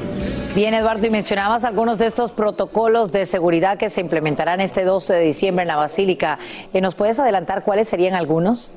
Bien, 0.55 0.75
Eduardo, 0.75 1.07
y 1.07 1.09
mencionabas 1.09 1.63
algunos 1.63 1.97
de 1.97 2.05
estos 2.05 2.29
protocolos 2.31 3.11
de 3.11 3.25
seguridad 3.25 3.79
que 3.79 3.89
se 3.89 4.01
implementarán 4.01 4.61
este 4.61 4.83
12 4.83 5.13
de 5.13 5.21
diciembre 5.21 5.63
en 5.63 5.67
la 5.67 5.77
Basílica. 5.77 6.37
Eh, 6.73 6.81
¿Nos 6.81 6.93
puedes 6.93 7.17
adelantar 7.17 7.63
cuáles 7.63 7.87
serían 7.87 8.13
algunos? 8.13 8.71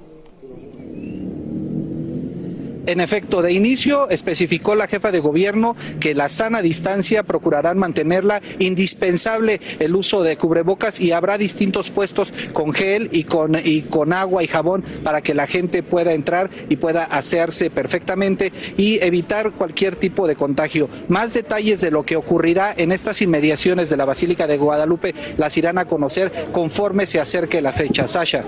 En 2.87 3.01
efecto, 3.01 3.43
de 3.43 3.53
inicio 3.53 4.09
especificó 4.11 4.75
la 4.75 4.87
jefa 4.87 5.11
de 5.11 5.19
gobierno 5.19 5.77
que 5.99 6.15
la 6.15 6.29
sana 6.29 6.63
distancia 6.63 7.25
procurarán 7.25 7.79
mantenerla 7.79 8.41
indispensable 8.61 9.61
el 9.81 9.97
uso 9.97 10.23
de 10.23 10.37
cubrebocas 10.37 11.01
y 11.01 11.13
habrá 11.13 11.37
distintos 11.37 11.91
puestos 11.91 12.33
con 12.53 12.73
gel 12.73 13.09
y 13.13 13.25
con, 13.25 13.57
y 13.63 13.83
con 13.83 14.13
agua 14.13 14.45
y 14.45 14.47
jabón 14.47 14.85
para 15.03 15.21
que 15.21 15.35
la 15.35 15.47
gente 15.47 15.83
pueda 15.83 16.13
entrar 16.13 16.49
y 16.69 16.77
pueda 16.77 17.05
asearse 17.05 17.71
perfectamente 17.71 18.53
y 18.77 19.03
evitar 19.03 19.53
cualquier 19.53 19.97
tipo 19.97 20.29
de 20.29 20.37
contagio. 20.37 20.89
Más 21.09 21.35
detalles 21.35 21.81
de 21.81 21.91
lo 21.91 22.05
que 22.05 22.17
ocurrirá 22.17 22.73
en 22.77 22.93
estas 22.93 23.21
inmediaciones 23.21 23.91
de 23.91 23.97
la 23.97 24.05
Basílica 24.05 24.47
de 24.47 24.59
Guadalupe 24.59 25.15
las 25.37 25.57
irán 25.57 25.79
a 25.79 25.87
conocer 25.87 26.31
conforme 26.53 27.07
se 27.07 27.19
acerque 27.19 27.61
la 27.61 27.73
fecha. 27.73 28.07
Sasha. 28.07 28.45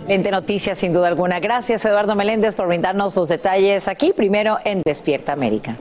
Excelente 0.00 0.30
noticia, 0.32 0.74
sin 0.74 0.92
duda 0.92 1.06
alguna. 1.06 1.38
Gracias, 1.38 1.84
Eduardo 1.84 2.16
Meléndez, 2.16 2.56
por 2.56 2.66
brindarnos 2.66 3.14
los 3.14 3.28
detalles 3.28 3.86
aquí, 3.86 4.12
primero 4.12 4.58
en 4.64 4.82
Despierta 4.84 5.32
América. 5.32 5.76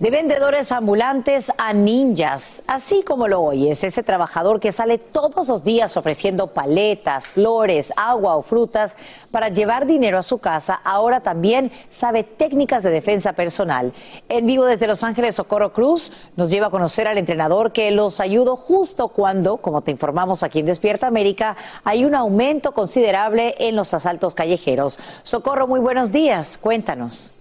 De 0.00 0.10
vendedores 0.10 0.72
ambulantes 0.72 1.52
a 1.56 1.72
ninjas, 1.72 2.64
así 2.66 3.04
como 3.04 3.28
lo 3.28 3.40
oyes, 3.40 3.84
ese 3.84 4.02
trabajador 4.02 4.58
que 4.58 4.72
sale 4.72 4.98
todos 4.98 5.48
los 5.48 5.62
días 5.62 5.96
ofreciendo 5.96 6.48
paletas, 6.48 7.28
flores, 7.28 7.92
agua 7.96 8.34
o 8.34 8.42
frutas 8.42 8.96
para 9.30 9.50
llevar 9.50 9.86
dinero 9.86 10.18
a 10.18 10.24
su 10.24 10.38
casa, 10.38 10.80
ahora 10.82 11.20
también 11.20 11.70
sabe 11.90 12.24
técnicas 12.24 12.82
de 12.82 12.90
defensa 12.90 13.34
personal. 13.34 13.92
En 14.28 14.46
vivo 14.46 14.64
desde 14.64 14.88
Los 14.88 15.04
Ángeles, 15.04 15.36
Socorro 15.36 15.72
Cruz 15.72 16.12
nos 16.34 16.50
lleva 16.50 16.66
a 16.66 16.70
conocer 16.70 17.06
al 17.06 17.16
entrenador 17.16 17.70
que 17.70 17.92
los 17.92 18.18
ayudó 18.18 18.56
justo 18.56 19.06
cuando, 19.06 19.58
como 19.58 19.82
te 19.82 19.92
informamos 19.92 20.42
aquí 20.42 20.58
en 20.58 20.66
Despierta 20.66 21.06
América, 21.06 21.56
hay 21.84 22.04
un 22.04 22.16
aumento 22.16 22.72
considerable 22.72 23.54
en 23.58 23.76
los 23.76 23.94
asaltos 23.94 24.34
callejeros. 24.34 24.98
Socorro, 25.22 25.68
muy 25.68 25.78
buenos 25.78 26.10
días, 26.10 26.58
cuéntanos. 26.58 27.32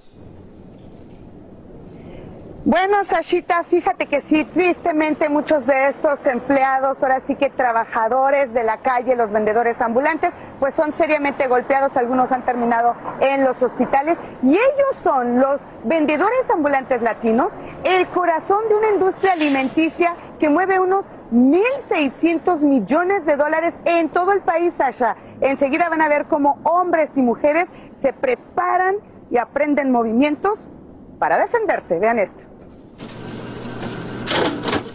Bueno, 2.66 3.03
Sashita, 3.03 3.66
fíjate 3.66 4.05
que 4.05 4.22
sí, 4.22 4.45
tristemente 4.45 5.28
muchos 5.28 5.66
de 5.66 5.89
estos 5.89 6.26
empleados, 6.26 7.03
ahora 7.03 7.20
sí 7.20 7.36
que 7.36 7.49
trabajadores 7.49 8.53
de 8.53 8.64
la 8.64 8.78
calle, 8.78 9.18
los 9.18 9.34
vendedores 9.34 9.82
ambulantes, 9.82 10.34
pues 10.61 10.74
son 10.74 10.93
seriamente 10.93 11.47
golpeados, 11.47 11.97
algunos 11.97 12.32
han 12.32 12.45
terminado 12.45 12.95
en 13.20 13.43
los 13.43 13.61
hospitales 13.61 14.18
y 14.41 14.51
ellos 14.51 14.95
son 15.03 15.41
los 15.41 15.59
vendedores 15.84 16.49
ambulantes 16.49 17.01
latinos, 17.01 17.51
el 17.84 18.07
corazón 18.07 18.70
de 18.70 18.76
una 18.76 18.91
industria 18.91 19.34
alimenticia 19.34 20.16
que 20.39 20.47
mueve 20.47 20.80
unos 20.80 21.03
1.600 21.34 22.61
millones 22.61 23.26
de 23.26 23.36
dólares 23.36 23.74
en 23.84 24.07
todo 24.07 24.32
el 24.32 24.39
país, 24.39 24.74
Sasha. 24.76 25.18
Enseguida 25.41 25.89
van 25.89 26.01
a 26.01 26.07
ver 26.07 26.28
cómo 26.28 26.61
hombres 26.64 27.09
y 27.18 27.22
mujeres 27.24 27.68
se 27.91 28.14
preparan 28.14 28.95
y 29.30 29.38
aprenden 29.38 29.91
movimientos 29.91 30.70
para 31.20 31.38
defenderse. 31.38 31.99
Vean 31.99 32.20
esto. 32.20 32.53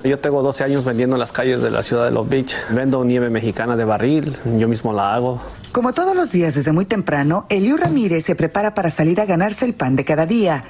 Yo 0.04 0.18
tengo 0.18 0.42
12 0.42 0.64
años 0.64 0.84
vendiendo 0.84 1.16
en 1.16 1.20
las 1.20 1.32
calles 1.32 1.60
de 1.60 1.70
la 1.70 1.82
ciudad 1.82 2.04
de 2.04 2.12
Long 2.12 2.28
Beach. 2.28 2.54
Vendo 2.70 3.04
nieve 3.04 3.30
mexicana 3.30 3.76
de 3.76 3.84
barril, 3.84 4.36
yo 4.56 4.68
mismo 4.68 4.92
la 4.92 5.14
hago. 5.14 5.40
Como 5.72 5.92
todos 5.92 6.16
los 6.16 6.32
días 6.32 6.54
desde 6.54 6.72
muy 6.72 6.86
temprano, 6.86 7.46
Eliu 7.50 7.76
Ramírez 7.76 8.24
se 8.24 8.34
prepara 8.34 8.74
para 8.74 8.90
salir 8.90 9.20
a 9.20 9.26
ganarse 9.26 9.64
el 9.64 9.74
pan 9.74 9.96
de 9.96 10.04
cada 10.04 10.24
día. 10.24 10.64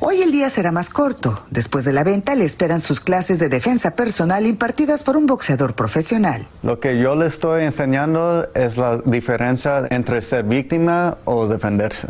Hoy 0.00 0.22
el 0.22 0.30
día 0.30 0.48
será 0.48 0.70
más 0.70 0.90
corto. 0.90 1.42
Después 1.50 1.84
de 1.84 1.92
la 1.92 2.04
venta 2.04 2.34
le 2.34 2.44
esperan 2.44 2.80
sus 2.80 3.00
clases 3.00 3.38
de 3.38 3.48
defensa 3.48 3.96
personal 3.96 4.46
impartidas 4.46 5.02
por 5.02 5.16
un 5.16 5.26
boxeador 5.26 5.74
profesional. 5.74 6.46
Lo 6.62 6.78
que 6.78 6.98
yo 6.98 7.16
le 7.16 7.26
estoy 7.26 7.64
enseñando 7.64 8.46
es 8.54 8.76
la 8.76 8.98
diferencia 9.04 9.86
entre 9.90 10.22
ser 10.22 10.44
víctima 10.44 11.16
o 11.24 11.46
defenderse. 11.46 12.08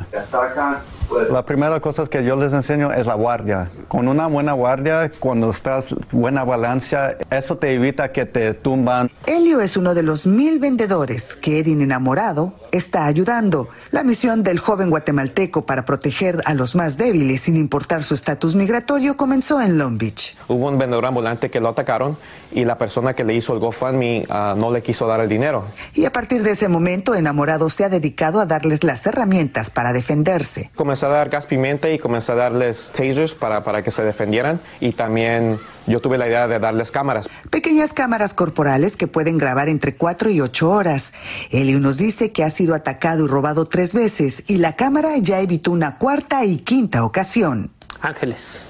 La 1.30 1.44
primera 1.44 1.80
cosa 1.80 2.06
que 2.06 2.24
yo 2.24 2.36
les 2.36 2.52
enseño 2.52 2.92
es 2.92 3.06
la 3.06 3.14
guardia. 3.14 3.70
Con 3.88 4.08
una 4.08 4.26
buena 4.26 4.52
guardia, 4.52 5.10
cuando 5.18 5.50
estás 5.50 5.94
buena 6.12 6.44
balanza, 6.44 7.16
eso 7.30 7.56
te 7.56 7.72
evita 7.72 8.12
que 8.12 8.26
te 8.26 8.54
tumban. 8.54 9.10
Elio 9.26 9.60
es 9.60 9.76
uno 9.76 9.94
de 9.94 10.02
los 10.02 10.26
mil 10.26 10.58
vendedores 10.58 11.36
que 11.36 11.60
Edin 11.60 11.82
enamorado 11.82 12.54
está 12.76 13.06
ayudando. 13.06 13.68
La 13.90 14.02
misión 14.02 14.42
del 14.42 14.58
joven 14.58 14.90
guatemalteco 14.90 15.64
para 15.64 15.84
proteger 15.84 16.40
a 16.44 16.54
los 16.54 16.74
más 16.74 16.96
débiles 16.96 17.42
sin 17.42 17.56
importar 17.56 18.02
su 18.02 18.14
estatus 18.14 18.54
migratorio 18.54 19.16
comenzó 19.16 19.60
en 19.60 19.78
Long 19.78 19.96
Beach. 19.96 20.36
Hubo 20.48 20.68
un 20.68 20.78
vendedor 20.78 21.06
ambulante 21.06 21.50
que 21.50 21.60
lo 21.60 21.68
atacaron 21.68 22.16
y 22.52 22.64
la 22.64 22.76
persona 22.76 23.14
que 23.14 23.24
le 23.24 23.34
hizo 23.34 23.52
el 23.52 23.60
GoFundMe 23.60 24.26
uh, 24.28 24.56
no 24.58 24.70
le 24.70 24.82
quiso 24.82 25.06
dar 25.06 25.20
el 25.20 25.28
dinero. 25.28 25.64
Y 25.94 26.04
a 26.04 26.12
partir 26.12 26.42
de 26.42 26.52
ese 26.52 26.68
momento, 26.68 27.14
enamorado 27.14 27.70
se 27.70 27.84
ha 27.84 27.88
dedicado 27.88 28.40
a 28.40 28.46
darles 28.46 28.84
las 28.84 29.06
herramientas 29.06 29.70
para 29.70 29.92
defenderse. 29.92 30.70
Comencé 30.74 31.06
a 31.06 31.10
dar 31.10 31.28
gas 31.28 31.46
pimienta 31.46 31.90
y 31.90 31.98
comencé 31.98 32.32
a 32.32 32.34
darles 32.34 32.90
tasers 32.92 33.34
para, 33.34 33.62
para 33.62 33.82
que 33.82 33.90
se 33.90 34.02
defendieran 34.02 34.60
y 34.80 34.92
también 34.92 35.58
yo 35.86 36.00
tuve 36.00 36.18
la 36.18 36.26
idea 36.26 36.48
de 36.48 36.58
darles 36.58 36.90
cámaras. 36.90 37.28
Pequeñas 37.50 37.92
cámaras 37.92 38.34
corporales 38.34 38.96
que 38.96 39.06
pueden 39.06 39.38
grabar 39.38 39.68
entre 39.68 39.96
4 39.96 40.30
y 40.30 40.40
8 40.40 40.70
horas. 40.70 41.12
Elio 41.50 41.80
nos 41.80 41.98
dice 41.98 42.32
que 42.32 42.44
ha 42.44 42.50
sido 42.50 42.74
atacado 42.74 43.24
y 43.24 43.28
robado 43.28 43.66
tres 43.66 43.94
veces 43.94 44.44
y 44.46 44.58
la 44.58 44.76
cámara 44.76 45.16
ya 45.18 45.40
evitó 45.40 45.70
una 45.70 45.98
cuarta 45.98 46.44
y 46.44 46.58
quinta 46.58 47.04
ocasión. 47.04 47.70
Ángeles. 48.00 48.68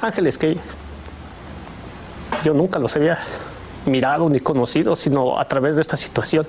Ángeles 0.00 0.38
que 0.38 0.58
yo 2.44 2.54
nunca 2.54 2.78
los 2.78 2.94
había 2.96 3.18
mirado 3.86 4.28
ni 4.28 4.40
conocido, 4.40 4.96
sino 4.96 5.38
a 5.38 5.46
través 5.46 5.76
de 5.76 5.82
esta 5.82 5.96
situación 5.96 6.46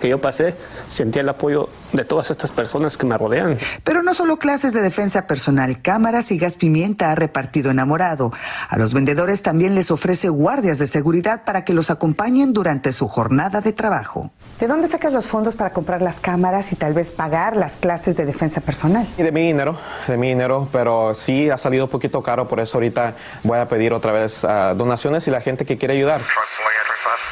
que 0.00 0.08
yo 0.08 0.20
pasé, 0.20 0.54
sentí 0.88 1.18
el 1.18 1.28
apoyo 1.28 1.68
de 1.92 2.04
todas 2.04 2.30
estas 2.30 2.50
personas 2.50 2.96
que 2.96 3.06
me 3.06 3.16
rodean. 3.16 3.58
Pero 3.82 4.02
no 4.04 4.12
solo 4.12 4.36
clases 4.36 4.74
de 4.74 4.82
defensa 4.82 5.26
personal, 5.26 5.80
cámaras 5.80 6.30
y 6.30 6.38
gas 6.38 6.56
pimienta 6.56 7.10
ha 7.10 7.14
repartido 7.14 7.70
enamorado. 7.70 8.32
A 8.68 8.76
los 8.76 8.92
vendedores 8.92 9.42
también 9.42 9.74
les 9.74 9.90
ofrece 9.90 10.28
guardias 10.28 10.78
de 10.78 10.86
seguridad 10.86 11.44
para 11.44 11.64
que 11.64 11.72
los 11.72 11.90
acompañen 11.90 12.52
durante 12.52 12.92
su 12.92 13.08
jornada 13.08 13.62
de 13.62 13.72
trabajo. 13.72 14.30
¿De 14.60 14.66
dónde 14.66 14.88
sacas 14.88 15.12
los 15.12 15.26
fondos 15.26 15.56
para 15.56 15.70
comprar 15.70 16.02
las 16.02 16.20
cámaras 16.20 16.70
y 16.72 16.76
tal 16.76 16.92
vez 16.92 17.10
pagar 17.10 17.56
las 17.56 17.76
clases 17.76 18.16
de 18.16 18.26
defensa 18.26 18.60
personal? 18.60 19.08
De 19.16 19.32
mi 19.32 19.46
dinero, 19.46 19.76
de 20.06 20.18
mi 20.18 20.28
dinero, 20.28 20.68
pero 20.70 21.14
sí 21.14 21.48
ha 21.48 21.56
salido 21.56 21.84
un 21.84 21.90
poquito 21.90 22.22
caro, 22.22 22.46
por 22.46 22.60
eso 22.60 22.76
ahorita 22.76 23.14
voy 23.42 23.58
a 23.58 23.66
pedir 23.66 23.94
otra 23.94 24.12
vez 24.12 24.44
uh, 24.44 24.74
donaciones 24.76 25.26
y 25.28 25.30
la 25.30 25.40
gente 25.40 25.64
que 25.64 25.78
quiere 25.78 25.94
ayudar. 25.94 26.20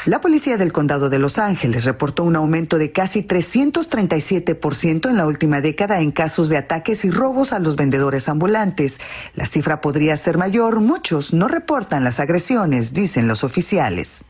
La 0.05 0.21
policía 0.21 0.57
del 0.57 0.73
condado 0.73 1.11
de 1.11 1.19
Los 1.19 1.39
Ángeles 1.39 1.85
reportó 1.85 2.25
un 2.25 2.35
aumento 2.35 2.79
de 2.79 2.91
casi 2.91 3.23
337% 3.23 5.09
en 5.09 5.17
la 5.17 5.27
última 5.27 5.61
década 5.61 6.01
en 6.01 6.11
casos 6.11 6.49
de 6.49 6.57
ataques 6.57 7.05
y 7.05 7.11
robos 7.11 7.53
a 7.53 7.61
los 7.61 7.77
vendedores 7.77 8.29
ambulantes. 8.29 8.99
La 9.35 9.47
cifra 9.47 9.81
podría 9.81 10.17
ser 10.17 10.39
mayor, 10.39 10.81
muchos 10.81 11.33
no 11.33 11.47
reportan 11.47 12.05
las 12.05 12.19
agresiones, 12.19 12.93
dicen 12.95 13.29
los 13.29 13.45
oficiales. 13.45 14.25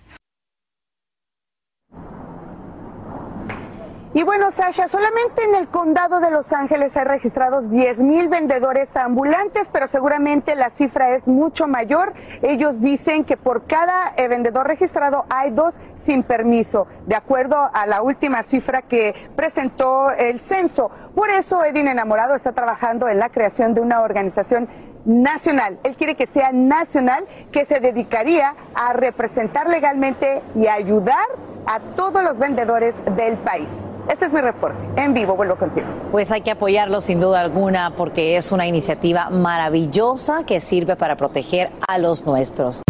Y 4.14 4.24
bueno, 4.24 4.50
Sasha, 4.50 4.88
solamente 4.88 5.42
en 5.42 5.54
el 5.54 5.68
condado 5.68 6.20
de 6.20 6.30
Los 6.30 6.52
Ángeles 6.52 6.94
hay 6.98 7.04
registrados 7.04 7.70
10 7.70 7.96
mil 8.00 8.28
vendedores 8.28 8.94
ambulantes, 8.94 9.70
pero 9.72 9.86
seguramente 9.86 10.54
la 10.54 10.68
cifra 10.68 11.14
es 11.14 11.26
mucho 11.26 11.66
mayor. 11.66 12.12
Ellos 12.42 12.82
dicen 12.82 13.24
que 13.24 13.38
por 13.38 13.66
cada 13.66 14.12
eh, 14.18 14.28
vendedor 14.28 14.66
registrado 14.66 15.24
hay 15.30 15.50
dos 15.52 15.76
sin 15.96 16.24
permiso, 16.24 16.86
de 17.06 17.14
acuerdo 17.14 17.56
a 17.72 17.86
la 17.86 18.02
última 18.02 18.42
cifra 18.42 18.82
que 18.82 19.14
presentó 19.34 20.10
el 20.10 20.40
censo. 20.40 20.90
Por 21.14 21.30
eso 21.30 21.64
Edin 21.64 21.88
Enamorado 21.88 22.34
está 22.34 22.52
trabajando 22.52 23.08
en 23.08 23.18
la 23.18 23.30
creación 23.30 23.72
de 23.72 23.80
una 23.80 24.02
organización 24.02 24.68
nacional. 25.06 25.78
Él 25.84 25.96
quiere 25.96 26.16
que 26.16 26.26
sea 26.26 26.52
nacional, 26.52 27.26
que 27.50 27.64
se 27.64 27.80
dedicaría 27.80 28.56
a 28.74 28.92
representar 28.92 29.70
legalmente 29.70 30.42
y 30.54 30.66
ayudar 30.66 31.26
a 31.64 31.80
todos 31.96 32.22
los 32.22 32.38
vendedores 32.38 32.94
del 33.16 33.38
país. 33.38 33.70
Este 34.08 34.26
es 34.26 34.32
mi 34.32 34.40
reporte. 34.40 34.78
En 34.96 35.14
vivo, 35.14 35.36
vuelvo 35.36 35.56
contigo. 35.56 35.86
Pues 36.10 36.32
hay 36.32 36.42
que 36.42 36.50
apoyarlo 36.50 37.00
sin 37.00 37.20
duda 37.20 37.40
alguna 37.40 37.94
porque 37.94 38.36
es 38.36 38.52
una 38.52 38.66
iniciativa 38.66 39.30
maravillosa 39.30 40.44
que 40.44 40.60
sirve 40.60 40.96
para 40.96 41.16
proteger 41.16 41.70
a 41.88 41.98
los 41.98 42.26
nuestros. 42.26 42.82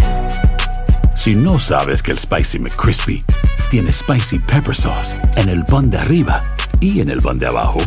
Si 1.15 1.35
no 1.35 1.59
sabes 1.59 2.01
que 2.01 2.11
el 2.11 2.17
Spicy 2.17 2.59
McCrispy 2.59 3.23
tiene 3.69 3.91
Spicy 3.91 4.39
Pepper 4.39 4.75
Sauce 4.75 5.15
en 5.37 5.49
el 5.49 5.63
pan 5.65 5.89
de 5.89 5.97
arriba 5.97 6.41
y 6.79 7.01
en 7.01 7.09
el 7.09 7.21
pan 7.21 7.39
de 7.39 7.47
abajo, 7.47 7.79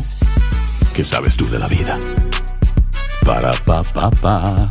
¿qué 0.94 1.04
sabes 1.04 1.36
tú 1.36 1.46
de 1.50 1.58
la 1.58 1.66
vida? 1.68 1.98
Para, 3.24 3.50
pa, 3.66 3.82
pa, 3.82 4.10
pa. 4.10 4.70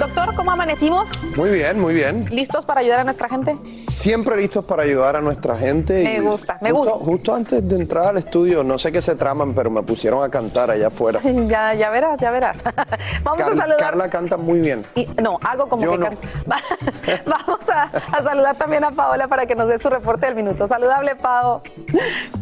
Doctor, 0.00 0.34
¿cómo 0.34 0.50
amanecimos? 0.50 1.10
Muy 1.36 1.50
bien, 1.50 1.78
muy 1.78 1.92
bien. 1.92 2.24
¿Listos 2.30 2.64
para 2.64 2.80
ayudar 2.80 3.00
a 3.00 3.04
nuestra 3.04 3.28
gente? 3.28 3.58
Siempre 3.86 4.34
listos 4.34 4.64
para 4.64 4.82
ayudar 4.82 5.14
a 5.16 5.20
nuestra 5.20 5.56
gente. 5.58 6.02
Me 6.02 6.20
gusta, 6.22 6.56
me 6.62 6.70
justo, 6.70 6.92
gusta. 6.94 7.04
Justo 7.04 7.34
antes 7.34 7.68
de 7.68 7.76
entrar 7.76 8.06
al 8.06 8.16
estudio, 8.16 8.64
no 8.64 8.78
sé 8.78 8.90
qué 8.92 9.02
se 9.02 9.14
traman, 9.14 9.52
pero 9.52 9.68
me 9.70 9.82
pusieron 9.82 10.24
a 10.24 10.30
cantar 10.30 10.70
allá 10.70 10.86
afuera. 10.86 11.20
ya, 11.46 11.74
ya 11.74 11.90
verás, 11.90 12.18
ya 12.18 12.30
verás. 12.30 12.64
Vamos 13.22 13.42
Car- 13.42 13.52
a 13.52 13.56
saludar. 13.56 13.76
Carla 13.76 14.08
canta 14.08 14.38
muy 14.38 14.60
bien. 14.60 14.86
Y- 14.94 15.06
no, 15.20 15.38
hago 15.46 15.68
como 15.68 15.82
Yo 15.82 15.92
que 15.92 15.98
no. 15.98 16.04
canta. 16.06 16.26
Vamos 17.26 17.68
a, 17.68 17.82
a 18.16 18.22
saludar 18.22 18.56
también 18.56 18.84
a 18.84 18.92
Paola 18.92 19.28
para 19.28 19.44
que 19.44 19.54
nos 19.54 19.68
dé 19.68 19.78
su 19.78 19.90
reporte 19.90 20.24
del 20.24 20.34
minuto. 20.34 20.66
Saludable, 20.66 21.14
Pao. 21.16 21.60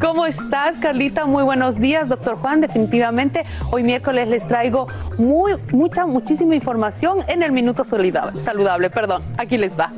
¿Cómo 0.01 0.27
estás, 0.27 0.77
Carlita? 0.77 1.27
Muy 1.27 1.43
buenos 1.43 1.81
días, 1.81 2.09
doctor 2.09 2.37
Juan. 2.39 2.61
Definitivamente, 2.61 3.45
hoy 3.73 3.83
miércoles 3.83 4.29
les 4.29 4.47
traigo 4.47 4.87
muy, 5.19 5.57
mucha, 5.73 6.07
muchísima 6.07 6.55
información 6.55 7.25
en 7.27 7.43
el 7.43 7.48
minuto 7.53 7.85
saludable. 7.85 8.41
saludable 8.41 8.91
perdón. 8.91 9.23
Aquí 9.37 9.57
les 9.57 9.79
va. 9.79 9.91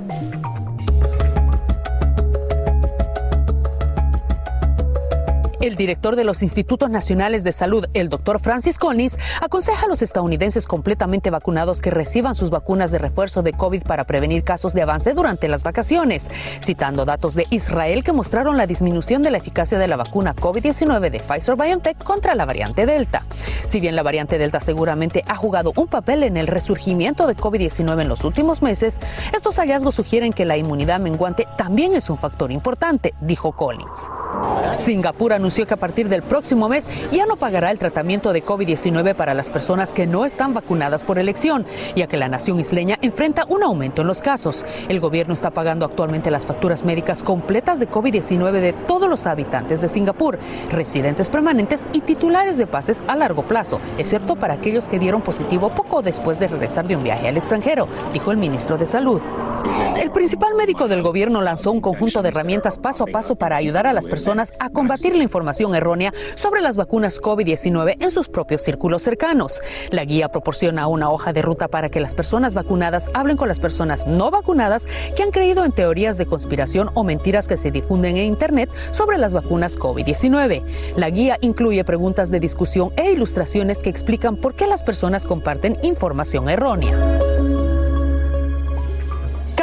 El 5.60 5.74
director 5.74 6.16
de 6.16 6.24
los 6.24 6.42
Institutos 6.42 6.88
Nacionales 6.88 7.44
de 7.44 7.52
Salud, 7.52 7.84
el 7.92 8.08
doctor 8.08 8.40
Francis 8.40 8.78
Collins, 8.78 9.18
aconseja 9.42 9.84
a 9.84 9.88
los 9.90 10.00
estadounidenses 10.00 10.66
completamente 10.66 11.28
vacunados 11.28 11.82
que 11.82 11.90
reciban 11.90 12.34
sus 12.34 12.48
vacunas 12.48 12.90
de 12.92 12.98
refuerzo 12.98 13.42
de 13.42 13.52
COVID 13.52 13.82
para 13.82 14.04
prevenir 14.04 14.42
casos 14.42 14.72
de 14.72 14.80
avance 14.80 15.12
durante 15.12 15.48
las 15.48 15.62
vacaciones, 15.62 16.30
citando 16.62 17.04
datos 17.04 17.34
de 17.34 17.46
Israel 17.50 18.02
que 18.02 18.14
mostraron 18.14 18.56
la 18.56 18.66
disminución 18.66 19.22
de 19.22 19.32
la 19.32 19.36
eficacia 19.36 19.78
de 19.78 19.86
la 19.86 19.98
vacuna 19.98 20.34
COVID-19 20.34 21.10
de 21.10 21.20
Pfizer 21.20 21.56
BioNTech 21.56 22.02
contra 22.02 22.34
la 22.34 22.46
variante 22.46 22.86
Delta. 22.86 23.26
Si 23.66 23.80
bien 23.80 23.96
la 23.96 24.02
variante 24.02 24.38
Delta 24.38 24.60
seguramente 24.60 25.24
ha 25.28 25.36
jugado 25.36 25.74
un 25.76 25.88
papel 25.88 26.22
en 26.22 26.38
el 26.38 26.46
resurgimiento 26.46 27.26
de 27.26 27.36
COVID-19 27.36 28.00
en 28.00 28.08
los 28.08 28.24
últimos 28.24 28.62
meses, 28.62 28.98
estos 29.34 29.56
hallazgos 29.56 29.94
sugieren 29.94 30.32
que 30.32 30.46
la 30.46 30.56
inmunidad 30.56 31.00
menguante 31.00 31.46
también 31.58 31.92
es 31.92 32.08
un 32.08 32.16
factor 32.16 32.50
importante, 32.50 33.12
dijo 33.20 33.52
Collins. 33.52 34.08
Singapur 34.72 35.34
anunció 35.34 35.49
que 35.50 35.74
a 35.74 35.76
partir 35.76 36.08
del 36.08 36.22
próximo 36.22 36.68
mes 36.68 36.88
ya 37.10 37.26
no 37.26 37.36
pagará 37.36 37.70
el 37.70 37.78
tratamiento 37.78 38.32
de 38.32 38.44
COVID-19 38.44 39.14
para 39.14 39.34
las 39.34 39.50
personas 39.50 39.92
que 39.92 40.06
no 40.06 40.24
están 40.24 40.54
vacunadas 40.54 41.02
por 41.02 41.18
elección, 41.18 41.66
ya 41.96 42.06
que 42.06 42.16
la 42.16 42.28
nación 42.28 42.60
isleña 42.60 42.98
enfrenta 43.02 43.44
un 43.48 43.62
aumento 43.62 44.02
en 44.02 44.08
los 44.08 44.22
casos. 44.22 44.64
El 44.88 45.00
gobierno 45.00 45.34
está 45.34 45.50
pagando 45.50 45.84
actualmente 45.84 46.30
las 46.30 46.46
facturas 46.46 46.84
médicas 46.84 47.22
completas 47.22 47.80
de 47.80 47.90
COVID-19 47.90 48.52
de 48.60 48.72
todos 48.72 49.10
los 49.10 49.26
habitantes 49.26 49.80
de 49.80 49.88
Singapur, 49.88 50.38
residentes 50.70 51.28
permanentes 51.28 51.84
y 51.92 52.00
titulares 52.00 52.56
de 52.56 52.66
pases 52.66 53.02
a 53.08 53.16
largo 53.16 53.42
plazo, 53.42 53.80
excepto 53.98 54.36
para 54.36 54.54
aquellos 54.54 54.88
que 54.88 54.98
dieron 54.98 55.20
positivo 55.20 55.68
poco 55.70 56.00
después 56.00 56.38
de 56.38 56.48
regresar 56.48 56.86
de 56.86 56.96
un 56.96 57.02
viaje 57.02 57.28
al 57.28 57.36
extranjero, 57.36 57.88
dijo 58.12 58.30
el 58.30 58.38
ministro 58.38 58.78
de 58.78 58.86
Salud. 58.86 59.20
El 60.00 60.10
principal 60.10 60.54
médico 60.54 60.88
del 60.88 61.02
gobierno 61.02 61.42
lanzó 61.42 61.70
un 61.72 61.80
conjunto 61.80 62.22
de 62.22 62.28
herramientas 62.28 62.78
paso 62.78 63.04
a 63.04 63.06
paso 63.06 63.34
para 63.34 63.56
ayudar 63.56 63.86
a 63.86 63.92
las 63.92 64.06
personas 64.06 64.54
a 64.58 64.70
combatir 64.70 65.14
la 65.14 65.22
información 65.22 65.39
errónea 65.74 66.12
sobre 66.34 66.60
las 66.60 66.76
vacunas 66.76 67.20
COVID-19 67.20 67.96
en 68.00 68.10
sus 68.10 68.28
propios 68.28 68.62
círculos 68.62 69.02
cercanos. 69.02 69.60
La 69.90 70.04
guía 70.04 70.28
proporciona 70.30 70.86
una 70.86 71.10
hoja 71.10 71.32
de 71.32 71.42
ruta 71.42 71.68
para 71.68 71.88
que 71.88 72.00
las 72.00 72.14
personas 72.14 72.54
vacunadas 72.54 73.10
hablen 73.14 73.36
con 73.36 73.48
las 73.48 73.60
personas 73.60 74.06
no 74.06 74.30
vacunadas 74.30 74.86
que 75.16 75.22
han 75.22 75.30
creído 75.30 75.64
en 75.64 75.72
teorías 75.72 76.18
de 76.18 76.26
conspiración 76.26 76.90
o 76.94 77.04
mentiras 77.04 77.48
que 77.48 77.56
se 77.56 77.70
difunden 77.70 78.16
en 78.16 78.24
Internet 78.24 78.70
sobre 78.92 79.18
las 79.18 79.32
vacunas 79.32 79.78
COVID-19. 79.78 80.62
La 80.96 81.10
guía 81.10 81.38
incluye 81.40 81.84
preguntas 81.84 82.30
de 82.30 82.40
discusión 82.40 82.92
e 82.96 83.12
ilustraciones 83.12 83.78
que 83.78 83.90
explican 83.90 84.36
por 84.36 84.54
qué 84.54 84.66
las 84.66 84.82
personas 84.82 85.24
comparten 85.24 85.78
información 85.82 86.48
errónea. 86.48 87.69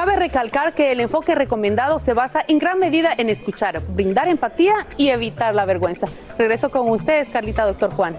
Cabe 0.07 0.19
recalcar 0.19 0.73
que 0.73 0.93
el 0.93 1.01
enfoque 1.01 1.35
recomendado 1.35 1.99
se 1.99 2.13
basa 2.13 2.39
en 2.47 2.59
gran 2.59 2.79
medida 2.79 3.13
en 3.17 3.29
escuchar, 3.29 3.81
brindar 3.89 4.29
empatía 4.29 4.87
y 4.95 5.09
evitar 5.09 5.53
la 5.53 5.65
vergüenza. 5.65 6.07
Regreso 6.37 6.71
con 6.71 6.89
ustedes, 6.89 7.27
Carlita, 7.27 7.65
doctor 7.65 7.91
Juan. 7.91 8.15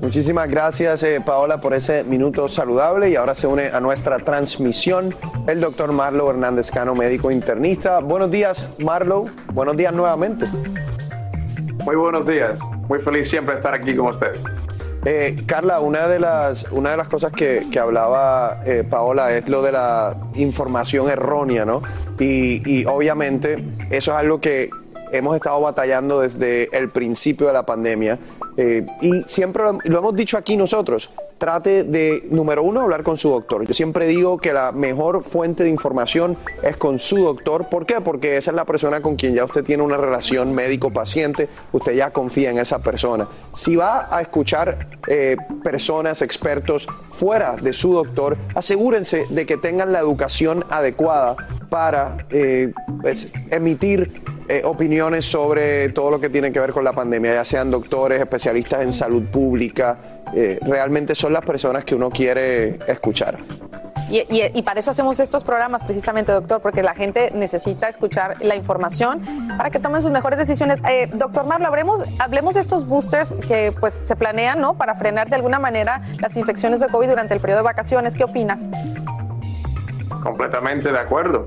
Muchísimas 0.00 0.48
gracias, 0.48 1.02
eh, 1.02 1.20
Paola, 1.20 1.60
por 1.60 1.74
ese 1.74 2.04
minuto 2.04 2.48
saludable. 2.48 3.10
Y 3.10 3.16
ahora 3.16 3.34
se 3.34 3.46
une 3.46 3.66
a 3.66 3.80
nuestra 3.80 4.18
transmisión 4.20 5.14
el 5.46 5.60
doctor 5.60 5.92
Marlo 5.92 6.30
Hernández 6.30 6.70
Cano, 6.70 6.94
médico 6.94 7.30
internista. 7.30 7.98
Buenos 7.98 8.30
días, 8.30 8.74
Marlo. 8.78 9.26
Buenos 9.52 9.76
días 9.76 9.92
nuevamente. 9.92 10.46
Muy 11.84 11.96
buenos 11.96 12.26
días. 12.26 12.58
Muy 12.88 13.00
feliz 13.00 13.28
siempre 13.28 13.56
de 13.56 13.58
estar 13.58 13.74
aquí 13.74 13.94
con 13.94 14.06
ustedes. 14.06 14.42
Eh, 15.06 15.42
Carla, 15.46 15.80
una 15.80 16.08
de 16.08 16.18
las, 16.18 16.70
una 16.72 16.92
de 16.92 16.96
las 16.96 17.08
cosas 17.08 17.30
que, 17.32 17.66
que 17.70 17.78
hablaba 17.78 18.62
eh, 18.64 18.84
Paola 18.88 19.36
es 19.36 19.48
lo 19.50 19.60
de 19.60 19.72
la 19.72 20.16
información 20.34 21.10
errónea, 21.10 21.66
¿no? 21.66 21.82
Y, 22.18 22.62
y 22.64 22.86
obviamente 22.86 23.56
eso 23.90 24.12
es 24.12 24.16
algo 24.16 24.40
que 24.40 24.70
hemos 25.12 25.36
estado 25.36 25.60
batallando 25.60 26.20
desde 26.20 26.74
el 26.76 26.88
principio 26.88 27.46
de 27.46 27.52
la 27.52 27.66
pandemia 27.66 28.18
eh, 28.56 28.86
y 29.00 29.22
siempre 29.28 29.62
lo, 29.62 29.78
lo 29.84 29.98
hemos 29.98 30.16
dicho 30.16 30.38
aquí 30.38 30.56
nosotros, 30.56 31.10
trate 31.44 31.84
de, 31.84 32.26
número 32.30 32.62
uno, 32.62 32.80
hablar 32.80 33.02
con 33.02 33.18
su 33.18 33.28
doctor. 33.28 33.66
Yo 33.66 33.74
siempre 33.74 34.06
digo 34.06 34.38
que 34.38 34.54
la 34.54 34.72
mejor 34.72 35.22
fuente 35.22 35.62
de 35.62 35.68
información 35.68 36.38
es 36.62 36.78
con 36.78 36.98
su 36.98 37.18
doctor. 37.18 37.68
¿Por 37.68 37.84
qué? 37.84 38.00
Porque 38.00 38.38
esa 38.38 38.50
es 38.50 38.54
la 38.54 38.64
persona 38.64 39.02
con 39.02 39.16
quien 39.16 39.34
ya 39.34 39.44
usted 39.44 39.62
tiene 39.62 39.82
una 39.82 39.98
relación 39.98 40.54
médico-paciente, 40.54 41.50
usted 41.72 41.92
ya 41.92 42.12
confía 42.12 42.48
en 42.48 42.56
esa 42.56 42.78
persona. 42.78 43.28
Si 43.52 43.76
va 43.76 44.08
a 44.10 44.22
escuchar 44.22 44.88
eh, 45.06 45.36
personas, 45.62 46.22
expertos 46.22 46.88
fuera 47.04 47.56
de 47.56 47.74
su 47.74 47.92
doctor, 47.92 48.38
asegúrense 48.54 49.26
de 49.28 49.44
que 49.44 49.58
tengan 49.58 49.92
la 49.92 49.98
educación 49.98 50.64
adecuada 50.70 51.36
para 51.68 52.24
eh, 52.30 52.72
pues, 53.02 53.30
emitir 53.50 54.22
eh, 54.48 54.62
opiniones 54.64 55.24
sobre 55.24 55.88
todo 55.90 56.10
lo 56.10 56.20
que 56.20 56.28
tiene 56.30 56.52
que 56.52 56.60
ver 56.60 56.72
con 56.72 56.84
la 56.84 56.92
pandemia, 56.92 57.34
ya 57.34 57.44
sean 57.44 57.70
doctores, 57.70 58.20
especialistas 58.20 58.82
en 58.82 58.92
salud 58.92 59.22
pública, 59.24 59.96
eh, 60.34 60.58
realmente 60.66 61.14
son 61.14 61.32
las 61.32 61.44
personas 61.44 61.84
que 61.84 61.94
uno 61.94 62.10
quiere 62.10 62.78
escuchar. 62.86 63.38
Y, 64.10 64.18
y- 64.18 64.50
y 64.54 64.62
para 64.62 64.80
eso 64.80 64.90
hacemos 64.90 65.18
estos 65.18 65.44
programas 65.44 65.82
precisamente, 65.82 66.30
doctor, 66.30 66.60
porque 66.60 66.82
la 66.82 66.94
gente 66.94 67.30
necesita 67.34 67.88
escuchar 67.88 68.34
la 68.42 68.54
información 68.54 69.22
para 69.56 69.70
que 69.70 69.78
tomen 69.80 70.02
sus 70.02 70.10
mejores 70.10 70.38
decisiones. 70.38 70.80
Eh, 70.88 71.08
doctor 71.14 71.46
Marlo, 71.46 71.66
hablemos, 71.68 72.04
hablemos 72.18 72.54
de 72.54 72.60
estos 72.60 72.86
boosters 72.86 73.34
que 73.48 73.72
pues 73.80 73.94
se 73.94 74.14
planean, 74.14 74.60
¿no? 74.60 74.74
Para 74.76 74.94
frenar 74.94 75.30
de 75.30 75.36
alguna 75.36 75.58
manera 75.58 76.02
las 76.20 76.36
infecciones 76.36 76.80
de 76.80 76.88
COVID 76.88 77.08
durante 77.08 77.32
el 77.32 77.40
periodo 77.40 77.60
de 77.60 77.64
vacaciones. 77.64 78.14
¿Qué 78.14 78.24
opinas? 78.24 78.68
Completamente 80.22 80.92
de 80.92 80.98
acuerdo. 80.98 81.46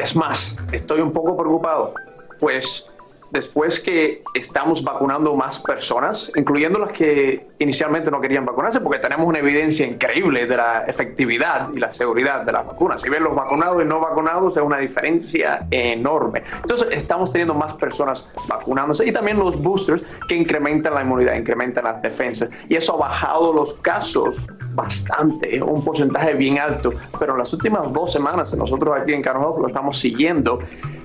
Es 0.00 0.16
más, 0.16 0.56
estoy 0.72 1.00
un 1.00 1.12
poco 1.12 1.36
preocupado, 1.36 1.94
pues 2.38 2.90
después 3.30 3.80
que 3.80 4.22
estamos 4.34 4.82
vacunando 4.82 5.34
más 5.34 5.58
personas, 5.58 6.30
incluyendo 6.36 6.78
las 6.78 6.92
que 6.92 7.46
inicialmente 7.58 8.10
no 8.10 8.20
querían 8.20 8.44
vacunarse, 8.44 8.80
porque 8.80 8.98
tenemos 8.98 9.26
una 9.26 9.38
evidencia 9.38 9.86
increíble 9.86 10.46
de 10.46 10.56
la 10.56 10.84
efectividad 10.86 11.68
y 11.74 11.78
la 11.78 11.92
seguridad 11.92 12.42
de 12.42 12.52
las 12.52 12.66
vacunas. 12.66 13.02
Si 13.02 13.08
ven 13.08 13.22
los 13.22 13.34
vacunados 13.34 13.82
y 13.82 13.86
no 13.86 14.00
vacunados, 14.00 14.56
es 14.56 14.62
una 14.62 14.78
diferencia 14.78 15.66
enorme. 15.70 16.42
Entonces, 16.62 16.88
estamos 16.90 17.30
teniendo 17.30 17.54
más 17.54 17.74
personas 17.74 18.26
vacunándose 18.48 19.06
y 19.06 19.12
también 19.12 19.38
los 19.38 19.60
boosters 19.60 20.02
que 20.28 20.34
incrementan 20.34 20.94
la 20.94 21.02
inmunidad, 21.02 21.34
incrementan 21.34 21.84
las 21.84 22.02
defensas. 22.02 22.50
Y 22.68 22.76
eso 22.76 22.94
ha 22.94 23.08
bajado 23.08 23.52
los 23.52 23.74
casos 23.74 24.36
bastante, 24.74 25.62
un 25.62 25.84
porcentaje 25.84 26.34
bien 26.34 26.58
alto. 26.58 26.92
Pero 27.18 27.32
en 27.32 27.38
las 27.38 27.52
últimas 27.52 27.92
dos 27.92 28.12
semanas, 28.12 28.54
nosotros 28.54 28.96
aquí 29.00 29.12
en 29.12 29.22
Carlos 29.22 29.56
lo 29.58 29.68
estamos 29.68 29.98
siguiendo, 29.98 30.60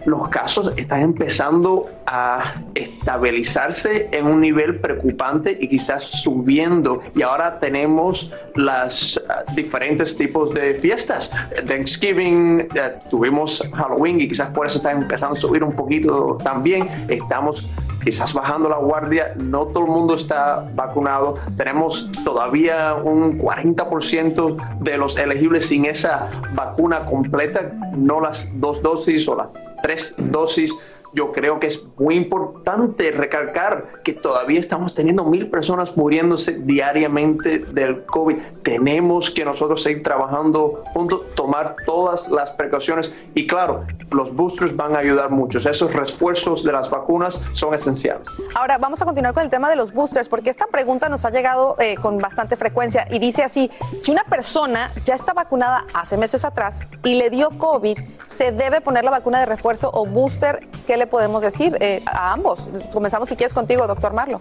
los 0.05 0.29
casos 0.29 0.71
están 0.77 1.01
empezando 1.01 1.87
a 2.05 2.61
estabilizarse 2.75 4.09
en 4.11 4.27
un 4.27 4.41
nivel 4.41 4.79
preocupante 4.79 5.57
y 5.59 5.67
quizás 5.67 6.03
subiendo. 6.03 7.01
Y 7.15 7.23
ahora 7.23 7.59
tenemos 7.59 8.31
las 8.55 9.21
ah, 9.29 9.43
diferentes 9.55 10.15
tipos 10.15 10.53
de 10.53 10.75
fiestas. 10.75 11.31
Thanksgiving, 11.67 12.67
eh, 12.75 12.95
tuvimos 13.09 13.63
Halloween 13.73 14.21
y 14.21 14.27
quizás 14.27 14.49
por 14.51 14.67
eso 14.67 14.77
está 14.77 14.91
empezando 14.91 15.35
a 15.35 15.39
subir 15.39 15.63
un 15.63 15.75
poquito 15.75 16.37
también. 16.43 16.87
Estamos 17.07 17.67
quizás 18.05 18.33
bajando 18.33 18.69
la 18.69 18.77
guardia, 18.77 19.33
no 19.35 19.65
todo 19.65 19.85
el 19.85 19.91
mundo 19.91 20.13
está 20.13 20.69
vacunado, 20.75 21.39
tenemos 21.57 22.07
todavía 22.23 22.93
un 22.93 23.39
40% 23.39 24.79
de 24.79 24.97
los 24.97 25.17
elegibles 25.17 25.65
sin 25.65 25.85
esa 25.85 26.29
vacuna 26.53 27.05
completa, 27.05 27.73
no 27.97 28.21
las 28.21 28.47
dos 28.59 28.81
dosis 28.83 29.27
o 29.27 29.35
las 29.35 29.47
tres 29.85 30.15
dosis. 30.17 30.73
Yo 31.15 31.31
creo 31.31 31.61
que 31.61 31.67
es 31.67 31.81
muy 31.97 32.15
importante 32.15 33.11
recalcar 33.11 34.01
que 34.03 34.11
todavía 34.11 34.59
estamos 34.59 34.93
teniendo 34.93 35.23
mil 35.23 35.49
personas 35.49 35.95
muriéndose 35.95 36.59
diariamente 36.59 37.59
del 37.59 38.05
COVID. 38.05 38.35
Tenemos 38.63 39.31
que 39.31 39.45
nosotros 39.45 39.81
seguir 39.81 40.03
trabajando 40.03 40.83
juntos, 40.93 41.21
tomar 41.35 41.77
todas 41.85 42.27
las 42.27 42.51
precauciones 42.51 43.13
y 43.33 43.47
claro, 43.47 43.85
los 44.11 44.35
boosters 44.35 44.75
van 44.75 44.95
a 44.95 44.99
ayudar 44.99 45.29
mucho. 45.29 45.57
Esos 45.57 45.93
refuerzos 45.93 46.65
de 46.65 46.73
las 46.73 46.89
vacunas 46.89 47.39
son 47.53 47.73
esenciales. 47.73 48.27
Ahora 48.53 48.77
vamos 48.77 49.01
a 49.01 49.05
continuar 49.05 49.33
con 49.33 49.43
el 49.43 49.49
tema 49.49 49.69
de 49.69 49.77
los 49.77 49.93
boosters, 49.93 50.27
porque 50.27 50.49
esta 50.49 50.67
pregunta 50.67 51.07
nos 51.07 51.23
ha 51.23 51.29
llegado 51.29 51.77
eh, 51.79 51.95
con 51.95 52.17
bastante 52.17 52.57
frecuencia 52.57 53.07
y 53.09 53.19
dice 53.19 53.43
así, 53.43 53.71
si 53.99 54.11
una 54.11 54.25
persona 54.25 54.91
ya 55.05 55.15
está 55.15 55.33
vacunada 55.33 55.85
hace 55.93 56.17
meses 56.17 56.43
atrás 56.43 56.81
y 57.03 57.15
le 57.15 57.29
dio 57.29 57.51
COVID, 57.57 57.97
¿se 58.25 58.51
debe 58.51 58.81
poner 58.81 59.05
la 59.05 59.11
vacuna 59.11 59.39
de 59.39 59.45
refuerzo 59.45 59.89
o 59.93 60.05
booster? 60.05 60.67
¿Qué 60.85 60.97
le 60.97 61.04
podemos 61.05 61.41
decir 61.41 61.77
eh, 61.79 62.01
a 62.05 62.33
ambos? 62.33 62.69
Comenzamos 62.91 63.29
si 63.29 63.35
quieres 63.35 63.53
contigo, 63.53 63.87
doctor 63.87 64.13
Marlo. 64.13 64.39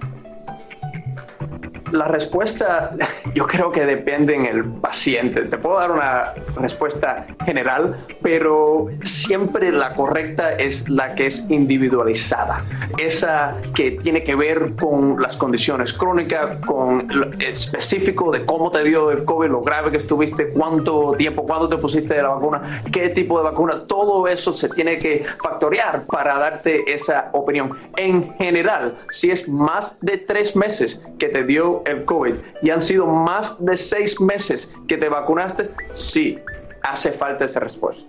La 1.94 2.08
respuesta 2.08 2.90
yo 3.34 3.46
creo 3.46 3.70
que 3.70 3.86
depende 3.86 4.34
en 4.34 4.46
el 4.46 4.64
paciente. 4.64 5.42
Te 5.42 5.56
puedo 5.58 5.78
dar 5.78 5.92
una 5.92 6.34
respuesta 6.56 7.24
general, 7.44 8.04
pero 8.20 8.86
siempre 9.00 9.70
la 9.70 9.92
correcta 9.92 10.54
es 10.54 10.88
la 10.88 11.14
que 11.14 11.28
es 11.28 11.48
individualizada, 11.50 12.64
esa 12.98 13.56
que 13.76 13.92
tiene 13.92 14.24
que 14.24 14.34
ver 14.34 14.72
con 14.74 15.22
las 15.22 15.36
condiciones 15.36 15.92
crónicas, 15.92 16.58
con 16.66 17.06
lo 17.08 17.30
específico 17.38 18.32
de 18.32 18.44
cómo 18.44 18.72
te 18.72 18.82
dio 18.82 19.12
el 19.12 19.24
COVID, 19.24 19.50
lo 19.50 19.60
grave 19.60 19.92
que 19.92 19.98
estuviste, 19.98 20.48
cuánto 20.48 21.12
tiempo, 21.16 21.46
cuándo 21.46 21.68
te 21.68 21.76
pusiste 21.76 22.20
la 22.20 22.30
vacuna, 22.30 22.82
qué 22.92 23.10
tipo 23.10 23.38
de 23.38 23.44
vacuna, 23.44 23.84
todo 23.86 24.26
eso 24.26 24.52
se 24.52 24.68
tiene 24.68 24.98
que 24.98 25.24
factorear 25.40 26.02
para 26.06 26.38
darte 26.38 26.92
esa 26.92 27.30
opinión. 27.32 27.78
En 27.96 28.34
general, 28.34 28.96
si 29.10 29.30
es 29.30 29.48
más 29.48 29.96
de 30.00 30.18
tres 30.18 30.56
meses 30.56 31.00
que 31.20 31.28
te 31.28 31.44
dio 31.44 31.83
el 31.86 32.04
COVID 32.04 32.34
y 32.62 32.70
han 32.70 32.82
sido 32.82 33.06
más 33.06 33.64
de 33.64 33.76
seis 33.76 34.20
meses 34.20 34.72
que 34.88 34.96
te 34.96 35.08
vacunaste, 35.08 35.70
sí, 35.94 36.38
hace 36.82 37.12
falta 37.12 37.44
esa 37.44 37.60
respuesta. 37.60 38.04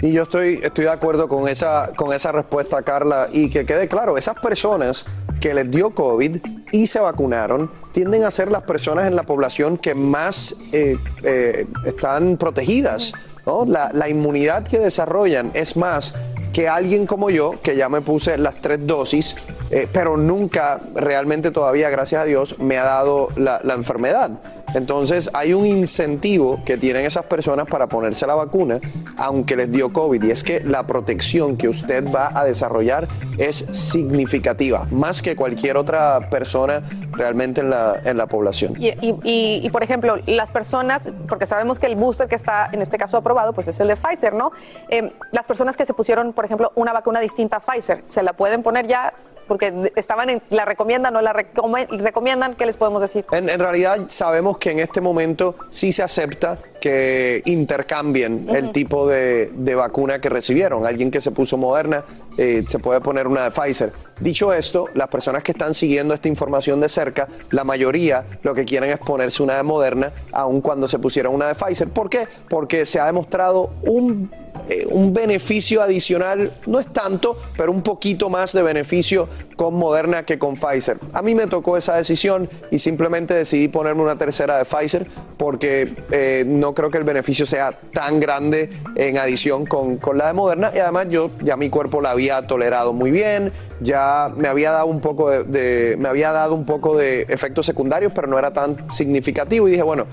Y 0.00 0.12
yo 0.12 0.24
estoy, 0.24 0.60
estoy 0.62 0.84
de 0.84 0.90
acuerdo 0.90 1.28
con 1.28 1.48
esa, 1.48 1.92
con 1.96 2.12
esa 2.12 2.32
respuesta, 2.32 2.82
Carla, 2.82 3.28
y 3.32 3.48
que 3.48 3.64
quede 3.64 3.88
claro, 3.88 4.18
esas 4.18 4.38
personas 4.38 5.06
que 5.40 5.54
les 5.54 5.70
dio 5.70 5.90
COVID 5.90 6.38
y 6.72 6.86
se 6.86 7.00
vacunaron 7.00 7.70
tienden 7.92 8.24
a 8.24 8.30
ser 8.30 8.50
las 8.50 8.62
personas 8.64 9.06
en 9.06 9.16
la 9.16 9.22
población 9.22 9.78
que 9.78 9.94
más 9.94 10.56
eh, 10.72 10.96
eh, 11.22 11.66
están 11.86 12.36
protegidas. 12.36 13.14
¿no? 13.46 13.64
La, 13.64 13.92
la 13.92 14.08
inmunidad 14.08 14.66
que 14.66 14.78
desarrollan 14.78 15.50
es 15.54 15.76
más 15.76 16.14
que 16.54 16.68
alguien 16.68 17.04
como 17.04 17.30
yo, 17.30 17.56
que 17.62 17.74
ya 17.74 17.88
me 17.88 18.00
puse 18.00 18.38
las 18.38 18.54
tres 18.54 18.86
dosis, 18.86 19.34
eh, 19.70 19.88
pero 19.92 20.16
nunca 20.16 20.80
realmente 20.94 21.50
todavía, 21.50 21.90
gracias 21.90 22.22
a 22.22 22.24
Dios, 22.24 22.60
me 22.60 22.78
ha 22.78 22.84
dado 22.84 23.28
la, 23.34 23.60
la 23.64 23.74
enfermedad. 23.74 24.30
Entonces 24.74 25.30
hay 25.32 25.54
un 25.54 25.66
incentivo 25.66 26.60
que 26.64 26.76
tienen 26.76 27.06
esas 27.06 27.24
personas 27.24 27.66
para 27.66 27.86
ponerse 27.86 28.26
la 28.26 28.34
vacuna, 28.34 28.80
aunque 29.16 29.56
les 29.56 29.70
dio 29.70 29.92
COVID, 29.92 30.22
y 30.22 30.30
es 30.30 30.42
que 30.42 30.60
la 30.60 30.86
protección 30.86 31.56
que 31.56 31.68
usted 31.68 32.04
va 32.12 32.38
a 32.38 32.44
desarrollar 32.44 33.08
es 33.38 33.56
significativa, 33.72 34.86
más 34.90 35.22
que 35.22 35.36
cualquier 35.36 35.76
otra 35.76 36.28
persona 36.28 36.82
realmente 37.12 37.60
en 37.60 37.70
la, 37.70 38.00
en 38.04 38.16
la 38.16 38.26
población. 38.26 38.74
Y, 38.78 39.68
por 39.70 39.82
ejemplo, 39.82 40.16
las 40.26 40.50
personas, 40.50 41.10
porque 41.28 41.46
sabemos 41.46 41.78
que 41.78 41.86
el 41.86 41.96
booster 41.96 42.28
que 42.28 42.34
está 42.34 42.68
en 42.72 42.82
este 42.82 42.98
caso 42.98 43.16
aprobado, 43.16 43.52
pues 43.52 43.68
es 43.68 43.78
el 43.80 43.88
de 43.88 43.96
Pfizer, 43.96 44.34
¿no? 44.34 44.52
Eh, 44.88 45.12
las 45.32 45.46
personas 45.46 45.76
que 45.76 45.86
se 45.86 45.94
pusieron, 45.94 46.32
por 46.32 46.44
ejemplo, 46.44 46.72
una 46.74 46.92
vacuna 46.92 47.20
distinta 47.20 47.56
a 47.56 47.60
Pfizer, 47.60 48.02
¿se 48.06 48.22
la 48.22 48.32
pueden 48.32 48.62
poner 48.62 48.86
ya? 48.86 49.14
Porque 49.46 49.92
estaban 49.96 50.30
en, 50.30 50.42
la 50.50 50.64
recomiendan 50.64 51.14
o 51.16 51.20
la 51.20 51.32
recomiendan, 51.32 52.54
¿qué 52.54 52.66
les 52.66 52.76
podemos 52.76 53.00
decir? 53.00 53.24
En, 53.32 53.48
en 53.48 53.60
realidad 53.60 53.98
sabemos 54.08 54.58
que 54.58 54.70
en 54.70 54.80
este 54.80 55.00
momento 55.00 55.56
sí 55.70 55.92
se 55.92 56.02
acepta 56.02 56.58
que 56.80 57.42
intercambien 57.46 58.46
el 58.50 58.70
tipo 58.70 59.08
de, 59.08 59.50
de 59.54 59.74
vacuna 59.74 60.20
que 60.20 60.28
recibieron. 60.28 60.86
Alguien 60.86 61.10
que 61.10 61.20
se 61.20 61.30
puso 61.30 61.56
Moderna 61.56 62.04
eh, 62.36 62.64
se 62.68 62.78
puede 62.78 63.00
poner 63.00 63.26
una 63.26 63.44
de 63.44 63.50
Pfizer. 63.50 63.92
Dicho 64.20 64.52
esto, 64.52 64.88
las 64.94 65.08
personas 65.08 65.42
que 65.42 65.52
están 65.52 65.74
siguiendo 65.74 66.14
esta 66.14 66.28
información 66.28 66.80
de 66.80 66.88
cerca, 66.88 67.28
la 67.50 67.64
mayoría 67.64 68.24
lo 68.42 68.54
que 68.54 68.64
quieren 68.64 68.90
es 68.90 68.98
ponerse 68.98 69.42
una 69.42 69.56
de 69.56 69.62
Moderna, 69.62 70.12
aun 70.32 70.60
cuando 70.60 70.88
se 70.88 70.98
pusieron 70.98 71.34
una 71.34 71.48
de 71.48 71.54
Pfizer. 71.54 71.88
¿Por 71.88 72.08
qué? 72.08 72.28
Porque 72.48 72.86
se 72.86 73.00
ha 73.00 73.06
demostrado 73.06 73.70
un 73.82 74.30
eh, 74.68 74.86
un 74.90 75.12
beneficio 75.12 75.82
adicional, 75.82 76.52
no 76.66 76.80
es 76.80 76.86
tanto, 76.86 77.36
pero 77.56 77.70
un 77.70 77.82
poquito 77.82 78.30
más 78.30 78.52
de 78.54 78.62
beneficio 78.62 79.28
con 79.56 79.74
Moderna 79.74 80.24
que 80.24 80.38
con 80.38 80.54
Pfizer. 80.54 80.96
A 81.12 81.20
mí 81.20 81.34
me 81.34 81.46
tocó 81.48 81.76
esa 81.76 81.96
decisión 81.96 82.48
y 82.70 82.78
simplemente 82.78 83.34
decidí 83.34 83.68
ponerme 83.68 84.02
una 84.02 84.16
tercera 84.16 84.56
de 84.56 84.64
Pfizer 84.64 85.06
porque 85.36 85.94
eh, 86.10 86.44
no 86.46 86.72
creo 86.72 86.90
que 86.90 86.96
el 86.96 87.04
beneficio 87.04 87.44
sea 87.44 87.72
tan 87.92 88.20
grande 88.20 88.70
en 88.94 89.18
adición 89.18 89.66
con, 89.66 89.98
con 89.98 90.16
la 90.16 90.28
de 90.28 90.32
Moderna 90.32 90.72
y 90.74 90.78
además 90.78 91.08
yo 91.10 91.30
ya 91.42 91.56
mi 91.56 91.68
cuerpo 91.68 92.00
la 92.00 92.14
había 92.30 92.46
tolerado 92.46 92.92
muy 92.92 93.10
bien, 93.10 93.52
ya 93.80 94.30
me 94.36 94.48
había 94.48 94.70
dado 94.70 94.86
un 94.86 95.00
poco 95.00 95.28
de, 95.30 95.44
de- 95.44 95.96
me 95.98 96.08
había 96.08 96.32
dado 96.32 96.54
un 96.54 96.64
poco 96.64 96.96
de 96.96 97.22
efectos 97.28 97.66
secundarios, 97.66 98.12
pero 98.14 98.26
no 98.28 98.38
era 98.38 98.52
tan 98.52 98.90
significativo 98.90 99.68
y 99.68 99.72
dije, 99.72 99.82
bueno, 99.82 100.06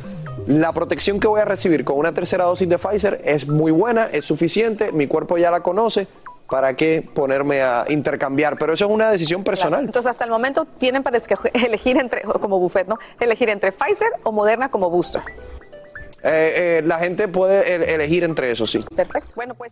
la 0.47 0.73
protección 0.73 1.19
que 1.19 1.27
voy 1.27 1.39
a 1.39 1.45
recibir 1.45 1.85
con 1.85 1.97
una 1.97 2.13
tercera 2.13 2.43
dosis 2.45 2.67
de 2.67 2.77
Pfizer 2.77 3.21
es 3.23 3.47
muy 3.47 3.71
buena, 3.71 4.07
es 4.11 4.25
suficiente, 4.25 4.91
mi 4.91 5.07
cuerpo 5.07 5.37
ya 5.37 5.51
la 5.51 5.61
conoce, 5.61 6.07
¿para 6.49 6.75
qué 6.75 7.07
ponerme 7.13 7.61
a 7.61 7.85
intercambiar? 7.87 8.57
Pero 8.57 8.73
eso 8.73 8.85
es 8.85 8.91
una 8.91 9.09
decisión 9.09 9.43
personal. 9.43 9.85
Entonces, 9.85 10.09
hasta 10.09 10.25
el 10.25 10.31
momento 10.31 10.65
tienen 10.79 11.01
para 11.03 11.17
elegir 11.53 11.97
entre, 11.97 12.23
como 12.23 12.59
buffet, 12.59 12.87
¿no? 12.87 12.99
Elegir 13.21 13.49
entre 13.49 13.71
Pfizer 13.71 14.09
o 14.23 14.31
Moderna 14.33 14.69
como 14.69 14.89
booster. 14.89 15.21
Eh, 16.23 16.79
eh, 16.79 16.81
la 16.85 16.99
gente 16.99 17.27
puede 17.29 17.73
el- 17.73 17.83
elegir 17.83 18.23
entre 18.25 18.51
eso, 18.51 18.67
sí. 18.67 18.79
Perfecto. 18.95 19.29
Bueno, 19.35 19.55
pues. 19.55 19.71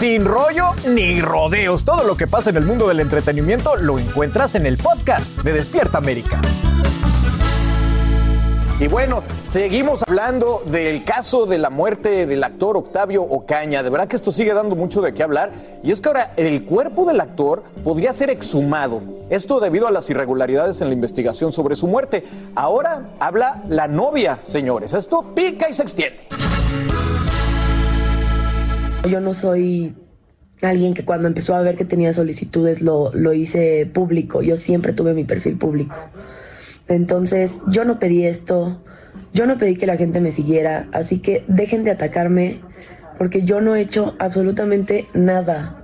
Sin 0.00 0.24
rollo 0.24 0.70
ni 0.88 1.20
rodeos, 1.20 1.84
todo 1.84 2.04
lo 2.04 2.16
que 2.16 2.26
pasa 2.26 2.48
en 2.48 2.56
el 2.56 2.64
mundo 2.64 2.88
del 2.88 3.00
entretenimiento 3.00 3.76
lo 3.76 3.98
encuentras 3.98 4.54
en 4.54 4.64
el 4.64 4.78
podcast 4.78 5.36
de 5.42 5.52
Despierta 5.52 5.98
América. 5.98 6.40
Y 8.78 8.88
bueno, 8.88 9.22
seguimos 9.42 10.02
hablando 10.08 10.62
del 10.64 11.04
caso 11.04 11.44
de 11.44 11.58
la 11.58 11.68
muerte 11.68 12.24
del 12.24 12.42
actor 12.42 12.78
Octavio 12.78 13.22
Ocaña. 13.22 13.82
De 13.82 13.90
verdad 13.90 14.08
que 14.08 14.16
esto 14.16 14.32
sigue 14.32 14.54
dando 14.54 14.74
mucho 14.74 15.02
de 15.02 15.12
qué 15.12 15.22
hablar. 15.22 15.52
Y 15.82 15.90
es 15.92 16.00
que 16.00 16.08
ahora 16.08 16.32
el 16.38 16.64
cuerpo 16.64 17.04
del 17.04 17.20
actor 17.20 17.62
podría 17.84 18.14
ser 18.14 18.30
exhumado. 18.30 19.02
Esto 19.28 19.60
debido 19.60 19.86
a 19.86 19.90
las 19.90 20.08
irregularidades 20.08 20.80
en 20.80 20.88
la 20.88 20.94
investigación 20.94 21.52
sobre 21.52 21.76
su 21.76 21.86
muerte. 21.86 22.24
Ahora 22.54 23.10
habla 23.20 23.64
la 23.68 23.86
novia, 23.86 24.38
señores. 24.44 24.94
Esto 24.94 25.34
pica 25.34 25.68
y 25.68 25.74
se 25.74 25.82
extiende. 25.82 26.20
Yo 29.08 29.20
no 29.20 29.32
soy 29.34 29.94
alguien 30.62 30.94
que 30.94 31.04
cuando 31.04 31.28
empezó 31.28 31.54
a 31.54 31.62
ver 31.62 31.76
que 31.76 31.84
tenía 31.84 32.12
solicitudes 32.12 32.82
lo, 32.82 33.12
lo 33.14 33.32
hice 33.32 33.86
público. 33.86 34.42
Yo 34.42 34.56
siempre 34.56 34.92
tuve 34.92 35.14
mi 35.14 35.24
perfil 35.24 35.56
público. 35.56 35.96
Entonces, 36.86 37.60
yo 37.68 37.84
no 37.84 37.98
pedí 37.98 38.26
esto. 38.26 38.82
Yo 39.32 39.46
no 39.46 39.58
pedí 39.58 39.76
que 39.76 39.86
la 39.86 39.96
gente 39.96 40.20
me 40.20 40.32
siguiera. 40.32 40.88
Así 40.92 41.20
que 41.20 41.44
dejen 41.48 41.84
de 41.84 41.92
atacarme 41.92 42.60
porque 43.16 43.42
yo 43.44 43.60
no 43.60 43.76
he 43.76 43.80
hecho 43.80 44.14
absolutamente 44.18 45.06
nada. 45.14 45.79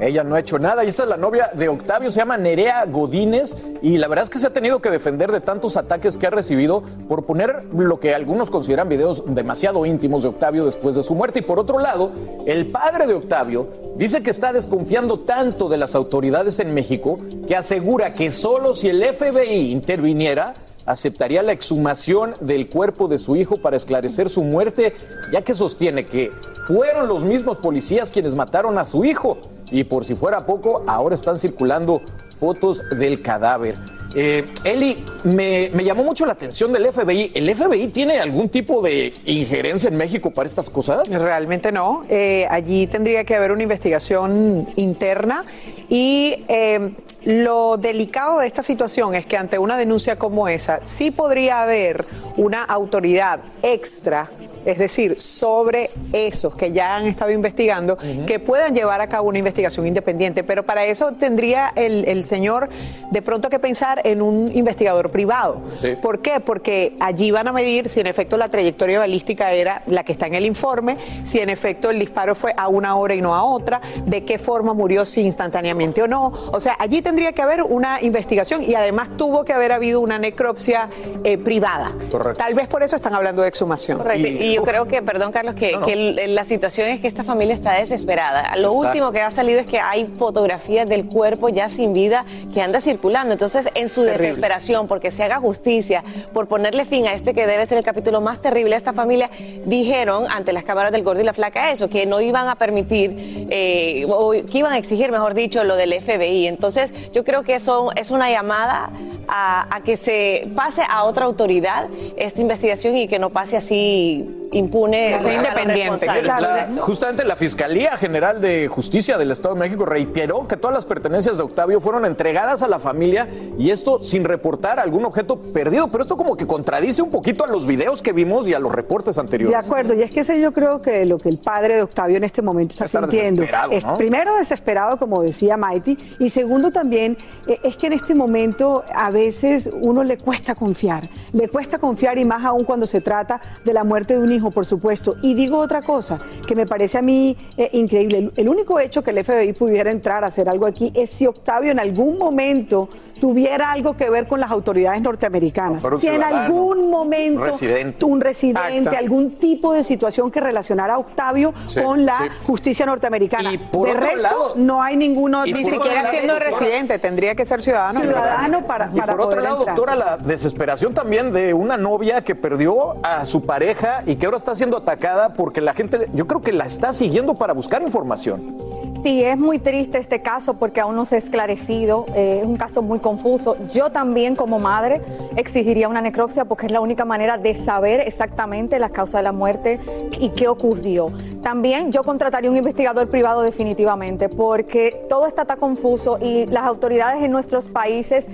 Ella 0.00 0.24
no 0.24 0.34
ha 0.34 0.40
hecho 0.40 0.58
nada 0.58 0.84
y 0.84 0.88
esta 0.88 1.04
es 1.04 1.08
la 1.08 1.16
novia 1.16 1.50
de 1.54 1.68
Octavio, 1.68 2.10
se 2.10 2.18
llama 2.18 2.36
Nerea 2.36 2.84
Godínez 2.86 3.56
y 3.82 3.98
la 3.98 4.08
verdad 4.08 4.24
es 4.24 4.30
que 4.30 4.38
se 4.38 4.46
ha 4.46 4.52
tenido 4.52 4.80
que 4.80 4.90
defender 4.90 5.30
de 5.30 5.40
tantos 5.40 5.76
ataques 5.76 6.18
que 6.18 6.26
ha 6.26 6.30
recibido 6.30 6.82
por 7.08 7.24
poner 7.24 7.64
lo 7.72 8.00
que 8.00 8.14
algunos 8.14 8.50
consideran 8.50 8.88
videos 8.88 9.22
demasiado 9.26 9.86
íntimos 9.86 10.22
de 10.22 10.28
Octavio 10.28 10.64
después 10.64 10.94
de 10.94 11.02
su 11.02 11.14
muerte. 11.14 11.40
Y 11.40 11.42
por 11.42 11.58
otro 11.58 11.78
lado, 11.78 12.12
el 12.46 12.70
padre 12.70 13.06
de 13.06 13.14
Octavio 13.14 13.68
dice 13.96 14.22
que 14.22 14.30
está 14.30 14.52
desconfiando 14.52 15.20
tanto 15.20 15.68
de 15.68 15.76
las 15.76 15.94
autoridades 15.94 16.60
en 16.60 16.74
México 16.74 17.18
que 17.46 17.56
asegura 17.56 18.14
que 18.14 18.30
solo 18.30 18.74
si 18.74 18.88
el 18.88 19.02
FBI 19.02 19.70
interviniera 19.70 20.54
aceptaría 20.86 21.42
la 21.42 21.52
exhumación 21.52 22.34
del 22.40 22.68
cuerpo 22.68 23.08
de 23.08 23.18
su 23.18 23.36
hijo 23.36 23.58
para 23.58 23.76
esclarecer 23.76 24.28
su 24.28 24.42
muerte, 24.42 24.94
ya 25.32 25.42
que 25.42 25.54
sostiene 25.54 26.06
que 26.06 26.30
fueron 26.66 27.08
los 27.08 27.24
mismos 27.24 27.58
policías 27.58 28.10
quienes 28.10 28.34
mataron 28.34 28.78
a 28.78 28.84
su 28.84 29.04
hijo. 29.04 29.38
Y 29.74 29.82
por 29.82 30.04
si 30.04 30.14
fuera 30.14 30.46
poco, 30.46 30.84
ahora 30.86 31.16
están 31.16 31.36
circulando 31.36 32.00
fotos 32.38 32.80
del 32.96 33.20
cadáver. 33.22 33.74
Eh, 34.14 34.44
Eli, 34.62 35.04
me, 35.24 35.68
llamó 35.82 36.04
mucho 36.04 36.24
la 36.24 36.34
atención 36.34 36.72
del 36.72 36.86
FBI. 36.92 37.32
¿El 37.34 37.52
FBI 37.52 37.88
tiene 37.88 38.20
algún 38.20 38.48
tipo 38.48 38.80
de 38.80 39.12
injerencia 39.24 39.88
en 39.88 39.96
México 39.96 40.30
para 40.30 40.48
estas 40.48 40.70
cosas? 40.70 41.08
Realmente 41.08 41.72
no. 41.72 42.04
Eh, 42.08 42.46
allí 42.50 42.86
tendría 42.86 43.24
que 43.24 43.34
haber 43.34 43.50
una 43.50 43.64
investigación 43.64 44.68
interna 44.76 45.44
y 45.88 46.44
eh, 46.46 46.92
lo 47.24 47.76
delicado 47.76 48.38
de 48.38 48.46
esta 48.46 48.62
situación 48.62 49.16
es 49.16 49.26
que 49.26 49.36
ante 49.36 49.58
una 49.58 49.76
denuncia 49.76 50.16
como 50.16 50.46
esa 50.46 50.84
sí 50.84 51.10
podría 51.10 51.64
haber 51.64 52.06
una 52.36 52.62
autoridad 52.62 53.40
extra 53.64 54.30
es 54.64 54.78
decir, 54.78 55.20
sobre 55.20 55.90
esos 56.12 56.54
que 56.54 56.72
ya 56.72 56.96
han 56.96 57.06
estado 57.06 57.30
investigando, 57.30 57.98
que 58.26 58.38
puedan 58.38 58.74
llevar 58.74 59.00
a 59.00 59.08
cabo 59.08 59.28
una 59.28 59.38
investigación 59.38 59.86
independiente. 59.86 60.44
Pero 60.44 60.64
para 60.64 60.84
eso 60.84 61.12
tendría 61.12 61.72
el, 61.76 62.06
el 62.06 62.24
señor 62.24 62.68
de 63.10 63.22
pronto 63.22 63.50
que 63.50 63.58
pensar 63.58 64.00
en 64.04 64.22
un 64.22 64.50
investigador 64.54 65.10
privado. 65.10 65.62
Sí. 65.80 65.96
¿Por 66.00 66.20
qué? 66.20 66.40
Porque 66.40 66.96
allí 67.00 67.30
van 67.30 67.48
a 67.48 67.52
medir 67.52 67.88
si 67.88 68.00
en 68.00 68.06
efecto 68.06 68.36
la 68.36 68.48
trayectoria 68.48 68.98
balística 68.98 69.52
era 69.52 69.82
la 69.86 70.04
que 70.04 70.12
está 70.12 70.26
en 70.26 70.34
el 70.34 70.46
informe, 70.46 70.96
si 71.22 71.40
en 71.40 71.50
efecto 71.50 71.90
el 71.90 71.98
disparo 71.98 72.34
fue 72.34 72.54
a 72.56 72.68
una 72.68 72.96
hora 72.96 73.14
y 73.14 73.20
no 73.20 73.34
a 73.34 73.44
otra, 73.44 73.80
de 74.04 74.24
qué 74.24 74.38
forma 74.38 74.74
murió, 74.74 75.04
si 75.04 75.20
instantáneamente 75.20 76.02
o 76.02 76.08
no. 76.08 76.32
O 76.52 76.60
sea, 76.60 76.76
allí 76.78 77.02
tendría 77.02 77.32
que 77.32 77.42
haber 77.42 77.62
una 77.62 78.00
investigación 78.02 78.62
y 78.62 78.74
además 78.74 79.08
tuvo 79.16 79.44
que 79.44 79.52
haber 79.52 79.72
habido 79.72 80.00
una 80.00 80.18
necropsia 80.18 80.88
eh, 81.22 81.38
privada. 81.38 81.92
Correcto. 82.10 82.42
Tal 82.42 82.54
vez 82.54 82.68
por 82.68 82.82
eso 82.82 82.96
están 82.96 83.14
hablando 83.14 83.42
de 83.42 83.48
exhumación. 83.48 83.98
Correcto. 83.98 84.28
Y, 84.28 84.53
yo 84.54 84.62
creo 84.62 84.86
que, 84.86 85.02
perdón 85.02 85.32
Carlos, 85.32 85.54
que, 85.54 86.26
la 86.28 86.44
situación 86.44 86.88
es 86.88 87.00
que 87.00 87.08
esta 87.08 87.24
familia 87.24 87.54
está 87.54 87.72
desesperada. 87.72 88.56
Lo 88.56 88.68
Exacto. 88.68 88.86
último 88.86 89.12
que 89.12 89.20
ha 89.20 89.30
salido 89.30 89.60
es 89.60 89.66
que 89.66 89.78
hay 89.78 90.06
fotografías 90.06 90.88
del 90.88 91.06
cuerpo 91.06 91.48
ya 91.48 91.68
sin 91.68 91.92
vida 91.92 92.24
que 92.52 92.60
anda 92.60 92.80
circulando. 92.80 93.32
Entonces, 93.32 93.68
en 93.74 93.88
su 93.88 94.02
Terrible. 94.02 94.26
desesperación, 94.26 94.86
porque 94.86 95.10
se 95.10 95.22
haga 95.24 95.38
justicia, 95.38 96.04
por 96.32 96.46
ponerle 96.48 96.84
fin 96.84 97.06
a 97.06 97.14
este 97.14 97.34
que 97.34 97.46
debe 97.46 97.66
ser 97.66 97.78
el 97.78 97.84
capítulo 97.84 98.20
más 98.20 98.40
terrible 98.40 98.70
de 98.70 98.76
esta 98.76 98.92
familia, 98.92 99.30
dijeron 99.64 100.26
ante 100.30 100.52
las 100.52 100.64
cámaras 100.64 100.92
del 100.92 101.02
Gordo 101.02 101.20
y 101.20 101.24
la 101.24 101.32
Flaca 101.32 101.70
eso, 101.70 101.88
que 101.88 102.06
no 102.06 102.20
iban 102.20 102.48
a 102.48 102.56
permitir, 102.56 103.46
eh, 103.50 104.06
o 104.08 104.30
que 104.32 104.58
iban 104.58 104.72
a 104.72 104.78
exigir, 104.78 105.10
mejor 105.10 105.34
dicho, 105.34 105.64
lo 105.64 105.76
del 105.76 106.00
FBI. 106.00 106.46
Entonces, 106.46 106.92
yo 107.12 107.24
creo 107.24 107.42
que 107.42 107.54
eso 107.54 107.90
es 107.96 108.10
una 108.10 108.30
llamada 108.30 108.90
a, 109.28 109.74
a 109.74 109.82
que 109.82 109.96
se 109.96 110.48
pase 110.54 110.82
a 110.88 111.04
otra 111.04 111.24
autoridad 111.24 111.88
esta 112.16 112.40
investigación 112.40 112.96
y 112.96 113.08
que 113.08 113.18
no 113.18 113.30
pase 113.30 113.56
así 113.56 114.43
impune. 114.58 115.14
Que 115.14 115.20
sea 115.20 115.32
a 115.32 115.36
los 115.42 115.46
independiente. 115.48 116.06
La- 116.06 116.68
justamente 116.80 117.24
la 117.24 117.36
Fiscalía 117.36 117.96
General 117.96 118.40
de 118.40 118.68
Justicia 118.68 119.18
del 119.18 119.30
Estado 119.30 119.54
de 119.54 119.60
México 119.60 119.84
reiteró 119.84 120.46
que 120.48 120.56
todas 120.56 120.74
las 120.74 120.86
pertenencias 120.86 121.36
de 121.36 121.42
Octavio 121.42 121.80
fueron 121.80 122.04
entregadas 122.06 122.62
a 122.62 122.68
la 122.68 122.78
familia 122.78 123.28
y 123.58 123.70
esto 123.70 124.02
sin 124.02 124.24
reportar 124.24 124.78
algún 124.80 125.04
objeto 125.04 125.36
perdido. 125.38 125.88
Pero 125.88 126.02
esto 126.02 126.16
como 126.16 126.36
que 126.36 126.46
contradice 126.46 127.02
un 127.02 127.10
poquito 127.10 127.44
a 127.44 127.46
los 127.48 127.66
videos 127.66 128.02
que 128.02 128.12
vimos 128.12 128.48
y 128.48 128.54
a 128.54 128.58
los 128.58 128.72
reportes 128.72 129.16
De 129.16 129.20
anteriores. 129.20 129.66
acuerdo, 129.66 129.94
y 129.94 130.02
es 130.02 130.10
que 130.10 130.20
ese 130.20 130.40
yo 130.40 130.52
creo 130.52 130.80
que 130.82 131.04
lo 131.04 131.18
que 131.18 131.28
el 131.28 131.38
padre 131.38 131.76
de 131.76 131.82
Octavio 131.82 132.16
en 132.16 132.24
este 132.24 132.42
momento 132.42 132.72
está 132.74 132.88
sintiendo 132.88 133.42
desesperado, 133.42 133.72
es 133.72 133.84
¿no? 133.84 133.96
primero 133.96 134.36
desesperado, 134.36 134.96
como 134.98 135.22
decía 135.22 135.56
Mighty, 135.56 135.96
y 136.18 136.30
segundo 136.30 136.70
también 136.70 137.16
eh, 137.46 137.58
es 137.62 137.76
que 137.76 137.86
en 137.88 137.92
este 137.94 138.14
momento 138.14 138.84
a 138.94 139.10
veces 139.10 139.68
uno 139.80 140.04
le 140.04 140.18
cuesta 140.18 140.54
confiar, 140.54 141.08
le 141.32 141.48
cuesta 141.48 141.78
confiar 141.78 142.18
y 142.18 142.24
más 142.24 142.44
aún 142.44 142.64
cuando 142.64 142.86
se 142.86 143.00
trata 143.00 143.40
de 143.64 143.72
la 143.72 143.84
muerte 143.84 144.14
de 144.14 144.20
un 144.20 144.32
hijo, 144.32 144.43
por 144.50 144.66
supuesto. 144.66 145.16
Y 145.22 145.34
digo 145.34 145.58
otra 145.58 145.82
cosa 145.82 146.18
que 146.46 146.54
me 146.54 146.66
parece 146.66 146.98
a 146.98 147.02
mí 147.02 147.36
eh, 147.56 147.70
increíble, 147.72 148.18
el, 148.18 148.32
el 148.36 148.48
único 148.48 148.78
hecho 148.78 149.02
que 149.02 149.10
el 149.10 149.24
FBI 149.24 149.52
pudiera 149.52 149.90
entrar 149.90 150.24
a 150.24 150.28
hacer 150.28 150.48
algo 150.48 150.66
aquí 150.66 150.92
es 150.94 151.10
si 151.10 151.26
Octavio 151.26 151.70
en 151.72 151.78
algún 151.80 152.18
momento 152.18 152.88
tuviera 153.20 153.72
algo 153.72 153.96
que 153.96 154.10
ver 154.10 154.26
con 154.26 154.40
las 154.40 154.50
autoridades 154.50 155.00
norteamericanas. 155.00 155.82
Si 155.98 156.08
en 156.08 156.22
algún 156.22 156.90
momento 156.90 157.40
un 157.40 157.46
residente. 157.46 158.04
un 158.04 158.20
residente, 158.20 158.78
Exacto. 158.78 158.98
algún 158.98 159.36
tipo 159.38 159.72
de 159.72 159.82
situación 159.84 160.30
que 160.30 160.40
relacionara 160.40 160.94
a 160.94 160.98
Octavio 160.98 161.54
Sí, 161.66 161.80
con 161.82 162.04
la 162.04 162.18
sí. 162.18 162.24
justicia 162.46 162.84
norteamericana. 162.86 163.50
por 163.72 163.86
de 163.88 163.92
otro 163.94 164.04
resto, 164.06 164.22
lado- 164.22 164.52
no 164.56 164.82
hay 164.82 164.96
ninguno 164.96 165.44
Ni 165.44 165.64
siquiera 165.64 166.04
siendo 166.04 166.38
residente, 166.38 166.98
tendría 166.98 167.34
que 167.34 167.44
ser 167.44 167.62
ciudadano. 167.62 168.00
ciudadano 168.00 168.66
para, 168.66 168.90
Y 168.92 169.00
por 169.00 169.10
otro 169.10 169.24
poder 169.24 169.42
lado, 169.42 169.58
entrar. 169.58 169.76
doctora, 169.76 169.96
la 169.96 170.16
desesperación 170.18 170.92
también 170.92 171.32
de 171.32 171.54
una 171.54 171.76
novia 171.76 172.22
que 172.24 172.34
perdió 172.34 172.96
a 173.02 173.24
su 173.24 173.46
pareja 173.46 174.02
y 174.06 174.16
que 174.16 174.23
ahora 174.24 174.38
está 174.38 174.54
siendo 174.54 174.76
atacada 174.76 175.34
porque 175.34 175.60
la 175.60 175.74
gente, 175.74 176.08
yo 176.12 176.26
creo 176.26 176.42
que 176.42 176.52
la 176.52 176.66
está 176.66 176.92
siguiendo 176.92 177.34
para 177.34 177.52
buscar 177.52 177.82
información. 177.82 178.56
Sí, 179.02 179.22
es 179.22 179.36
muy 179.36 179.58
triste 179.58 179.98
este 179.98 180.22
caso 180.22 180.54
porque 180.54 180.80
aún 180.80 180.96
no 180.96 181.04
se 181.04 181.16
ha 181.16 181.18
esclarecido, 181.18 182.06
eh, 182.14 182.38
es 182.40 182.46
un 182.46 182.56
caso 182.56 182.80
muy 182.80 183.00
confuso. 183.00 183.56
Yo 183.72 183.90
también 183.90 184.34
como 184.36 184.58
madre 184.58 185.02
exigiría 185.36 185.88
una 185.88 186.00
necropsia 186.00 186.44
porque 186.44 186.66
es 186.66 186.72
la 186.72 186.80
única 186.80 187.04
manera 187.04 187.36
de 187.36 187.54
saber 187.54 188.00
exactamente 188.00 188.78
la 188.78 188.90
causa 188.90 189.18
de 189.18 189.24
la 189.24 189.32
muerte 189.32 189.80
y 190.20 190.30
qué 190.30 190.48
ocurrió. 190.48 191.10
También 191.42 191.92
yo 191.92 192.02
contrataría 192.04 192.50
un 192.50 192.56
investigador 192.56 193.10
privado 193.10 193.42
definitivamente 193.42 194.30
porque 194.30 195.04
todo 195.10 195.26
está 195.26 195.44
tan 195.44 195.58
confuso 195.58 196.18
y 196.18 196.46
las 196.46 196.64
autoridades 196.64 197.22
en 197.22 197.30
nuestros 197.30 197.68
países, 197.68 198.30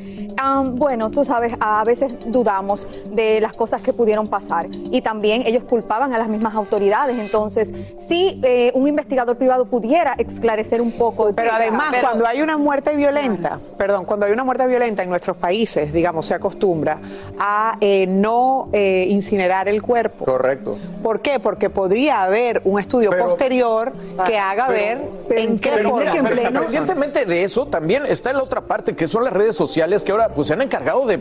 bueno, 0.75 1.11
tú 1.11 1.25
sabes, 1.25 1.55
a 1.61 1.83
veces 1.85 2.17
dudamos 2.27 2.87
de 3.13 3.41
las 3.41 3.53
cosas 3.53 3.83
que 3.83 3.93
pudieron 3.93 4.29
pasar 4.29 4.69
y 4.71 5.03
también 5.03 5.43
ellos 5.45 5.65
culpaban 5.65 6.13
a 6.13 6.19
las 6.19 6.29
mismas 6.29 6.55
autoridades. 6.55 7.19
Entonces, 7.19 7.75
si 7.97 8.41
eh, 8.45 8.71
un 8.75 8.87
investigador 8.87 9.37
privado 9.37 9.67
pudiera 9.67 10.15
esclarecer 10.51 10.81
un 10.83 10.93
poco. 10.93 11.31
Pero 11.35 11.53
además, 11.53 11.89
Pero- 11.91 12.03
cuando 12.09 12.27
hay 12.27 12.43
una 12.43 12.57
muerte 12.57 12.95
violenta, 12.97 13.59
perdón, 13.77 14.05
cuando 14.05 14.27
hay 14.27 14.33
una 14.33 14.45
muerte 14.45 14.67
violenta 14.67 15.03
en 15.03 15.09
nuestros 15.09 15.37
países, 15.37 15.93
digamos, 15.93 16.27
se 16.27 16.35
acostumbra 16.35 16.99
a 17.39 17.77
eh, 17.81 18.07
no 18.09 18.69
eh, 18.73 19.07
incinerar 19.09 19.69
el 19.69 19.83
cuerpo. 19.83 20.25
Correcto. 20.25 20.77
¿Por 21.03 21.21
qué? 21.21 21.39
Porque 21.39 21.71
podría 21.71 22.23
haber 22.23 22.61
un 22.65 22.79
estudio 22.81 23.11
posterior 23.17 23.93
que 24.27 24.39
haga 24.39 24.69
ver 24.69 24.99
en 25.31 25.59
qué 25.59 25.71
Pero, 25.77 25.91
forma. 25.91 26.13
pero 26.13 26.43
independientemente 26.49 27.25
de 27.27 27.45
eso, 27.45 27.67
también 27.67 28.05
está 28.07 28.33
la 28.33 28.43
otra 28.43 28.63
parte, 28.63 28.95
que 28.95 29.07
son 29.07 29.25
las 29.25 29.33
redes 29.33 29.57
sociales, 29.57 30.03
que 30.05 30.13
ahora 30.13 30.31
pues 30.31 30.49
se 30.49 30.55
han 30.55 30.63
encargado 30.63 31.07
de 31.07 31.19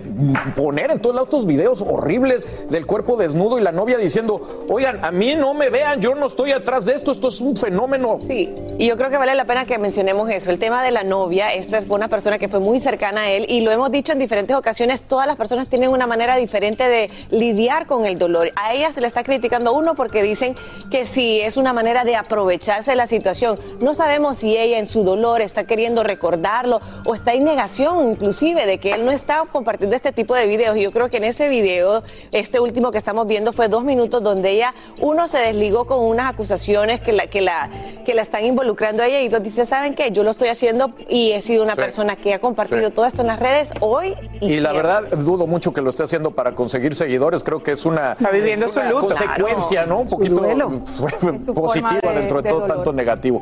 poner 0.56 0.92
en 0.92 1.00
todos 1.00 1.16
lados 1.16 1.30
estos 1.30 1.46
videos 1.46 1.82
horribles 1.82 2.70
del 2.70 2.86
cuerpo 2.86 3.16
desnudo 3.18 3.60
y 3.60 3.62
la 3.62 3.72
novia 3.72 3.98
diciendo, 3.98 4.66
oigan, 4.70 5.04
a 5.04 5.12
mí 5.12 5.36
no 5.36 5.54
me 5.54 5.70
vean, 5.70 6.02
yo 6.02 6.16
no 6.16 6.26
estoy 6.26 6.52
atrás 6.52 6.86
de 6.86 6.94
esto, 6.94 7.12
esto 7.12 7.28
es 7.28 7.40
un 7.42 7.56
fenómeno. 7.56 8.20
Sí, 8.26 8.54
y 8.78 8.88
yo 8.88 8.98
creo 8.98 9.10
que 9.10 9.18
vale 9.20 9.36
la 9.36 9.44
pena 9.44 9.66
que 9.66 9.78
mencionemos 9.78 10.30
eso. 10.30 10.50
El 10.50 10.60
tema 10.60 10.82
de 10.82 10.92
la 10.92 11.04
novia, 11.04 11.54
esta 11.54 11.82
fue 11.82 11.98
una 11.98 12.08
persona 12.08 12.40
que 12.40 12.48
fue 12.48 12.62
muy 12.62 12.80
cercana 12.80 13.24
a 13.24 13.30
él 13.30 13.46
y 13.50 13.60
lo 13.60 13.72
hemos 13.72 13.92
dicho 13.92 14.14
en 14.14 14.20
diferentes 14.20 14.56
ocasiones, 14.56 15.02
todas 15.02 15.28
las 15.28 15.36
personas 15.36 15.68
tienen 15.68 15.90
una 15.90 16.08
manera 16.08 16.38
diferente 16.38 16.88
de 16.88 17.10
lidiar 17.30 17.86
con 17.86 18.06
el 18.06 18.18
dolor. 18.18 18.52
A 18.56 18.74
ella 18.74 18.94
se 18.94 19.02
le 19.02 19.08
está 19.08 19.24
criticando 19.24 19.74
uno 19.74 19.94
porque 19.94 20.24
dicen 20.24 20.56
que 20.90 21.06
si 21.06 21.42
es 21.42 21.58
una 21.58 21.74
manera 21.74 22.06
de 22.06 22.16
aprovecharse 22.16 22.92
de 22.92 22.96
la 22.96 23.06
situación. 23.08 23.60
No 23.82 23.94
sabemos 23.94 24.38
si 24.38 24.58
ella 24.58 24.80
en 24.80 24.86
su 24.86 25.04
dolor 25.04 25.42
está 25.42 25.66
queriendo 25.66 26.02
recordarlo 26.04 26.80
o 27.04 27.14
está 27.14 27.34
en 27.34 27.44
negación 27.44 28.12
inclusive 28.12 28.66
de 28.66 28.80
que 28.80 28.94
él 28.94 29.06
no 29.06 29.12
está 29.12 29.44
compartiendo 29.52 29.98
este 29.98 30.14
tipo 30.14 30.34
de 30.34 30.46
videos. 30.46 30.78
Yo 30.78 30.94
creo 30.94 31.10
que 31.10 31.18
en 31.18 31.26
ese 31.26 31.50
video, 31.50 32.04
este 32.32 32.62
último 32.62 32.94
que 32.94 32.98
estamos 32.98 33.28
viendo 33.28 33.52
fue 33.52 33.68
dos 33.68 33.84
minutos 33.84 34.24
donde 34.24 34.52
ella, 34.52 34.74
uno 35.00 35.28
se 35.28 35.40
desligó 35.40 35.86
con 35.86 36.00
unas 36.00 36.34
acusaciones 36.34 37.02
que 37.02 37.12
la, 37.12 37.28
que 37.28 37.42
la, 37.42 37.70
que 38.06 38.14
la 38.14 38.22
están 38.22 38.46
involucrando 38.46 39.04
a 39.04 39.09
dos 39.30 39.44
dice, 39.44 39.66
¿saben 39.66 39.96
qué? 39.96 40.12
Yo 40.12 40.24
lo 40.24 40.32
estoy 40.32 40.50
haciendo 40.50 40.92
y 41.08 41.32
he 41.32 41.42
sido 41.42 41.64
una 41.64 41.74
Sí. 41.74 41.82
persona 41.82 42.16
que 42.16 42.34
ha 42.34 42.40
compartido 42.40 42.88
Sí. 42.90 42.94
todo 42.94 43.06
esto 43.06 43.22
en 43.22 43.28
las 43.28 43.40
redes 43.40 43.74
hoy 43.82 44.16
y, 44.40 44.54
Y 44.56 44.60
la 44.60 44.72
verdad, 44.74 45.04
dudo 45.18 45.48
mucho 45.48 45.74
que 45.74 45.82
lo 45.82 45.90
esté 45.90 46.04
haciendo 46.04 46.32
para 46.32 46.54
conseguir 46.56 46.96
seguidores. 46.96 47.44
Creo 47.44 47.62
que 47.64 47.72
es 47.74 47.86
una, 47.86 48.14
Está 48.14 48.32
viviendo 48.32 48.66
es 48.66 48.72
su 48.72 48.80
una 48.80 48.90
luto. 48.92 49.08
consecuencia, 49.08 49.84
Claro. 49.84 49.88
¿no? 49.90 50.00
Un 50.02 50.08
poquito 50.10 50.36
positiva 51.54 52.12
de- 52.14 52.20
dentro 52.20 52.38
de, 52.38 52.44
de 52.44 52.50
todo 52.50 52.60
dolor. 52.62 52.76
tanto 52.78 52.94
negativo. 52.94 53.42